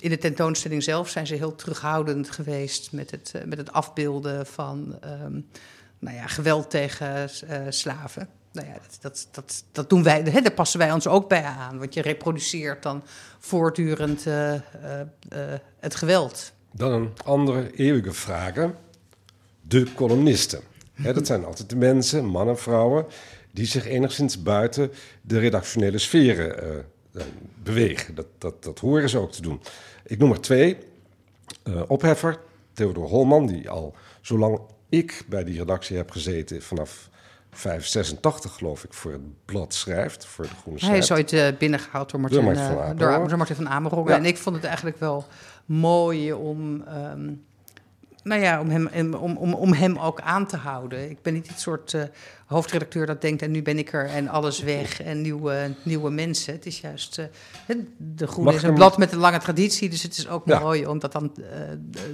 in 0.00 0.10
de 0.10 0.18
tentoonstelling 0.18 0.82
zelf 0.82 1.08
zijn 1.08 1.26
ze 1.26 1.34
heel 1.34 1.54
terughoudend 1.54 2.30
geweest 2.30 2.92
met 2.92 3.10
het, 3.10 3.32
met 3.46 3.58
het 3.58 3.72
afbeelden 3.72 4.46
van. 4.46 4.98
Um, 5.24 5.46
nou 6.00 6.16
ja, 6.16 6.26
geweld 6.26 6.70
tegen 6.70 7.30
uh, 7.50 7.56
slaven. 7.68 8.28
Nou 8.52 8.66
ja, 8.66 8.72
dat, 8.72 8.98
dat, 9.00 9.28
dat, 9.30 9.64
dat 9.72 9.90
doen 9.90 10.02
wij, 10.02 10.22
hè, 10.22 10.40
daar 10.40 10.52
passen 10.52 10.78
wij 10.78 10.92
ons 10.92 11.06
ook 11.06 11.28
bij 11.28 11.42
aan. 11.42 11.78
Want 11.78 11.94
je 11.94 12.02
reproduceert 12.02 12.82
dan 12.82 13.02
voortdurend 13.38 14.26
uh, 14.26 14.52
uh, 14.52 14.60
het 15.78 15.94
geweld. 15.94 16.52
Dan 16.72 16.92
een 16.92 17.12
andere 17.24 17.70
eeuwige 17.76 18.12
vraag. 18.12 18.54
De 19.60 19.94
columnisten. 19.94 20.60
Hè, 20.92 21.12
dat 21.12 21.26
zijn 21.26 21.44
altijd 21.44 21.68
de 21.70 21.76
mensen, 21.76 22.24
mannen, 22.24 22.58
vrouwen, 22.58 23.06
die 23.52 23.66
zich 23.66 23.86
enigszins 23.86 24.42
buiten 24.42 24.92
de 25.20 25.38
redactionele 25.38 25.98
sferen 25.98 26.84
bewegen. 27.62 28.14
Dat, 28.14 28.26
dat, 28.38 28.62
dat 28.62 28.78
horen 28.78 29.08
ze 29.08 29.18
ook 29.18 29.32
te 29.32 29.42
doen. 29.42 29.60
Ik 30.04 30.18
noem 30.18 30.32
er 30.32 30.40
twee. 30.40 30.76
opheffer, 31.86 32.38
Theodor 32.72 33.08
Holman, 33.08 33.46
die 33.46 33.70
al 33.70 33.94
zo 34.20 34.38
lang 34.38 34.60
ik 34.90 35.24
bij 35.28 35.44
die 35.44 35.58
redactie 35.58 35.96
heb 35.96 36.10
gezeten 36.10 36.62
vanaf 36.62 37.08
586, 37.50 38.54
geloof 38.54 38.84
ik, 38.84 38.92
voor 38.92 39.12
het 39.12 39.44
blad 39.44 39.74
schrijft, 39.74 40.26
voor 40.26 40.44
de 40.44 40.50
Groene 40.60 40.86
Hij 40.86 40.98
is 40.98 41.12
ooit 41.12 41.32
uh, 41.32 41.48
binnengehaald 41.58 42.10
door 42.10 42.20
Martin, 42.20 42.38
door 42.38 43.16
Martin 43.36 43.56
van, 43.56 43.64
van 43.64 43.68
Amerongen. 43.68 44.10
Ja. 44.10 44.18
En 44.18 44.24
ik 44.24 44.36
vond 44.36 44.56
het 44.56 44.64
eigenlijk 44.64 44.98
wel 44.98 45.26
mooi 45.64 46.32
om... 46.32 46.84
Um, 47.12 47.48
nou 48.22 48.40
ja, 48.40 48.60
om 48.60 48.68
hem, 48.70 49.14
om, 49.14 49.36
om, 49.36 49.54
om 49.54 49.72
hem 49.72 49.98
ook 49.98 50.20
aan 50.20 50.46
te 50.46 50.56
houden. 50.56 51.10
Ik 51.10 51.22
ben 51.22 51.32
niet 51.32 51.48
het 51.48 51.60
soort 51.60 51.92
uh, 51.92 52.02
hoofdredacteur 52.46 53.06
dat 53.06 53.20
denkt... 53.20 53.42
en 53.42 53.50
nu 53.50 53.62
ben 53.62 53.78
ik 53.78 53.92
er 53.92 54.06
en 54.06 54.28
alles 54.28 54.60
weg 54.60 55.02
en 55.02 55.20
nieuwe, 55.20 55.74
nieuwe 55.82 56.10
mensen. 56.10 56.52
Het 56.52 56.66
is 56.66 56.80
juist... 56.80 57.18
Uh, 57.18 57.76
de 57.96 58.26
Groene 58.26 58.54
is 58.54 58.62
een 58.62 58.74
blad 58.74 58.98
met 58.98 59.12
een 59.12 59.18
lange 59.18 59.38
traditie... 59.38 59.88
dus 59.88 60.02
het 60.02 60.16
is 60.16 60.28
ook 60.28 60.42
ja. 60.46 60.58
mooi 60.58 60.86
om 60.86 60.98
dat 60.98 61.12
dan 61.12 61.32
uh, 61.38 61.46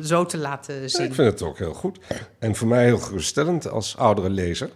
zo 0.02 0.24
te 0.24 0.38
laten 0.38 0.90
zien. 0.90 1.02
Ja, 1.02 1.08
ik 1.08 1.14
vind 1.14 1.30
het 1.30 1.42
ook 1.42 1.58
heel 1.58 1.74
goed. 1.74 1.98
En 2.38 2.54
voor 2.54 2.68
mij 2.68 2.84
heel 2.84 2.98
geruststellend 2.98 3.70
als 3.70 3.96
oudere 3.96 4.30
lezer. 4.30 4.70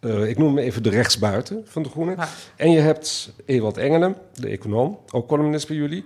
Ja. 0.00 0.08
ik 0.24 0.38
noem 0.38 0.54
me 0.54 0.60
even 0.60 0.82
de 0.82 0.90
rechtsbuiten 0.90 1.62
van 1.66 1.82
de 1.82 1.88
Groene. 1.88 2.16
En 2.56 2.70
je 2.70 2.80
hebt 2.80 3.32
Ewald 3.44 3.76
Engelen, 3.76 4.16
de 4.34 4.48
econoom, 4.48 4.98
ook 5.10 5.28
columnist 5.28 5.68
bij 5.68 5.76
jullie... 5.76 6.04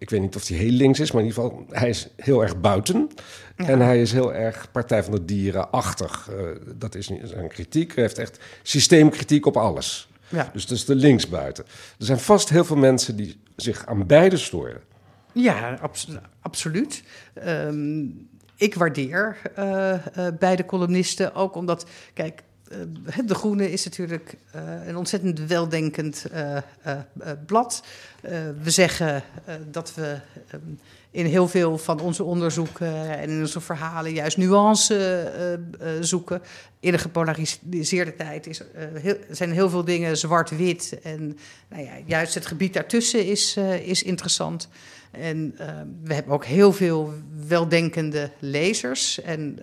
ik 0.00 0.10
weet 0.10 0.20
niet 0.20 0.36
of 0.36 0.48
hij 0.48 0.56
heel 0.56 0.70
links 0.70 1.00
is, 1.00 1.12
maar 1.12 1.22
in 1.22 1.28
ieder 1.28 1.42
geval, 1.42 1.66
hij 1.70 1.88
is 1.88 2.08
heel 2.16 2.42
erg 2.42 2.60
buiten. 2.60 3.10
En 3.56 3.80
hij 3.80 4.00
is 4.00 4.12
heel 4.12 4.34
erg 4.34 4.70
Partij 4.70 5.04
van 5.04 5.12
de 5.12 5.24
Dieren-achtig. 5.24 6.30
Uh, 6.30 6.48
dat 6.76 6.94
is 6.94 7.08
niet 7.08 7.20
zijn 7.24 7.48
kritiek. 7.48 7.94
Hij 7.94 8.02
heeft 8.02 8.18
echt 8.18 8.38
systeemkritiek 8.62 9.46
op 9.46 9.56
alles. 9.56 10.08
Ja. 10.28 10.50
Dus 10.52 10.66
dat 10.66 10.78
is 10.78 10.84
de 10.84 10.94
linksbuiten. 10.94 11.64
Er 11.98 12.04
zijn 12.04 12.18
vast 12.18 12.48
heel 12.48 12.64
veel 12.64 12.76
mensen 12.76 13.16
die 13.16 13.40
zich 13.56 13.86
aan 13.86 14.06
beide 14.06 14.36
storen. 14.36 14.80
Ja, 15.32 15.78
absoluut. 16.40 17.02
Ehm, 17.34 18.04
ik 18.56 18.74
waardeer 18.74 19.36
uh, 19.58 19.92
uh, 20.18 20.26
beide 20.38 20.64
columnisten 20.64 21.34
ook 21.34 21.54
omdat, 21.54 21.86
kijk, 22.14 22.42
de 23.24 23.34
Groene 23.34 23.72
is 23.72 23.84
natuurlijk 23.84 24.36
een 24.86 24.96
ontzettend 24.96 25.40
weldenkend 25.40 26.26
blad. 27.46 27.84
we 28.62 28.70
zeggen 28.70 29.22
dat 29.70 29.94
we 29.94 30.18
ehm, 30.50 30.60
in 31.10 31.26
heel 31.26 31.48
veel 31.48 31.78
van 31.78 32.00
onze 32.00 32.24
onderzoeken 32.24 33.18
en 33.18 33.30
in 33.30 33.40
onze 33.40 33.60
verhalen 33.60 34.12
juist 34.12 34.36
nuance 34.36 35.30
zoeken. 36.00 36.42
In 36.80 36.92
een 36.92 36.98
gepolariseerde 36.98 38.16
tijd 38.16 38.46
is, 38.46 38.60
heel, 38.92 39.16
zijn 39.30 39.52
heel 39.52 39.70
veel 39.70 39.84
dingen 39.84 40.16
zwart-wit. 40.16 40.98
En 41.02 41.38
nou 41.68 41.82
ja, 41.82 41.92
juist 42.06 42.34
het 42.34 42.46
gebied 42.46 42.74
daartussen 42.74 43.26
is, 43.26 43.56
is 43.84 44.02
interessant. 44.02 44.68
En 45.10 45.54
uh, 45.60 45.66
we 46.02 46.14
hebben 46.14 46.32
ook 46.32 46.44
heel 46.44 46.72
veel 46.72 47.12
weldenkende 47.46 48.30
lezers. 48.38 49.20
En 49.20 49.58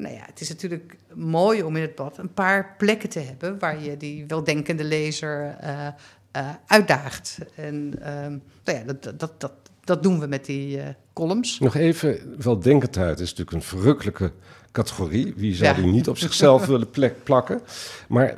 nou 0.00 0.14
ja, 0.14 0.22
het 0.26 0.40
is 0.40 0.48
natuurlijk 0.48 0.96
mooi 1.14 1.62
om 1.62 1.76
in 1.76 1.82
het 1.82 1.94
blad 1.94 2.18
een 2.18 2.34
paar 2.34 2.74
plekken 2.78 3.08
te 3.08 3.18
hebben 3.18 3.58
waar 3.58 3.82
je 3.82 3.96
die 3.96 4.26
weldenkende 4.26 4.84
lezer 4.84 5.56
uh, 5.64 6.48
uitdaagt. 6.66 7.38
En 7.54 7.94
ehm, 8.02 8.38
nou 8.64 8.78
ja, 8.78 8.84
dat, 8.84 9.02
dat, 9.02 9.40
dat, 9.40 9.52
dat 9.84 10.02
doen 10.02 10.20
we 10.20 10.26
met 10.26 10.44
die 10.44 10.80
columns. 11.12 11.58
Nog 11.58 11.74
even, 11.74 12.34
weldenkendheid 12.38 13.20
is 13.20 13.30
natuurlijk 13.30 13.56
een 13.56 13.78
verrukkelijke 13.78 14.32
categorie. 14.72 15.34
Wie 15.36 15.54
zou 15.54 15.74
die 15.74 15.86
niet 15.86 16.08
op 16.08 16.18
zichzelf 16.18 16.66
willen 16.66 16.90
plek 16.90 17.24
plakken? 17.24 17.60
Maar 18.08 18.36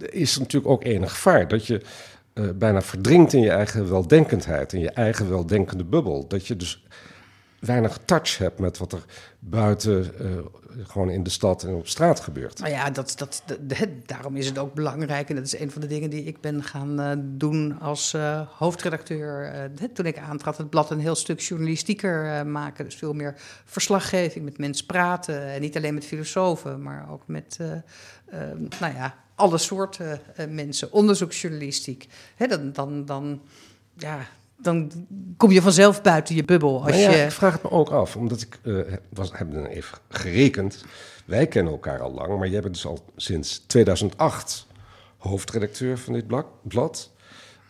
er 0.00 0.14
is 0.14 0.38
natuurlijk 0.38 0.72
ook 0.72 0.84
enig 0.84 1.10
gevaar 1.10 1.48
dat 1.48 1.66
je 1.66 1.82
bijna 2.54 2.82
verdrinkt 2.82 3.32
in 3.32 3.40
je 3.40 3.50
eigen 3.50 3.90
weldenkendheid, 3.90 4.72
in 4.72 4.80
je 4.80 4.90
eigen 4.90 5.28
weldenkende 5.28 5.84
bubbel. 5.84 6.28
Dat 6.28 6.46
je 6.46 6.56
dus 6.56 6.84
weinig 7.64 7.98
touch 8.04 8.38
hebt 8.38 8.58
met 8.58 8.78
wat 8.78 8.92
er 8.92 9.04
buiten, 9.38 10.12
uh, 10.20 10.38
gewoon 10.88 11.10
in 11.10 11.22
de 11.22 11.30
stad 11.30 11.62
en 11.62 11.74
op 11.74 11.88
straat 11.88 12.20
gebeurt. 12.20 12.58
Nou 12.58 12.72
ja, 12.72 12.90
dat, 12.90 13.14
dat, 13.18 13.42
daarom 14.06 14.36
is 14.36 14.46
het 14.46 14.58
ook 14.58 14.74
belangrijk. 14.74 15.28
En 15.28 15.34
dat 15.34 15.44
is 15.44 15.58
een 15.58 15.70
van 15.70 15.80
de 15.80 15.86
dingen 15.86 16.10
die 16.10 16.24
ik 16.24 16.40
ben 16.40 16.62
gaan 16.62 17.00
uh, 17.00 17.10
doen 17.18 17.80
als 17.80 18.16
hoofdredacteur. 18.56 19.70
toen 19.92 20.06
ik 20.06 20.18
aantrad, 20.18 20.58
het 20.58 20.70
blad 20.70 20.90
een 20.90 21.00
heel 21.00 21.14
stuk 21.14 21.40
journalistieker 21.40 22.46
maken. 22.46 22.84
Dus 22.84 22.94
veel 22.94 23.12
meer 23.12 23.34
verslaggeving, 23.64 24.44
met 24.44 24.58
mensen 24.58 24.86
praten. 24.86 25.42
En 25.42 25.60
niet 25.60 25.76
alleen 25.76 25.94
met 25.94 26.04
filosofen, 26.04 26.82
maar 26.82 27.10
ook 27.10 27.22
met, 27.26 27.58
nou 28.80 28.94
ja, 28.94 29.14
alle 29.34 29.58
soorten 29.58 30.20
mensen, 30.48 30.92
onderzoeksjournalistiek. 30.92 32.08
Dan, 32.48 32.72
dan, 32.72 33.04
dan, 33.04 33.42
ja, 33.96 34.26
dan 34.56 35.06
kom 35.36 35.50
je 35.50 35.62
vanzelf 35.62 36.02
buiten 36.02 36.34
je 36.34 36.44
bubbel. 36.44 36.84
Als 36.84 36.96
ja, 36.96 37.10
je... 37.10 37.24
Ik 37.24 37.30
vraag 37.30 37.52
het 37.52 37.62
me 37.62 37.70
ook 37.70 37.90
af, 37.90 38.16
omdat 38.16 38.40
ik 38.40 38.58
uh, 38.62 38.92
was, 39.08 39.30
heb 39.32 39.52
dan 39.52 39.66
even 39.66 39.98
gerekend. 40.08 40.84
Wij 41.24 41.46
kennen 41.46 41.72
elkaar 41.72 42.00
al 42.00 42.12
lang, 42.12 42.38
maar 42.38 42.48
jij 42.48 42.60
bent 42.60 42.74
dus 42.74 42.86
al 42.86 43.04
sinds 43.16 43.64
2008 43.66 44.66
hoofdredacteur 45.18 45.98
van 45.98 46.12
dit 46.12 46.26
blad. 46.62 47.12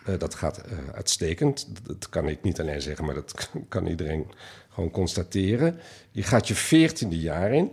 Uh, 0.09 0.19
dat 0.19 0.35
gaat 0.35 0.63
uitstekend. 0.95 1.69
Dat 1.83 2.09
kan 2.09 2.29
ik 2.29 2.43
niet 2.43 2.61
alleen 2.61 2.83
zeggen, 2.83 3.05
maar 3.05 3.15
dat 3.15 3.51
kan 3.69 3.87
iedereen 3.87 4.27
gewoon 4.69 4.91
constateren. 4.91 5.81
Je 6.11 6.23
gaat 6.23 6.49
je 6.49 6.55
veertiende 6.55 7.19
jaar 7.19 7.53
in. 7.53 7.71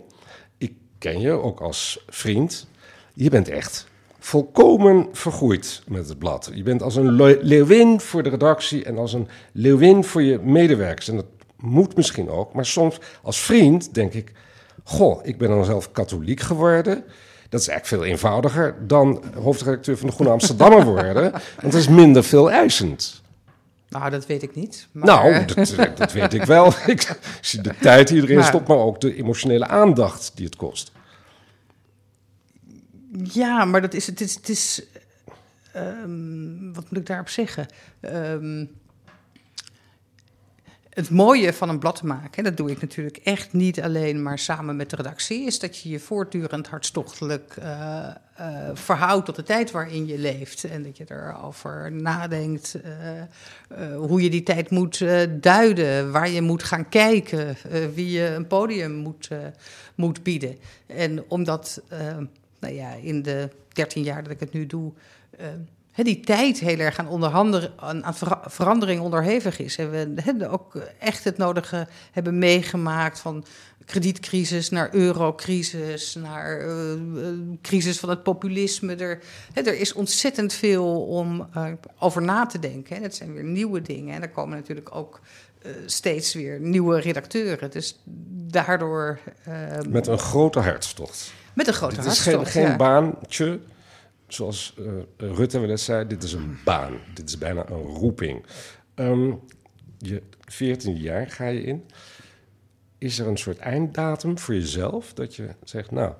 Ik 0.58 0.74
ken 0.98 1.20
je 1.20 1.30
ook 1.30 1.60
als 1.60 2.04
vriend. 2.08 2.66
Je 3.14 3.30
bent 3.30 3.48
echt 3.48 3.86
volkomen 4.24 5.08
vergroeid 5.12 5.82
met 5.86 6.08
het 6.08 6.18
blad. 6.18 6.50
Je 6.54 6.62
bent 6.62 6.82
als 6.82 6.96
een 6.96 7.12
leeuwin 7.42 8.00
voor 8.00 8.22
de 8.22 8.28
redactie 8.28 8.84
en 8.84 8.98
als 8.98 9.12
een 9.12 9.28
leeuwin 9.52 10.04
voor 10.04 10.22
je 10.22 10.38
medewerkers. 10.38 11.08
En 11.08 11.16
dat 11.16 11.26
moet 11.56 11.96
misschien 11.96 12.30
ook, 12.30 12.52
maar 12.52 12.66
soms 12.66 12.98
als 13.22 13.40
vriend 13.40 13.94
denk 13.94 14.12
ik... 14.12 14.32
Goh, 14.84 15.26
ik 15.26 15.38
ben 15.38 15.48
dan 15.48 15.64
zelf 15.64 15.92
katholiek 15.92 16.40
geworden. 16.40 17.04
Dat 17.48 17.60
is 17.60 17.68
eigenlijk 17.68 18.02
veel 18.02 18.12
eenvoudiger 18.12 18.76
dan 18.86 19.22
hoofdredacteur 19.34 19.98
van 19.98 20.06
de 20.06 20.12
Groene 20.12 20.32
Amsterdammer 20.32 20.84
worden. 20.84 21.30
Want 21.32 21.72
dat 21.72 21.74
is 21.74 21.88
minder 21.88 22.24
veel 22.24 22.50
eisend. 22.50 23.22
Nou, 23.88 24.10
dat 24.10 24.26
weet 24.26 24.42
ik 24.42 24.54
niet. 24.54 24.88
Maar... 24.92 25.04
Nou, 25.04 25.44
dat, 25.44 25.74
dat, 25.96 26.12
weet 26.12 26.34
ik 26.34 26.44
wel. 26.44 26.66
ik 26.86 27.18
zie 27.40 27.60
de 27.60 27.74
tijd 27.80 28.08
die 28.08 28.22
erin 28.22 28.44
stopt, 28.44 28.68
maar 28.68 28.76
ook 28.76 29.00
de 29.00 29.16
emotionele 29.16 29.66
aandacht 29.66 30.32
die 30.34 30.44
het 30.44 30.56
kost. 30.56 30.92
Ja, 33.18 33.64
maar 33.64 33.80
dat 33.80 33.94
is, 33.94 34.06
het 34.06 34.20
is, 34.20 34.34
het 34.34 34.48
is 34.48 34.82
um, 35.76 36.74
wat 36.74 36.90
moet 36.90 36.98
ik 36.98 37.06
daarop 37.06 37.28
zeggen? 37.28 37.66
Um, 38.00 38.70
het 40.88 41.10
mooie 41.10 41.52
van 41.52 41.68
een 41.68 41.78
blad 41.78 41.96
te 41.96 42.06
maken, 42.06 42.44
dat 42.44 42.56
doe 42.56 42.70
ik 42.70 42.80
natuurlijk 42.80 43.16
echt 43.16 43.52
niet 43.52 43.80
alleen 43.80 44.22
maar 44.22 44.38
samen 44.38 44.76
met 44.76 44.90
de 44.90 44.96
redactie, 44.96 45.46
is 45.46 45.58
dat 45.58 45.78
je 45.78 45.88
je 45.88 45.98
voortdurend 46.00 46.68
hartstochtelijk 46.68 47.56
uh, 47.58 48.08
uh, 48.40 48.70
verhoudt 48.74 49.26
tot 49.26 49.36
de 49.36 49.42
tijd 49.42 49.70
waarin 49.70 50.06
je 50.06 50.18
leeft. 50.18 50.64
En 50.64 50.82
dat 50.82 50.96
je 50.96 51.04
erover 51.08 51.92
nadenkt 51.92 52.76
uh, 52.84 53.96
hoe 53.96 54.22
je 54.22 54.30
die 54.30 54.42
tijd 54.42 54.70
moet 54.70 55.04
duiden, 55.30 56.12
waar 56.12 56.28
je 56.28 56.42
moet 56.42 56.62
gaan 56.62 56.88
kijken, 56.88 57.56
wie 57.94 58.10
je 58.10 58.26
een 58.26 58.46
podium 58.46 58.92
moet, 58.92 59.28
moet 59.94 60.22
bieden. 60.22 60.58
En 60.86 61.24
omdat 61.28 61.82
nou 62.62 62.74
ja, 62.74 62.92
in 62.92 63.22
de 63.22 63.48
13 63.68 64.02
jaar 64.02 64.22
dat 64.22 64.32
ik 64.32 64.40
het 64.40 64.52
nu 64.52 64.66
doe, 64.66 64.92
uh, 65.40 66.04
die 66.04 66.20
tijd 66.20 66.60
heel 66.60 66.78
erg 66.78 66.98
aan, 66.98 67.24
aan, 67.76 68.14
verandering 68.46 69.00
onderhevig 69.00 69.58
is. 69.58 69.76
En 69.76 69.90
we 69.90 70.48
ook 70.48 70.74
echt 70.98 71.24
het 71.24 71.36
nodige 71.36 71.88
hebben 72.12 72.38
meegemaakt 72.38 73.20
van 73.20 73.44
kredietcrisis 73.84 74.70
naar 74.70 74.94
eurocrisis, 74.94 76.14
naar 76.14 76.66
uh, 76.66 77.00
crisis 77.62 77.98
van 77.98 78.08
het 78.08 78.22
populisme. 78.22 78.94
Er, 78.94 79.22
er 79.52 79.80
is 79.80 79.92
ontzettend 79.92 80.52
veel 80.52 81.06
om 81.06 81.48
over 81.98 82.22
na 82.22 82.46
te 82.46 82.58
denken. 82.58 83.02
Het 83.02 83.14
zijn 83.14 83.32
weer 83.32 83.44
nieuwe 83.44 83.82
dingen. 83.82 84.14
En 84.14 84.22
er 84.22 84.30
komen 84.30 84.56
natuurlijk 84.56 84.94
ook 84.94 85.20
steeds 85.86 86.34
weer 86.34 86.60
nieuwe 86.60 87.00
redacteuren. 87.00 87.70
Dus 87.70 87.98
daardoor... 88.50 89.18
Met 89.88 90.06
een 90.06 90.18
grote 90.18 90.60
hartstocht. 90.60 91.32
Met 91.54 91.66
een 91.66 91.72
grote 91.72 91.96
Dit 91.96 92.04
is 92.04 92.20
geen, 92.20 92.46
geen 92.46 92.76
baantje, 92.76 93.60
zoals 94.28 94.74
uh, 94.78 94.92
Rutte 95.16 95.60
wel 95.60 95.70
eens 95.70 95.84
zei. 95.84 96.06
Dit 96.06 96.22
is 96.22 96.32
een 96.32 96.58
baan. 96.64 96.98
Dit 97.14 97.28
is 97.28 97.38
bijna 97.38 97.68
een 97.68 97.82
roeping. 97.82 98.44
Um, 98.94 99.40
je 99.98 100.22
14 100.40 100.96
jaar 100.96 101.30
ga 101.30 101.46
je 101.46 101.62
in. 101.62 101.86
Is 102.98 103.18
er 103.18 103.26
een 103.26 103.36
soort 103.36 103.58
einddatum 103.58 104.38
voor 104.38 104.54
jezelf? 104.54 105.14
Dat 105.14 105.36
je 105.36 105.48
zegt, 105.64 105.90
nou, 105.90 106.14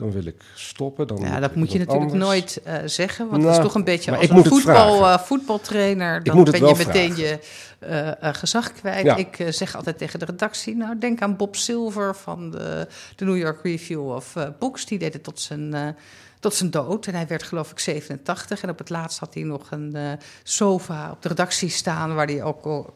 dan 0.00 0.10
wil 0.10 0.26
ik 0.26 0.42
stoppen. 0.54 1.06
Dan 1.06 1.18
ja, 1.20 1.40
dat 1.40 1.54
moet 1.54 1.72
je 1.72 1.78
natuurlijk 1.78 2.12
nooit 2.12 2.60
uh, 2.66 2.74
zeggen. 2.84 3.28
Want 3.28 3.42
nou, 3.42 3.54
het 3.54 3.60
is 3.60 3.66
toch 3.66 3.74
een 3.74 3.84
beetje 3.84 4.16
als 4.16 4.28
een 4.28 4.44
voetbal, 4.44 5.00
uh, 5.00 5.18
voetbaltrainer. 5.18 6.22
Dan 6.22 6.44
ben 6.44 6.66
je 6.66 6.74
meteen 6.76 7.14
vragen. 7.14 7.38
je 7.80 8.18
uh, 8.22 8.34
gezag 8.34 8.72
kwijt. 8.72 9.04
Ja. 9.04 9.16
Ik 9.16 9.46
zeg 9.48 9.76
altijd 9.76 9.98
tegen 9.98 10.18
de 10.18 10.24
redactie... 10.24 10.76
nou, 10.76 10.98
denk 10.98 11.22
aan 11.22 11.36
Bob 11.36 11.56
Silver 11.56 12.16
van 12.16 12.50
de, 12.50 12.86
de 13.16 13.24
New 13.24 13.36
York 13.36 13.62
Review 13.62 14.08
of 14.08 14.34
Books. 14.58 14.86
Die 14.86 14.98
deed 14.98 15.12
het 15.12 15.24
tot 15.24 15.40
zijn 15.40 15.96
tot 16.40 16.54
zijn 16.54 16.70
dood. 16.70 17.06
En 17.06 17.14
hij 17.14 17.26
werd 17.26 17.42
geloof 17.42 17.70
ik 17.70 17.78
87. 17.78 18.62
En 18.62 18.70
op 18.70 18.78
het 18.78 18.90
laatst 18.90 19.18
had 19.18 19.34
hij 19.34 19.42
nog 19.42 19.70
een 19.70 19.92
uh, 19.96 20.12
sofa 20.42 21.10
op 21.10 21.22
de 21.22 21.28
redactie 21.28 21.68
staan... 21.68 22.14
waar 22.14 22.26
hij 22.26 22.42
ook 22.42 22.62
kon, 22.62 22.86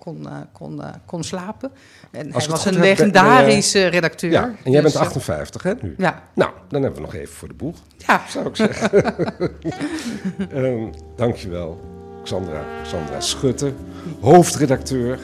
kon, 0.52 0.76
uh, 0.76 0.86
kon 1.06 1.24
slapen. 1.24 1.72
En 2.10 2.32
Als 2.32 2.42
hij 2.42 2.52
was 2.52 2.64
een 2.64 2.78
legendarische 2.78 3.86
redacteur. 3.86 4.30
Ja, 4.30 4.54
en 4.64 4.70
jij 4.70 4.82
bent 4.82 4.96
58 4.96 5.62
dus, 5.62 5.72
hè, 5.72 5.78
nu? 5.86 5.94
Ja. 5.98 6.22
Nou, 6.34 6.50
dan 6.68 6.82
hebben 6.82 7.00
we 7.00 7.06
nog 7.06 7.14
even 7.14 7.34
voor 7.34 7.48
de 7.48 7.54
boeg. 7.54 7.76
Ja. 7.96 8.22
Zou 8.28 8.46
ik 8.46 8.56
zeggen. 8.56 9.04
um, 10.52 10.92
dankjewel, 11.16 11.80
Xandra, 12.22 12.64
Xandra 12.82 13.20
Schutte. 13.20 13.72
Hoofdredacteur, 14.20 15.18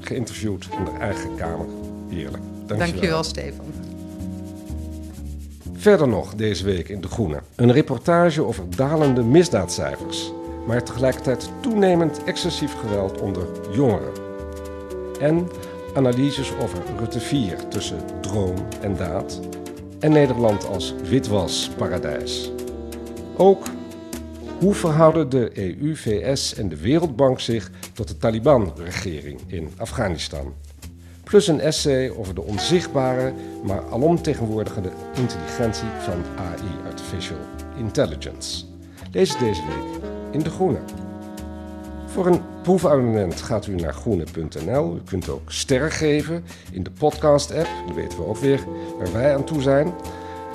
geïnterviewd 0.00 0.68
in 0.78 0.84
de 0.84 0.90
eigen 1.00 1.36
kamer. 1.36 1.66
Heerlijk. 2.08 2.42
Dankjewel, 2.66 2.78
dankjewel 2.78 3.24
Stefan. 3.24 3.87
Verder 5.78 6.08
nog 6.08 6.34
deze 6.34 6.64
week 6.64 6.88
in 6.88 7.00
De 7.00 7.08
Groene. 7.08 7.40
Een 7.54 7.72
reportage 7.72 8.44
over 8.44 8.64
dalende 8.76 9.22
misdaadcijfers, 9.22 10.32
maar 10.66 10.84
tegelijkertijd 10.84 11.50
toenemend 11.60 12.24
excessief 12.24 12.74
geweld 12.74 13.20
onder 13.20 13.46
jongeren. 13.72 14.12
En 15.20 15.48
analyses 15.94 16.52
over 16.62 16.78
Rutte 16.98 17.20
4 17.20 17.68
tussen 17.68 17.98
droom 18.20 18.54
en 18.80 18.96
daad. 18.96 19.40
En 20.00 20.12
Nederland 20.12 20.66
als 20.66 20.94
witwasparadijs. 21.02 22.52
Ook 23.36 23.66
Hoe 24.58 24.74
verhouden 24.74 25.28
de 25.28 25.50
EU, 25.54 25.96
VS 25.96 26.54
en 26.54 26.68
de 26.68 26.76
Wereldbank 26.76 27.40
zich 27.40 27.70
tot 27.92 28.08
de 28.08 28.16
Taliban-regering 28.16 29.40
in 29.46 29.70
Afghanistan? 29.76 30.54
Plus 31.28 31.46
een 31.46 31.60
essay 31.60 32.10
over 32.10 32.34
de 32.34 32.42
onzichtbare, 32.42 33.32
maar 33.62 33.82
alomtegenwoordigende 33.90 34.90
intelligentie 35.14 35.88
van 35.98 36.22
AI, 36.36 36.86
Artificial 36.86 37.36
Intelligence. 37.76 38.64
Lees 39.12 39.38
deze 39.38 39.62
week 39.66 40.02
in 40.30 40.40
De 40.40 40.50
Groene. 40.50 40.78
Voor 42.06 42.26
een 42.26 42.40
proefabonnement 42.62 43.40
gaat 43.40 43.66
u 43.66 43.74
naar 43.74 43.94
groene.nl. 43.94 44.94
U 44.96 45.00
kunt 45.04 45.28
ook 45.28 45.52
sterren 45.52 45.90
geven 45.90 46.44
in 46.72 46.82
de 46.82 46.90
podcast-app. 46.90 47.68
Dan 47.86 47.94
weten 47.94 48.18
we 48.18 48.24
ook 48.24 48.38
weer 48.38 48.60
waar 48.98 49.12
wij 49.12 49.34
aan 49.34 49.44
toe 49.44 49.62
zijn. 49.62 49.94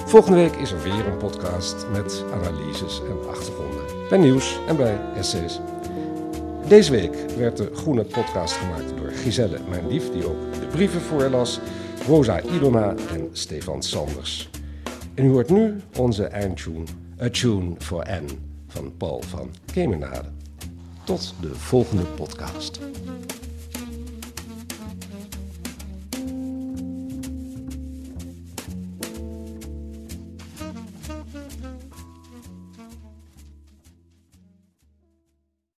Volgende 0.05 0.37
week 0.37 0.55
is 0.55 0.71
er 0.71 0.83
weer 0.83 1.05
een 1.05 1.17
podcast 1.17 1.85
met 1.91 2.23
analyses 2.33 3.01
en 3.09 3.29
achtergronden. 3.29 3.83
Bij 4.09 4.17
nieuws 4.17 4.59
en 4.67 4.75
bij 4.75 4.99
essays. 5.15 5.59
Deze 6.67 6.91
week 6.91 7.15
werd 7.37 7.57
de 7.57 7.69
Groene 7.73 8.03
podcast 8.03 8.53
gemaakt 8.53 8.97
door 8.97 9.11
Giselle, 9.11 9.59
mijn 9.69 9.87
lief, 9.87 10.11
die 10.11 10.25
ook 10.25 10.52
brieven 10.73 11.01
voorlas, 11.01 11.59
Rosa 12.07 12.41
Ilona 12.41 12.95
en 13.11 13.29
Stefan 13.31 13.83
Sanders. 13.83 14.49
En 15.13 15.25
u 15.25 15.29
hoort 15.29 15.49
nu 15.49 15.81
onze 15.97 16.23
eindtune, 16.23 16.83
A 17.21 17.29
Tune 17.29 17.75
for 17.77 18.05
N 18.09 18.39
van 18.67 18.93
Paul 18.97 19.21
van 19.21 19.49
Kemenade. 19.73 20.29
Tot 21.03 21.33
de 21.41 21.55
volgende 21.55 22.03
podcast. 22.03 22.79